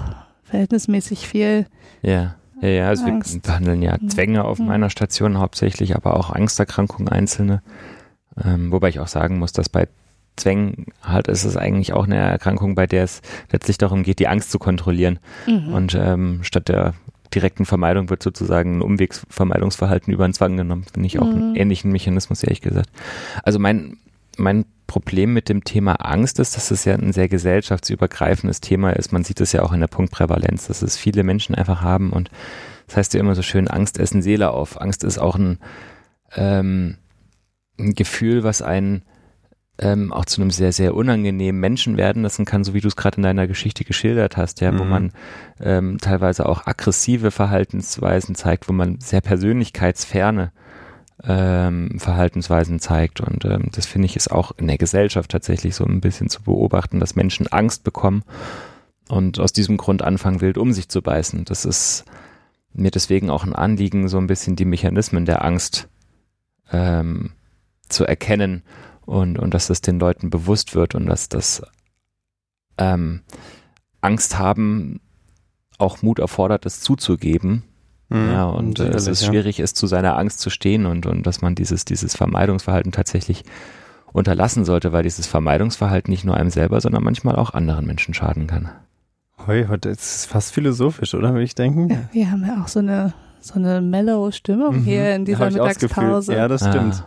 verhältnismäßig 0.45 1.27
viel. 1.27 1.67
Ja, 2.03 2.37
ja, 2.61 2.69
ja. 2.69 2.89
Also 2.89 3.05
Angst. 3.05 3.35
wir 3.35 3.41
behandeln 3.43 3.83
ja 3.83 3.97
mhm. 4.01 4.09
Zwänge 4.09 4.45
auf 4.45 4.61
mhm. 4.61 4.67
meiner 4.67 4.89
Station 4.89 5.39
hauptsächlich, 5.39 5.97
aber 5.97 6.17
auch 6.17 6.31
Angsterkrankungen 6.31 7.09
einzelne. 7.09 7.63
Ähm, 8.43 8.71
wobei 8.71 8.91
ich 8.91 9.01
auch 9.01 9.09
sagen 9.09 9.39
muss, 9.39 9.53
dass 9.53 9.69
bei 9.69 9.89
Zwängen 10.37 10.87
halt 11.03 11.27
ist 11.27 11.45
es 11.45 11.57
eigentlich 11.57 11.93
auch 11.93 12.05
eine 12.05 12.17
Erkrankung, 12.17 12.77
bei 12.77 12.87
der 12.87 13.03
es 13.03 13.23
letztlich 13.51 13.77
darum 13.79 14.05
geht, 14.05 14.21
die 14.21 14.29
Angst 14.29 14.53
zu 14.53 14.61
kontrollieren. 14.61 15.19
Mhm. 15.49 15.75
Und 15.75 15.97
ähm, 16.01 16.41
statt 16.43 16.69
der 16.69 16.95
direkten 17.35 17.67
Vermeidung 17.67 18.09
wird 18.09 18.23
sozusagen 18.23 18.79
ein 18.79 18.83
Umwegsvermeidungsverhalten 18.83 20.13
über 20.13 20.25
einen 20.25 20.33
Zwang 20.33 20.57
genommen. 20.57 20.85
Finde 20.85 21.09
ich 21.09 21.19
auch 21.19 21.27
mhm. 21.27 21.35
einen 21.35 21.57
ähnlichen 21.57 21.91
Mechanismus, 21.91 22.45
ehrlich 22.45 22.61
gesagt. 22.61 22.89
Also 23.43 23.59
mein, 23.59 23.97
mein 24.37 24.65
Problem 24.89 25.33
mit 25.33 25.49
dem 25.49 25.63
Thema 25.63 25.93
Angst 25.93 26.41
ist, 26.41 26.57
dass 26.57 26.73
es 26.73 26.85
ja 26.85 26.95
ein 26.95 27.13
sehr 27.13 27.29
gesellschaftsübergreifendes 27.29 28.61
Thema 28.61 28.91
ist. 28.91 29.13
Man 29.13 29.23
sieht 29.23 29.41
es 29.41 29.53
ja 29.53 29.63
auch 29.63 29.73
in 29.73 29.81
der 29.81 29.87
Punktprävalenz, 29.87 30.67
dass 30.67 30.83
es 30.83 30.97
viele 30.97 31.23
Menschen 31.23 31.55
einfach 31.55 31.83
haben 31.83 32.11
und 32.11 32.31
das 32.89 32.97
heißt 32.97 33.15
ja 33.15 33.21
immer 33.21 33.35
so 33.35 33.43
schön, 33.43 33.69
Angst 33.69 33.99
essen 33.99 34.23
Seele 34.23 34.51
auf. 34.51 34.81
Angst 34.81 35.05
ist 35.05 35.19
auch 35.19 35.37
ein, 35.37 35.59
ähm, 36.35 36.97
ein 37.79 37.95
Gefühl, 37.95 38.43
was 38.43 38.63
einen 38.63 39.03
ähm, 39.79 40.13
auch 40.13 40.25
zu 40.25 40.41
einem 40.41 40.51
sehr, 40.51 40.73
sehr 40.73 40.95
unangenehmen 40.95 41.61
Menschen 41.61 41.97
werden 41.97 42.23
lassen 42.23 42.45
kann, 42.45 42.65
so 42.65 42.75
wie 42.75 42.81
du 42.81 42.89
es 42.89 42.97
gerade 42.97 43.19
in 43.19 43.23
deiner 43.23 43.47
Geschichte 43.47 43.85
geschildert 43.85 44.37
hast, 44.37 44.61
ja, 44.61 44.73
mhm. 44.73 44.79
wo 44.79 44.85
man 44.85 45.13
ähm, 45.61 45.99
teilweise 46.01 46.47
auch 46.47 46.67
aggressive 46.67 47.31
Verhaltensweisen 47.31 48.35
zeigt, 48.35 48.69
wo 48.69 48.73
man 48.73 48.99
sehr 49.01 49.21
persönlichkeitsferne 49.21 50.51
ähm, 51.25 51.99
Verhaltensweisen 51.99 52.81
zeigt. 52.81 53.21
Und 53.21 53.45
ähm, 53.45 53.69
das 53.73 53.87
finde 53.87 54.07
ich 54.07 54.17
ist 54.17 54.31
auch 54.31 54.53
in 54.57 54.67
der 54.67 54.79
Gesellschaft 54.79 55.31
tatsächlich 55.31 55.75
so 55.75 55.85
ein 55.85 56.01
bisschen 56.01 56.29
zu 56.29 56.43
beobachten, 56.43 57.01
dass 57.01 57.17
Menschen 57.17 57.47
Angst 57.49 57.85
bekommen 57.85 58.23
und 59.09 59.41
aus 59.41 59.53
diesem 59.53 59.77
Grund 59.77 60.03
anfangen, 60.03 60.41
wild 60.41 60.59
um 60.59 60.73
sich 60.73 60.89
zu 60.89 61.03
beißen. 61.03 61.45
Das 61.45 61.65
ist 61.65 62.05
mir 62.73 62.91
deswegen 62.91 63.31
auch 63.31 63.45
ein 63.45 63.55
Anliegen, 63.55 64.09
so 64.09 64.19
ein 64.19 64.27
bisschen 64.27 64.57
die 64.57 64.65
Mechanismen 64.65 65.25
der 65.25 65.45
Angst 65.45 65.89
ähm, 66.71 67.33
zu 67.89 68.05
erkennen 68.05 68.63
und, 69.07 69.39
und 69.39 69.55
dass 69.55 69.69
das 69.69 69.81
den 69.81 69.99
Leuten 69.99 70.31
bewusst 70.31 70.75
wird 70.75 70.95
und 70.95 71.07
dass 71.07 71.29
das 71.29 71.63
ähm, 72.77 73.23
Angst 74.01 74.39
haben 74.39 75.01
auch 75.79 76.03
Mut 76.03 76.19
erfordert, 76.19 76.67
es 76.67 76.81
zuzugeben 76.81 77.65
Mhm, 78.09 78.33
ja, 78.33 78.45
und 78.45 78.81
äh, 78.81 78.89
es 78.89 79.07
ist 79.07 79.25
schwierig 79.25 79.61
ist, 79.61 79.77
zu 79.77 79.87
seiner 79.87 80.17
Angst 80.17 80.41
zu 80.41 80.51
stehen 80.51 80.87
und, 80.87 81.07
und 81.07 81.27
dass 81.27 81.43
man 81.43 81.55
dieses, 81.55 81.85
dieses 81.85 82.17
Vermeidungsverhalten 82.17 82.93
tatsächlich 82.93 83.45
unterlassen 84.13 84.65
sollte, 84.65 84.93
weil 84.93 85.03
dieses 85.03 85.27
Vermeidungsverhalten 85.27 86.11
nicht 86.11 86.25
nur 86.25 86.37
einem 86.37 86.51
selber, 86.51 86.81
sondern 86.81 87.05
manchmal 87.05 87.37
auch 87.37 87.53
anderen 87.53 87.87
Menschen 87.87 88.15
schaden 88.15 88.47
kann. 88.47 88.71
Heu, 89.47 89.67
heute 89.69 89.91
ist 89.91 90.01
es 90.01 90.25
fast 90.25 90.53
philosophisch, 90.53 91.15
oder 91.15 91.33
würde 91.33 91.45
ich 91.45 91.55
denken? 91.55 91.91
Ja, 91.91 91.99
wir 92.13 92.31
haben 92.31 92.45
ja 92.45 92.63
auch 92.63 92.69
so 92.69 92.81
eine 92.81 93.13
so 93.41 93.55
eine 93.55 93.81
mellow 93.81 94.33
Stimmung 94.33 94.81
mhm. 94.81 94.85
hier 94.85 95.15
in 95.15 95.25
dieser 95.25 95.51
Mittagspause. 95.51 96.35
Ja, 96.35 96.49
das 96.49 96.61
stimmt. 96.61 97.05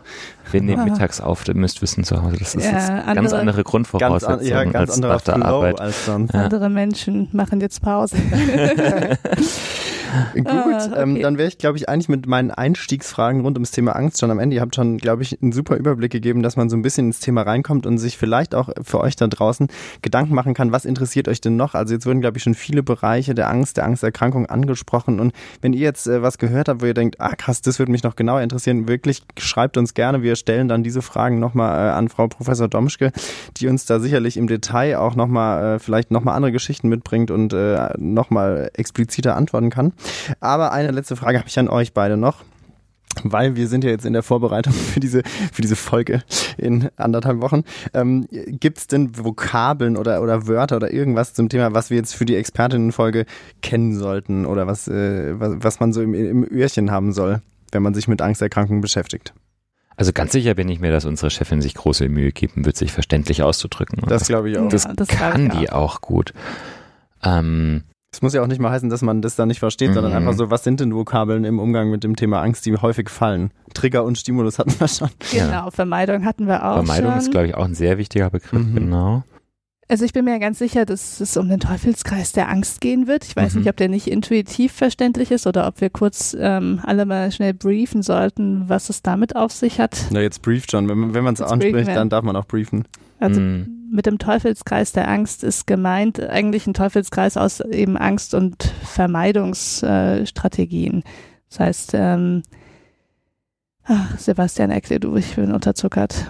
wir 0.50 0.62
nehmen 0.62 0.80
ah. 0.80 0.84
mittags 0.84 1.20
auf, 1.20 1.46
ihr 1.46 1.54
müsst 1.54 1.82
wissen 1.82 2.04
zu 2.04 2.22
Hause, 2.22 2.36
das 2.38 2.54
ist 2.54 2.64
ja, 2.64 3.00
andere, 3.00 3.14
ganz 3.14 3.32
andere 3.34 3.64
Grundvoraussetzungen 3.64 4.38
ganz 4.38 4.50
an, 4.50 4.66
ja, 4.66 4.72
ganz 4.72 5.02
als 5.02 5.04
auf 5.04 5.22
der 5.24 5.44
Arbeit. 5.44 5.80
Als 5.80 6.06
sonst. 6.06 6.32
Ja. 6.32 6.44
Andere 6.44 6.70
Menschen 6.70 7.28
machen 7.32 7.60
jetzt 7.60 7.82
Pause. 7.82 8.16
Gut, 10.34 10.46
ah, 10.46 10.64
ähm, 10.66 10.92
okay. 10.92 11.02
ähm, 11.02 11.22
dann 11.22 11.38
wäre 11.38 11.48
ich, 11.48 11.58
glaube 11.58 11.78
ich, 11.78 11.88
eigentlich 11.88 12.08
mit 12.08 12.26
meinen 12.26 12.50
Einstiegsfragen 12.50 13.40
rund 13.42 13.56
ums 13.56 13.70
Thema 13.70 13.92
Angst 13.92 14.20
schon 14.20 14.30
am 14.30 14.38
Ende. 14.38 14.56
Ihr 14.56 14.62
habt 14.62 14.74
schon, 14.74 14.98
glaube 14.98 15.22
ich, 15.22 15.40
einen 15.42 15.52
super 15.52 15.76
Überblick 15.76 16.12
gegeben, 16.12 16.42
dass 16.42 16.56
man 16.56 16.68
so 16.68 16.76
ein 16.76 16.82
bisschen 16.82 17.06
ins 17.06 17.20
Thema 17.20 17.42
reinkommt 17.42 17.86
und 17.86 17.98
sich 17.98 18.18
vielleicht 18.18 18.54
auch 18.54 18.70
für 18.82 19.00
euch 19.00 19.16
da 19.16 19.26
draußen 19.26 19.68
Gedanken 20.02 20.34
machen 20.34 20.54
kann, 20.54 20.72
was 20.72 20.84
interessiert 20.84 21.28
euch 21.28 21.40
denn 21.40 21.56
noch? 21.56 21.74
Also 21.74 21.94
jetzt 21.94 22.06
wurden, 22.06 22.20
glaube 22.20 22.38
ich, 22.38 22.42
schon 22.42 22.54
viele 22.54 22.82
Bereiche 22.82 23.34
der 23.34 23.48
Angst, 23.48 23.76
der 23.76 23.84
Angsterkrankung 23.84 24.46
angesprochen. 24.46 25.20
Und 25.20 25.32
wenn 25.60 25.72
ihr 25.72 25.80
jetzt 25.80 26.06
äh, 26.06 26.22
was 26.22 26.38
gehört 26.38 26.68
habt, 26.68 26.82
wo 26.82 26.86
ihr 26.86 26.94
denkt, 26.94 27.20
ah 27.20 27.34
krass, 27.36 27.62
das 27.62 27.78
würde 27.78 27.92
mich 27.92 28.02
noch 28.02 28.16
genauer 28.16 28.40
interessieren, 28.40 28.88
wirklich 28.88 29.22
schreibt 29.38 29.76
uns 29.76 29.94
gerne. 29.94 30.22
Wir 30.22 30.36
stellen 30.36 30.68
dann 30.68 30.82
diese 30.82 31.02
Fragen 31.02 31.38
nochmal 31.38 31.88
äh, 31.88 31.92
an 31.92 32.08
Frau 32.08 32.28
Professor 32.28 32.68
Domschke, 32.68 33.12
die 33.56 33.68
uns 33.68 33.86
da 33.86 34.00
sicherlich 34.00 34.36
im 34.36 34.46
Detail 34.46 34.98
auch 34.98 35.14
nochmal, 35.14 35.76
äh, 35.76 35.78
vielleicht 35.78 36.10
nochmal 36.10 36.36
andere 36.36 36.52
Geschichten 36.52 36.88
mitbringt 36.88 37.30
und 37.30 37.52
äh, 37.52 37.90
nochmal 37.98 38.70
expliziter 38.74 39.36
antworten 39.36 39.70
kann. 39.70 39.92
Aber 40.40 40.72
eine 40.72 40.90
letzte 40.90 41.16
Frage 41.16 41.38
habe 41.38 41.48
ich 41.48 41.58
an 41.58 41.68
euch 41.68 41.92
beide 41.92 42.16
noch 42.16 42.44
weil 43.22 43.56
wir 43.56 43.68
sind 43.68 43.84
ja 43.84 43.90
jetzt 43.90 44.06
in 44.06 44.12
der 44.12 44.22
Vorbereitung 44.22 44.72
für 44.72 45.00
diese, 45.00 45.22
für 45.52 45.62
diese 45.62 45.76
Folge 45.76 46.22
in 46.56 46.88
anderthalb 46.96 47.40
Wochen. 47.40 47.64
Ähm, 47.94 48.26
Gibt 48.30 48.78
es 48.78 48.86
denn 48.86 49.16
Vokabeln 49.16 49.96
oder, 49.96 50.22
oder 50.22 50.46
Wörter 50.46 50.76
oder 50.76 50.92
irgendwas 50.92 51.34
zum 51.34 51.48
Thema, 51.48 51.74
was 51.74 51.90
wir 51.90 51.96
jetzt 51.96 52.14
für 52.14 52.24
die 52.24 52.36
Expertinnenfolge 52.36 53.26
kennen 53.60 53.96
sollten 53.96 54.46
oder 54.46 54.66
was, 54.66 54.88
äh, 54.88 55.38
was, 55.38 55.56
was 55.58 55.80
man 55.80 55.92
so 55.92 56.02
im, 56.02 56.14
im 56.14 56.44
Öhrchen 56.50 56.90
haben 56.90 57.12
soll, 57.12 57.42
wenn 57.70 57.82
man 57.82 57.94
sich 57.94 58.08
mit 58.08 58.22
Angsterkrankungen 58.22 58.80
beschäftigt? 58.80 59.34
Also 59.94 60.12
ganz 60.12 60.32
sicher 60.32 60.54
bin 60.54 60.68
ich 60.70 60.80
mir, 60.80 60.90
dass 60.90 61.04
unsere 61.04 61.30
Chefin 61.30 61.60
sich 61.60 61.74
große 61.74 62.08
Mühe 62.08 62.32
geben 62.32 62.64
wird, 62.64 62.76
sich 62.76 62.92
verständlich 62.92 63.42
auszudrücken. 63.42 63.98
Und 64.02 64.10
Das 64.10 64.26
glaube 64.26 64.50
ich 64.50 64.58
auch. 64.58 64.68
das, 64.68 64.84
Ja, 64.84 64.94
das 64.94 65.08
kann 65.08 65.46
ich 65.46 65.58
die 65.58 65.70
auch 65.70 66.00
gut. 66.00 66.32
Ähm, 67.22 67.84
Es 68.14 68.20
muss 68.20 68.34
ja 68.34 68.42
auch 68.42 68.46
nicht 68.46 68.60
mal 68.60 68.70
heißen, 68.70 68.90
dass 68.90 69.00
man 69.02 69.22
das 69.22 69.36
da 69.36 69.46
nicht 69.46 69.58
versteht, 69.58 69.94
sondern 69.94 70.12
Mhm. 70.12 70.18
einfach 70.18 70.34
so, 70.34 70.50
was 70.50 70.64
sind 70.64 70.80
denn 70.80 70.94
Vokabeln 70.94 71.44
im 71.44 71.58
Umgang 71.58 71.90
mit 71.90 72.04
dem 72.04 72.14
Thema 72.14 72.42
Angst, 72.42 72.66
die 72.66 72.76
häufig 72.76 73.08
fallen? 73.08 73.52
Trigger 73.72 74.04
und 74.04 74.18
Stimulus 74.18 74.58
hatten 74.58 74.78
wir 74.78 74.86
schon. 74.88 75.08
Genau, 75.32 75.70
Vermeidung 75.70 76.24
hatten 76.26 76.46
wir 76.46 76.62
auch 76.64 76.74
Vermeidung 76.84 77.12
schon. 77.12 77.18
ist, 77.20 77.30
glaube 77.30 77.46
ich, 77.46 77.54
auch 77.54 77.64
ein 77.64 77.74
sehr 77.74 77.96
wichtiger 77.96 78.28
Begriff, 78.28 78.52
Mhm. 78.60 78.74
genau. 78.74 79.22
Also 79.88 80.04
ich 80.04 80.12
bin 80.12 80.24
mir 80.24 80.38
ganz 80.38 80.58
sicher, 80.58 80.86
dass 80.86 81.20
es 81.20 81.36
um 81.36 81.48
den 81.48 81.60
Teufelskreis 81.60 82.32
der 82.32 82.48
Angst 82.48 82.80
gehen 82.80 83.06
wird. 83.06 83.24
Ich 83.24 83.34
weiß 83.36 83.54
Mhm. 83.54 83.60
nicht, 83.60 83.68
ob 83.70 83.76
der 83.76 83.88
nicht 83.88 84.06
intuitiv 84.08 84.72
verständlich 84.72 85.30
ist 85.30 85.46
oder 85.46 85.66
ob 85.66 85.80
wir 85.80 85.90
kurz 85.90 86.34
ähm, 86.38 86.80
alle 86.84 87.04
mal 87.04 87.30
schnell 87.32 87.52
briefen 87.52 88.02
sollten, 88.02 88.64
was 88.68 88.88
es 88.90 89.02
damit 89.02 89.36
auf 89.36 89.52
sich 89.52 89.80
hat. 89.80 89.96
Na, 90.10 90.20
jetzt 90.20 90.40
brieft 90.42 90.70
schon. 90.70 90.88
Wenn, 90.88 90.98
man- 90.98 91.14
wenn 91.14 91.24
man 91.24 91.34
es 91.34 91.42
anspricht, 91.42 91.88
dann 91.88 92.08
darf 92.08 92.24
man 92.24 92.36
auch 92.36 92.46
briefen. 92.46 92.84
Also 93.18 93.40
Mhm. 93.40 93.81
Mit 93.92 94.06
dem 94.06 94.18
Teufelskreis 94.18 94.92
der 94.92 95.08
Angst 95.08 95.44
ist 95.44 95.66
gemeint 95.66 96.18
eigentlich 96.18 96.66
ein 96.66 96.72
Teufelskreis 96.72 97.36
aus 97.36 97.60
eben 97.60 97.98
Angst- 97.98 98.32
und 98.34 98.72
Vermeidungsstrategien. 98.84 101.04
Das 101.50 101.60
heißt, 101.60 101.92
ähm, 101.94 102.42
ach, 103.84 104.18
Sebastian, 104.18 104.70
erklär 104.70 104.98
du, 104.98 105.14
ich 105.16 105.36
bin 105.36 105.52
unterzuckert. 105.52 106.26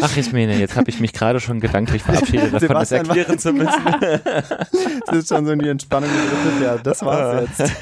Ach, 0.00 0.16
Ismene, 0.16 0.56
jetzt 0.58 0.76
habe 0.76 0.90
ich 0.90 1.00
mich 1.00 1.12
gerade 1.12 1.40
schon 1.40 1.60
gedanklich 1.60 2.02
verabschiedet 2.02 2.52
davon, 2.54 2.68
das 2.76 2.88
Sebastian 2.90 3.06
erklären 3.06 3.38
zu 3.38 3.52
müssen. 3.52 3.70
Das 5.06 5.16
ist 5.18 5.28
schon 5.28 5.46
so 5.46 5.52
in 5.52 5.60
die 5.60 5.68
Entspannung 5.68 6.10
gedrückt. 6.10 6.62
Ja, 6.62 6.76
das 6.78 7.00
war's 7.04 7.48
jetzt. 7.58 7.72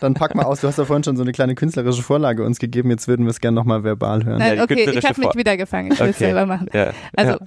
Dann 0.00 0.14
pack 0.14 0.34
mal 0.34 0.44
aus. 0.44 0.60
Du 0.62 0.68
hast 0.68 0.78
ja 0.78 0.84
vorhin 0.86 1.04
schon 1.04 1.14
so 1.16 1.22
eine 1.22 1.32
kleine 1.32 1.54
künstlerische 1.54 2.02
Vorlage 2.02 2.42
uns 2.42 2.58
gegeben. 2.58 2.90
Jetzt 2.90 3.06
würden 3.06 3.26
wir 3.26 3.30
es 3.30 3.40
gerne 3.40 3.54
nochmal 3.54 3.84
verbal 3.84 4.24
hören. 4.24 4.38
Nein, 4.38 4.60
okay, 4.62 4.88
ich 4.90 5.04
habe 5.04 5.20
mich 5.20 5.34
wieder 5.34 5.56
gefangen. 5.58 5.92
Ich 5.92 6.00
will 6.00 6.08
es 6.08 6.16
Okay. 6.16 6.24
selber 6.24 6.46
machen. 6.46 6.68
Ja, 6.72 6.92
Also, 7.16 7.32
ja. 7.32 7.38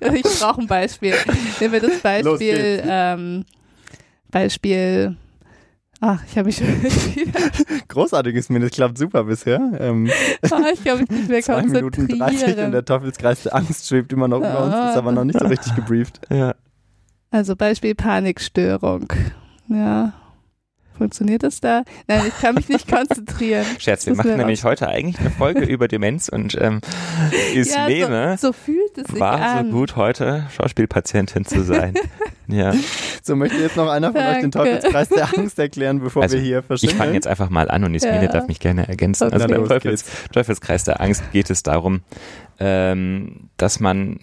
ich 0.14 0.22
brauche 0.22 0.62
ein 0.62 0.66
Beispiel. 0.66 1.14
Nehmen 1.60 1.72
wir 1.74 1.80
das 1.80 1.90
Los 1.92 2.00
Beispiel, 2.02 2.54
geht's. 2.76 2.86
ähm, 2.88 3.44
Beispiel, 4.30 5.16
ach, 6.04 6.22
ich 6.28 6.36
habe 6.36 6.46
mich 6.46 6.56
schon 6.56 6.66
wieder, 7.14 7.40
Großartiges 7.88 8.50
mir, 8.50 8.60
das 8.60 8.70
klappt 8.70 8.98
super 8.98 9.24
bisher. 9.24 9.60
Ähm, 9.78 10.10
oh, 10.50 10.56
ich 10.72 10.84
kann 10.84 11.00
mich 11.00 11.10
nicht 11.10 11.28
mehr 11.28 11.42
zwei 11.42 11.62
Minuten 11.62 12.08
30 12.08 12.58
und 12.58 12.72
der 12.72 12.84
Teufelskreis 12.84 13.42
der 13.44 13.54
Angst 13.54 13.88
schwebt 13.88 14.12
immer 14.12 14.28
noch 14.28 14.38
über 14.38 14.64
uns, 14.64 14.74
ist 14.74 14.96
aber 14.96 15.12
noch 15.12 15.24
nicht 15.24 15.38
so 15.38 15.46
richtig 15.46 15.74
gebrieft. 15.74 16.20
ja. 16.30 16.54
Also 17.30 17.56
Beispiel 17.56 17.96
Panikstörung. 17.96 19.12
Ja. 19.66 20.12
Funktioniert 20.96 21.42
das 21.42 21.60
da? 21.60 21.82
Nein, 22.06 22.22
ich 22.28 22.40
kann 22.40 22.54
mich 22.54 22.68
nicht 22.68 22.88
konzentrieren. 22.88 23.66
Scherz, 23.78 24.06
wir 24.06 24.14
machen 24.14 24.36
nämlich 24.36 24.62
heute 24.62 24.86
eigentlich 24.86 25.18
eine 25.18 25.30
Folge 25.30 25.64
über 25.64 25.88
Demenz 25.88 26.28
und 26.28 26.56
ähm, 26.60 26.80
Ismene 27.52 28.14
ja, 28.14 28.36
so, 28.36 28.48
so 28.48 28.52
fühlt 28.52 28.83
es 28.98 29.06
sich 29.08 29.20
war 29.20 29.40
an. 29.40 29.66
so 29.66 29.72
gut 29.72 29.96
heute 29.96 30.46
Schauspielpatientin 30.56 31.44
zu 31.44 31.62
sein. 31.64 31.94
ja, 32.48 32.72
So, 33.22 33.36
möchte 33.36 33.56
jetzt 33.58 33.76
noch 33.76 33.88
einer 33.88 34.12
von 34.12 34.20
euch 34.20 34.40
den 34.40 34.50
Danke. 34.50 34.70
Teufelskreis 34.80 35.08
der 35.08 35.38
Angst 35.38 35.58
erklären, 35.58 36.00
bevor 36.00 36.22
Also, 36.22 36.36
wir 36.36 36.42
hier 36.42 36.58
ich 36.60 36.64
verschimmeln? 36.66 36.98
fange 36.98 37.12
jetzt 37.14 37.26
einfach 37.26 37.50
mal 37.50 37.70
an 37.70 37.84
und 37.84 37.94
Ismene 37.94 38.24
Ja. 38.24 38.30
darf 38.32 38.48
mich 38.48 38.60
gerne 38.60 38.86
ergänzen. 38.88 39.24
Also 39.24 39.36
Okay. 39.36 39.52
beim 39.52 39.60
Los 39.60 39.68
Teufels, 39.68 40.04
Teufelskreis 40.32 40.84
der 40.84 41.00
Angst 41.00 41.22
geht 41.32 41.50
es 41.50 41.62
darum, 41.62 42.02
ähm, 42.58 43.50
dass 43.56 43.80
man 43.80 44.20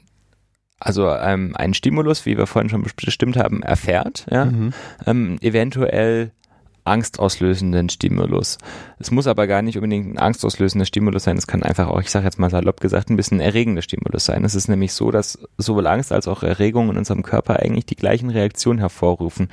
also 0.80 1.08
ähm, 1.10 1.56
einen 1.56 1.76
Stimulus, 1.76 2.26
wie 2.26 2.38
wir 2.38 2.48
vorhin 2.48 2.70
schon 2.70 2.84
bestimmt 2.96 3.38
haben, 3.38 3.62
erfährt, 3.62 4.26
ja, 4.32 4.46
Mhm. 4.46 4.74
ähm, 5.06 5.38
eventuell 5.42 6.32
angstauslösenden 6.84 7.89
Stimulus. 7.89 8.58
Es 9.00 9.12
muss 9.12 9.28
aber 9.28 9.48
gar 9.48 9.62
nicht 9.62 9.78
unbedingt 9.78 10.13
ein 10.13 10.17
angstauslösender 10.17 10.86
Stimulus 10.86 11.24
sein. 11.24 11.38
Es 11.38 11.48
kann 11.48 11.63
einfach 11.63 11.88
auch, 11.88 12.02
ich 12.02 12.10
sage 12.10 12.26
jetzt 12.26 12.39
mal 12.39 12.50
salopp 12.50 12.80
gesagt, 12.80 13.10
ein 13.10 13.17
bisschen 13.17 13.39
erregender 13.39 13.82
Stimulus 13.82 14.26
sein. 14.26 14.44
Es 14.44 14.56
ist 14.56 14.67
nämlich 14.67 14.94
so, 14.94 15.12
dass 15.12 15.39
sowohl 15.58 15.88
Angst 15.88 16.12
als 16.12 16.28
auch 16.28 16.44
Erregung 16.44 16.89
in 16.89 16.98
unserem 16.98 17.24
Körper 17.24 17.60
eigentlich 17.60 17.86
die 17.86 17.96
gleichen 17.96 18.30
Reaktionen 18.30 18.80
hervorrufen. 18.80 19.50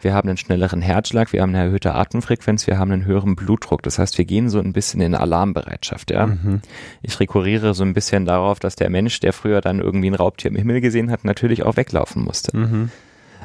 Wir 0.00 0.14
haben 0.14 0.28
einen 0.28 0.38
schnelleren 0.38 0.80
Herzschlag, 0.80 1.32
wir 1.32 1.42
haben 1.42 1.54
eine 1.54 1.64
erhöhte 1.64 1.94
Atemfrequenz, 1.94 2.66
wir 2.66 2.78
haben 2.78 2.90
einen 2.90 3.04
höheren 3.04 3.36
Blutdruck. 3.36 3.82
Das 3.82 3.98
heißt, 3.98 4.16
wir 4.16 4.24
gehen 4.24 4.48
so 4.48 4.58
ein 4.58 4.72
bisschen 4.72 5.00
in 5.00 5.14
Alarmbereitschaft. 5.14 6.10
Ja? 6.10 6.26
Mhm. 6.26 6.60
Ich 7.02 7.18
rekurriere 7.20 7.74
so 7.74 7.84
ein 7.84 7.94
bisschen 7.94 8.24
darauf, 8.24 8.60
dass 8.60 8.76
der 8.76 8.90
Mensch, 8.90 9.20
der 9.20 9.32
früher 9.32 9.60
dann 9.60 9.80
irgendwie 9.80 10.10
ein 10.10 10.14
Raubtier 10.14 10.50
im 10.50 10.56
Himmel 10.56 10.80
gesehen 10.80 11.10
hat, 11.10 11.24
natürlich 11.24 11.64
auch 11.64 11.76
weglaufen 11.76 12.24
musste. 12.24 12.56
Mhm. 12.56 12.90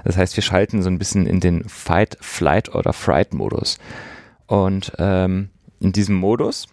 Das 0.05 0.17
heißt, 0.17 0.35
wir 0.37 0.43
schalten 0.43 0.81
so 0.81 0.89
ein 0.89 0.99
bisschen 0.99 1.27
in 1.27 1.39
den 1.41 1.67
Fight, 1.67 2.17
Flight 2.21 2.73
oder 2.73 2.93
Fright-Modus. 2.93 3.77
Und 4.47 4.93
ähm, 4.99 5.49
in 5.79 5.91
diesem 5.91 6.15
Modus 6.15 6.67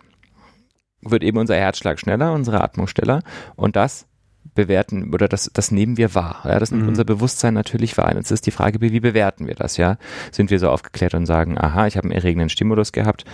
wird 1.00 1.24
eben 1.24 1.38
unser 1.38 1.56
Herzschlag 1.56 1.98
schneller, 1.98 2.32
unsere 2.32 2.60
Atmung 2.62 2.86
schneller 2.86 3.22
und 3.56 3.74
das 3.74 4.06
bewerten 4.54 5.14
oder 5.14 5.28
das, 5.28 5.50
das 5.52 5.70
nehmen 5.70 5.96
wir 5.96 6.14
wahr. 6.14 6.42
Ja, 6.44 6.58
das 6.58 6.70
nimmt 6.70 6.82
Mhm. 6.82 6.90
unser 6.90 7.04
Bewusstsein 7.04 7.54
natürlich 7.54 7.96
wahr. 7.96 8.14
Jetzt 8.14 8.30
ist 8.30 8.46
die 8.46 8.50
Frage, 8.50 8.80
wie 8.80 9.00
bewerten 9.00 9.46
wir 9.46 9.54
das? 9.54 9.78
Ja, 9.78 9.96
sind 10.30 10.50
wir 10.50 10.58
so 10.58 10.68
aufgeklärt 10.68 11.14
und 11.14 11.26
sagen, 11.26 11.58
aha, 11.58 11.86
ich 11.86 11.96
habe 11.96 12.04
einen 12.06 12.16
erregenden 12.16 12.50
Stimulus 12.50 12.92
gehabt, 12.92 13.24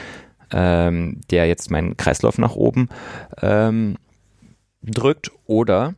ähm, 0.53 1.21
der 1.31 1.47
jetzt 1.47 1.71
meinen 1.71 1.97
Kreislauf 1.97 2.39
nach 2.39 2.55
oben 2.55 2.89
ähm, 3.43 3.97
drückt, 4.83 5.33
oder 5.47 5.95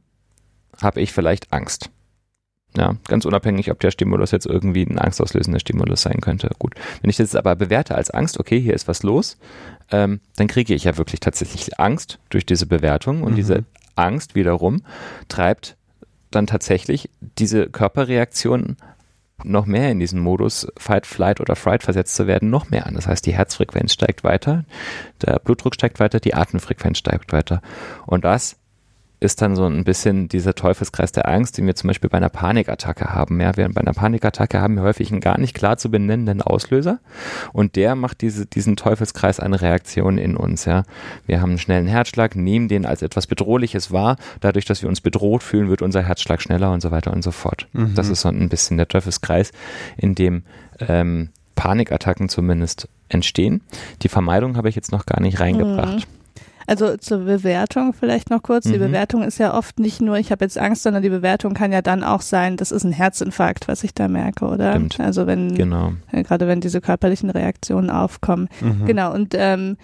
habe 0.81 1.01
ich 1.03 1.13
vielleicht 1.13 1.53
Angst? 1.53 1.91
Ja, 2.77 2.95
ganz 3.09 3.25
unabhängig, 3.25 3.71
ob 3.71 3.81
der 3.81 3.91
Stimulus 3.91 4.31
jetzt 4.31 4.47
irgendwie 4.47 4.85
ein 4.85 4.99
angstauslösender 4.99 5.59
Stimulus 5.59 6.03
sein 6.03 6.21
könnte. 6.21 6.51
Gut. 6.59 6.75
Wenn 7.03 7.11
ich 7.11 7.17
das 7.17 7.35
aber 7.35 7.57
bewerte 7.57 7.97
als 7.97 8.11
Angst, 8.11 8.39
okay, 8.39 8.61
hier 8.61 8.75
ist 8.75 8.87
was 8.87 9.03
los, 9.03 9.39
ähm, 9.91 10.21
dann 10.37 10.47
kriege 10.47 10.73
ich 10.75 10.85
ja 10.85 10.97
wirklich 10.97 11.19
tatsächlich 11.19 11.81
Angst 11.81 12.21
durch 12.29 12.47
diese 12.47 12.67
Bewertung 12.67 13.23
und 13.25 13.33
Mhm. 13.33 13.37
diese 13.37 13.65
Angst 13.97 14.37
wiederum 14.37 14.83
treibt 15.29 15.77
dann 16.31 16.47
tatsächlich 16.47 17.11
diese 17.21 17.69
Körperreaktion 17.69 18.77
noch 19.43 19.67
mehr 19.67 19.91
in 19.91 19.99
diesen 19.99 20.21
Modus 20.21 20.69
Fight, 20.77 21.07
Flight 21.07 21.41
oder 21.41 21.57
Fright 21.57 21.83
versetzt 21.83 22.15
zu 22.15 22.27
werden, 22.29 22.51
noch 22.51 22.71
mehr 22.71 22.87
an. 22.87 22.95
Das 22.95 23.09
heißt, 23.09 23.27
die 23.27 23.33
Herzfrequenz 23.33 23.93
steigt 23.93 24.23
weiter, 24.23 24.65
der 25.23 25.41
Blutdruck 25.41 25.75
steigt 25.75 25.99
weiter, 25.99 26.21
die 26.21 26.35
Atemfrequenz 26.35 26.99
steigt 26.99 27.33
weiter. 27.33 27.63
Und 28.07 28.25
das 28.25 28.60
ist 29.21 29.43
dann 29.43 29.55
so 29.55 29.67
ein 29.67 29.85
bisschen 29.85 30.29
dieser 30.29 30.55
Teufelskreis 30.55 31.13
der 31.13 31.29
Angst, 31.29 31.59
den 31.59 31.67
wir 31.67 31.75
zum 31.75 31.89
Beispiel 31.89 32.09
bei 32.09 32.17
einer 32.17 32.31
Panikattacke 32.31 33.13
haben. 33.13 33.39
Ja, 33.41 33.57
während 33.57 33.75
bei 33.75 33.83
einer 33.83 33.93
Panikattacke 33.93 34.61
haben 34.61 34.77
wir 34.77 34.83
häufig 34.83 35.13
einen 35.13 35.21
gar 35.21 35.39
nicht 35.39 35.55
klar 35.55 35.77
zu 35.77 35.91
benennenden 35.91 36.41
Auslöser 36.41 37.01
und 37.53 37.77
der 37.77 37.95
macht 37.95 38.23
diese, 38.23 38.47
diesen 38.47 38.77
Teufelskreis 38.77 39.39
an 39.39 39.53
Reaktionen 39.53 40.17
in 40.17 40.37
uns. 40.37 40.65
Ja, 40.65 40.85
wir 41.27 41.43
haben 41.43 41.51
einen 41.51 41.59
schnellen 41.59 41.87
Herzschlag, 41.87 42.35
nehmen 42.35 42.69
den 42.69 42.87
als 42.87 43.03
etwas 43.03 43.27
Bedrohliches 43.27 43.93
wahr. 43.93 44.17
Dadurch, 44.41 44.65
dass 44.65 44.81
wir 44.81 44.89
uns 44.89 45.03
bedroht 45.03 45.43
fühlen, 45.43 45.69
wird 45.69 45.83
unser 45.83 46.03
Herzschlag 46.03 46.41
schneller 46.41 46.73
und 46.73 46.81
so 46.81 46.91
weiter 46.91 47.13
und 47.13 47.23
so 47.23 47.31
fort. 47.31 47.69
Mhm. 47.75 47.95
Das 47.95 48.09
ist 48.09 48.23
so 48.23 48.31
ein 48.31 48.49
bisschen 48.49 48.79
der 48.79 48.89
Teufelskreis, 48.89 49.53
in 49.99 50.15
dem 50.15 50.43
ähm, 50.81 51.29
Panikattacken 51.57 52.31
zumindest 52.31 52.89
entstehen. 53.11 53.61
Die 54.01 54.09
Vermeidung 54.09 54.57
habe 54.57 54.71
ich 54.71 54.77
jetzt 54.77 54.93
noch 54.93 55.05
gar 55.05 55.21
nicht 55.21 55.41
reingebracht. 55.41 56.07
Also 56.71 56.97
zur 56.97 57.19
Bewertung 57.25 57.93
vielleicht 57.93 58.31
noch 58.31 58.45
kurz. 58.45 58.63
Die 58.65 58.75
Mhm. 58.75 58.79
Bewertung 58.79 59.23
ist 59.25 59.39
ja 59.39 59.55
oft 59.55 59.81
nicht 59.81 60.01
nur, 60.01 60.19
ich 60.19 60.31
habe 60.31 60.45
jetzt 60.45 60.57
Angst, 60.57 60.85
sondern 60.85 61.03
die 61.03 61.09
Bewertung 61.11 61.53
kann 61.53 61.73
ja 61.73 61.83
dann 61.83 62.05
auch 62.05 62.21
sein, 62.21 62.57
das 62.57 62.71
ist 62.71 62.85
ein 62.85 62.93
Herzinfarkt, 62.93 63.67
was 63.67 63.83
ich 63.83 63.93
da 63.93 64.07
merke, 64.07 64.45
oder? 64.47 64.71
Stimmt. 64.75 65.01
Also 65.01 65.27
wenn, 65.27 65.53
Genau. 65.57 65.95
äh, 66.13 66.23
gerade 66.23 66.47
wenn 66.47 66.61
diese 66.61 66.81
körperlichen 66.81 67.29
Reaktionen 67.31 67.91
aufkommen. 67.91 68.49
Mhm. 68.61 68.87
Genau, 68.87 69.13
und 69.13 69.35
ähm, 69.37 69.79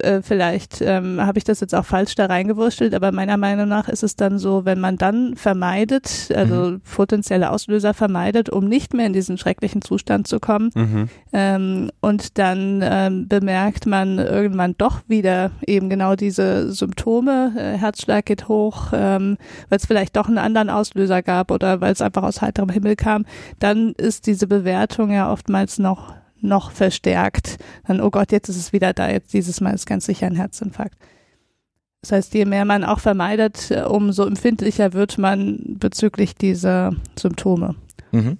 äh, 0.00 0.22
vielleicht 0.22 0.80
ähm, 0.80 1.20
habe 1.20 1.38
ich 1.38 1.44
das 1.44 1.60
jetzt 1.60 1.74
auch 1.74 1.84
falsch 1.84 2.14
da 2.14 2.26
reingewurschtelt, 2.26 2.94
aber 2.94 3.12
meiner 3.12 3.36
Meinung 3.36 3.68
nach 3.68 3.88
ist 3.88 4.02
es 4.02 4.16
dann 4.16 4.38
so, 4.38 4.64
wenn 4.64 4.80
man 4.80 4.96
dann 4.96 5.36
vermeidet, 5.36 6.30
also 6.34 6.78
potenzielle 6.94 7.50
Auslöser 7.50 7.94
vermeidet, 7.94 8.50
um 8.50 8.64
nicht 8.68 8.94
mehr 8.94 9.06
in 9.06 9.12
diesen 9.12 9.38
schrecklichen 9.38 9.82
Zustand 9.82 10.26
zu 10.28 10.40
kommen, 10.40 10.70
Mhm. 10.74 11.08
ähm, 11.32 11.90
und 12.00 12.38
dann 12.38 12.80
ähm, 12.82 13.28
bemerkt 13.28 13.86
man 13.86 14.18
irgendwann 14.18 14.74
doch 14.78 15.00
wieder 15.08 15.50
eben 15.66 15.88
genau 15.88 16.14
diese 16.16 16.72
Symptome, 16.72 17.52
äh, 17.56 17.78
Herzschlag 17.78 18.26
geht 18.26 18.48
hoch, 18.48 18.88
ähm, 18.92 19.36
weil 19.68 19.78
es 19.78 19.86
vielleicht 19.86 20.16
doch 20.16 20.28
einen 20.28 20.38
anderen 20.38 20.70
Auslöser 20.70 21.22
gab 21.22 21.50
oder 21.50 21.80
weil 21.80 21.92
es 21.92 22.00
einfach 22.02 22.22
aus 22.22 22.42
heiterem 22.42 22.68
Himmel 22.68 22.96
kam, 22.96 23.24
dann 23.58 23.92
ist 23.92 24.26
diese 24.26 24.46
Bewertung 24.46 25.10
ja 25.10 25.32
oftmals 25.32 25.78
noch 25.78 26.14
noch 26.40 26.70
verstärkt. 26.70 27.58
Dann, 27.86 28.00
oh 28.00 28.10
Gott, 28.10 28.32
jetzt 28.32 28.48
ist 28.48 28.56
es 28.56 28.72
wieder 28.72 28.92
da, 28.92 29.08
jetzt 29.10 29.32
dieses 29.32 29.60
Mal 29.60 29.74
ist 29.74 29.86
ganz 29.86 30.06
sicher 30.06 30.26
ein 30.26 30.34
Herzinfarkt. 30.36 30.96
Das 32.02 32.12
heißt, 32.12 32.34
je 32.34 32.44
mehr 32.44 32.64
man 32.64 32.84
auch 32.84 33.00
vermeidet, 33.00 33.70
äh, 33.70 33.82
umso 33.82 34.24
empfindlicher 34.24 34.92
wird 34.92 35.18
man 35.18 35.58
bezüglich 35.78 36.34
dieser 36.36 36.92
Symptome, 37.18 37.74
Mhm. 38.12 38.38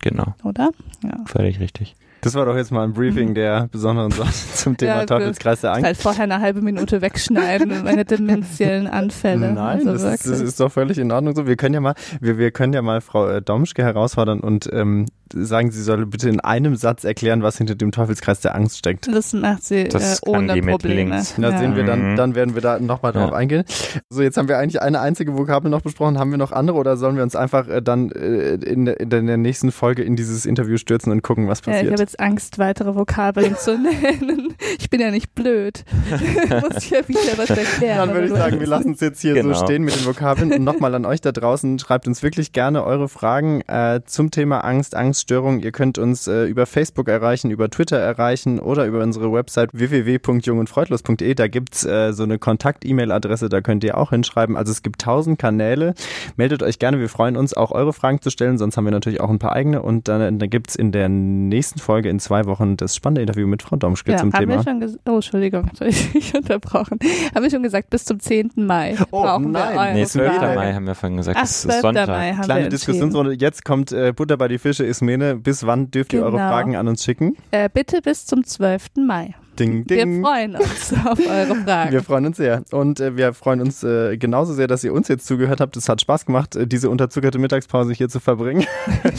Genau, 0.00 0.34
oder? 0.44 0.70
Ja. 1.02 1.24
völlig 1.26 1.60
richtig. 1.60 1.94
Das 2.20 2.34
war 2.34 2.46
doch 2.46 2.56
jetzt 2.56 2.70
mal 2.70 2.84
ein 2.84 2.94
Briefing 2.94 3.34
der 3.34 3.68
besonderen 3.70 4.10
Sorte 4.12 4.32
zum 4.54 4.76
Thema 4.78 5.00
Ja, 5.00 5.06
Teufelskreis 5.06 5.60
der 5.60 5.72
Angst. 5.72 5.84
halt 5.84 5.96
vorher 5.98 6.24
eine 6.24 6.40
halbe 6.40 6.62
Minute 6.62 7.02
wegschneiden, 7.02 7.84
meine 7.84 8.04
dementiellen 8.06 8.86
Anfälle. 8.86 9.52
Nein, 9.54 9.86
also 9.86 9.92
das, 9.92 10.14
ist, 10.20 10.26
das 10.30 10.40
ist 10.40 10.60
doch 10.60 10.70
völlig 10.72 10.96
in 10.98 11.10
Ordnung 11.12 11.34
so. 11.34 11.46
Wir 11.46 11.56
können 11.56 11.74
ja 11.74 11.80
mal, 11.80 11.94
wir, 12.20 12.38
wir 12.38 12.50
können 12.50 12.72
ja 12.72 12.80
mal 12.80 13.00
Frau 13.02 13.28
äh, 13.28 13.42
Domschke 13.42 13.82
herausfordern 13.82 14.40
und 14.40 14.70
ähm, 14.72 15.06
sagen, 15.34 15.70
sie 15.70 15.82
soll 15.82 16.06
bitte 16.06 16.28
in 16.28 16.40
einem 16.40 16.76
Satz 16.76 17.04
erklären, 17.04 17.42
was 17.42 17.58
hinter 17.58 17.74
dem 17.74 17.92
Teufelskreis 17.92 18.40
der 18.40 18.54
Angst 18.54 18.78
steckt. 18.78 19.08
Das 19.12 19.32
macht 19.32 19.64
sie 19.64 19.84
Das 19.88 20.20
äh, 20.22 20.28
ohne 20.30 20.60
Probleme. 20.62 21.22
Da 21.36 21.50
Ja. 21.50 21.58
sehen 21.58 21.76
wir 21.76 21.84
dann, 21.84 22.12
Mhm. 22.12 22.16
dann 22.16 22.34
werden 22.34 22.54
wir 22.54 22.62
da 22.62 22.78
nochmal 22.78 23.12
drauf 23.12 23.30
Ja. 23.30 23.36
eingehen. 23.36 23.64
So, 24.10 24.22
jetzt 24.22 24.36
haben 24.36 24.48
wir 24.48 24.58
eigentlich 24.58 24.80
eine 24.82 25.00
einzige 25.00 25.36
Vokabel 25.36 25.70
noch 25.70 25.80
besprochen. 25.82 26.18
Haben 26.18 26.30
wir 26.30 26.38
noch 26.38 26.52
andere 26.52 26.76
oder 26.76 26.96
sollen 26.96 27.16
wir 27.16 27.22
uns 27.22 27.36
einfach 27.36 27.68
äh, 27.68 27.82
dann 27.82 28.10
äh, 28.12 28.54
in, 28.54 28.84
der- 28.86 29.00
in 29.00 29.10
der 29.26 29.36
nächsten 29.36 29.72
Folge 29.72 30.02
in 30.02 30.16
dieses 30.16 30.46
Interview 30.46 30.76
stürzen 30.76 31.10
und 31.12 31.22
gucken, 31.22 31.48
was 31.48 31.58
Ja, 31.60 31.72
ich 31.72 31.76
passiert? 31.78 31.92
habe 31.92 32.02
jetzt 32.02 32.20
Angst, 32.20 32.58
weitere 32.58 32.94
Vokabeln 32.94 33.56
zu 33.56 33.76
nennen. 33.78 34.54
Ich 34.78 34.90
bin 34.90 35.00
ja 35.00 35.10
nicht 35.10 35.34
blöd. 35.34 35.84
Muss 36.62 36.90
ja 36.90 36.98
wieder 37.08 37.36
was 37.36 37.50
erklären. 37.50 37.98
Dann 38.08 38.14
würde 38.14 38.26
ich 38.28 38.32
sagen, 38.34 38.60
wir 38.60 38.66
lassen 38.66 38.92
es 38.92 39.00
jetzt 39.00 39.20
hier 39.20 39.34
Genau. 39.34 39.54
so 39.54 39.64
stehen 39.64 39.82
mit 39.82 39.94
den 39.96 40.04
Vokabeln. 40.06 40.52
Und 40.52 40.64
nochmal 40.64 40.94
an 40.94 41.04
euch 41.06 41.20
da 41.20 41.32
draußen, 41.32 41.78
schreibt 41.78 42.06
uns 42.06 42.22
wirklich 42.22 42.52
gerne 42.52 42.84
eure 42.84 43.08
Fragen 43.08 43.62
äh, 43.62 44.00
zum 44.04 44.30
Thema 44.30 44.60
Angst, 44.60 44.94
Angststörung. 45.24 45.60
Ihr 45.60 45.72
könnt 45.72 45.96
uns 45.96 46.26
äh, 46.26 46.44
über 46.44 46.66
Facebook 46.66 47.08
erreichen, 47.08 47.50
über 47.50 47.70
Twitter 47.70 47.96
erreichen 47.96 48.58
oder 48.58 48.84
über 48.84 49.02
unsere 49.02 49.32
Website 49.32 49.70
www.jungundfreudlos.de. 49.72 51.34
Da 51.34 51.48
gibt's 51.48 51.82
äh, 51.86 52.12
so 52.12 52.24
eine 52.24 52.38
Kontakt-E-Mail-Adresse, 52.38 53.48
da 53.48 53.62
könnt 53.62 53.84
ihr 53.84 53.96
auch 53.96 54.10
hinschreiben. 54.10 54.54
Also 54.54 54.70
es 54.70 54.82
gibt 54.82 55.00
tausend 55.00 55.38
Kanäle. 55.38 55.94
Meldet 56.36 56.62
euch 56.62 56.78
gerne, 56.78 57.00
wir 57.00 57.08
freuen 57.08 57.36
uns 57.38 57.54
auch 57.54 57.72
eure 57.72 57.94
Fragen 57.94 58.20
zu 58.20 58.28
stellen, 58.28 58.58
sonst 58.58 58.76
haben 58.76 58.84
wir 58.84 58.90
natürlich 58.90 59.22
auch 59.22 59.30
ein 59.30 59.38
paar 59.38 59.52
eigene. 59.52 59.80
Und 59.80 60.08
dann, 60.08 60.38
dann 60.38 60.50
gibt's 60.50 60.76
in 60.76 60.92
der 60.92 61.08
nächsten 61.08 61.78
Folge 61.78 62.10
in 62.10 62.20
zwei 62.20 62.44
Wochen 62.44 62.76
das 62.76 62.94
spannende 62.94 63.22
Interview 63.22 63.46
mit 63.46 63.62
Frau 63.62 63.76
Domschke 63.76 64.12
ja, 64.12 64.18
zum 64.18 64.30
haben 64.34 64.40
Thema. 64.40 64.56
wir 64.56 64.62
schon 64.62 64.80
gesagt, 64.80 65.08
oh, 65.08 65.14
Entschuldigung, 65.14 65.70
soll 65.78 65.88
ich 65.88 66.12
dich 66.12 66.34
unterbrochen. 66.34 66.98
Haben 67.34 67.42
wir 67.42 67.50
schon 67.50 67.62
gesagt, 67.62 67.88
bis 67.88 68.04
zum 68.04 68.20
10. 68.20 68.50
Mai 68.56 68.96
Oh, 69.10 69.22
brauchen 69.22 69.52
nein. 69.52 69.72
wir 69.74 69.80
eure 69.80 69.92
Nee, 69.94 70.04
12. 70.04 70.34
Fragen. 70.34 70.54
Mai 70.54 70.74
haben 70.74 70.86
wir 70.86 70.94
vorhin 70.94 71.16
gesagt. 71.16 71.38
Ach, 71.38 71.42
das 71.42 71.62
12. 71.62 71.74
ist 71.76 71.80
Sonntag. 71.82 72.08
Mai 72.08 72.32
haben 72.34 72.42
Kleine. 72.42 72.68
Diskussionsrunde. 72.68 73.32
Jetzt 73.32 73.64
kommt 73.64 73.90
äh, 73.92 74.12
Butter 74.14 74.36
bei 74.36 74.48
die 74.48 74.58
Fische, 74.58 74.84
Ismene. 75.14 75.36
Bis 75.36 75.66
wann 75.66 75.90
dürft 75.90 76.12
ihr 76.12 76.22
eure 76.22 76.32
Genau. 76.32 76.48
Fragen 76.48 76.76
an 76.76 76.88
uns 76.88 77.04
schicken? 77.04 77.36
Äh, 77.50 77.68
bitte 77.72 78.00
bis 78.02 78.26
zum 78.26 78.44
12. 78.44 78.86
Mai. 79.06 79.34
Ding, 79.58 79.84
Wir 79.88 79.98
ding. 80.04 80.24
freuen 80.24 80.56
uns 80.56 80.92
auf 81.06 81.18
eure 81.20 81.54
Fragen. 81.54 81.92
Wir 81.92 82.02
freuen 82.02 82.26
uns 82.26 82.36
sehr. 82.38 82.64
Und 82.72 82.98
äh, 82.98 83.16
wir 83.16 83.32
freuen 83.34 83.60
uns 83.60 83.84
äh, 83.84 84.16
genauso 84.16 84.52
sehr, 84.52 84.66
dass 84.66 84.82
ihr 84.82 84.92
uns 84.92 85.06
jetzt 85.06 85.26
zugehört 85.26 85.60
habt. 85.60 85.76
Es 85.76 85.88
hat 85.88 86.00
Spaß 86.00 86.26
gemacht, 86.26 86.56
äh, 86.56 86.66
diese 86.66 86.90
unterzuckerte 86.90 87.38
Mittagspause 87.38 87.92
hier 87.92 88.08
zu 88.08 88.18
verbringen. 88.18 88.64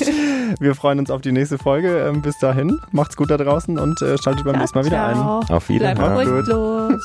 wir 0.60 0.76
freuen 0.76 1.00
uns 1.00 1.10
auf 1.10 1.22
die 1.22 1.32
nächste 1.32 1.58
Folge. 1.58 2.00
Ähm, 2.00 2.22
bis 2.22 2.38
dahin, 2.40 2.78
macht's 2.92 3.16
gut 3.16 3.32
da 3.32 3.38
draußen 3.38 3.80
und 3.80 4.02
äh, 4.02 4.18
schaltet 4.18 4.44
beim 4.44 4.56
Ja, 4.56 4.60
nächsten 4.60 4.78
Mal 4.80 4.86
wieder 4.86 5.06
ein. 5.08 5.16
ciao. 5.16 5.40
Auf 5.56 5.68
Bleibt 5.68 6.00
Wiederhören. 6.00 7.00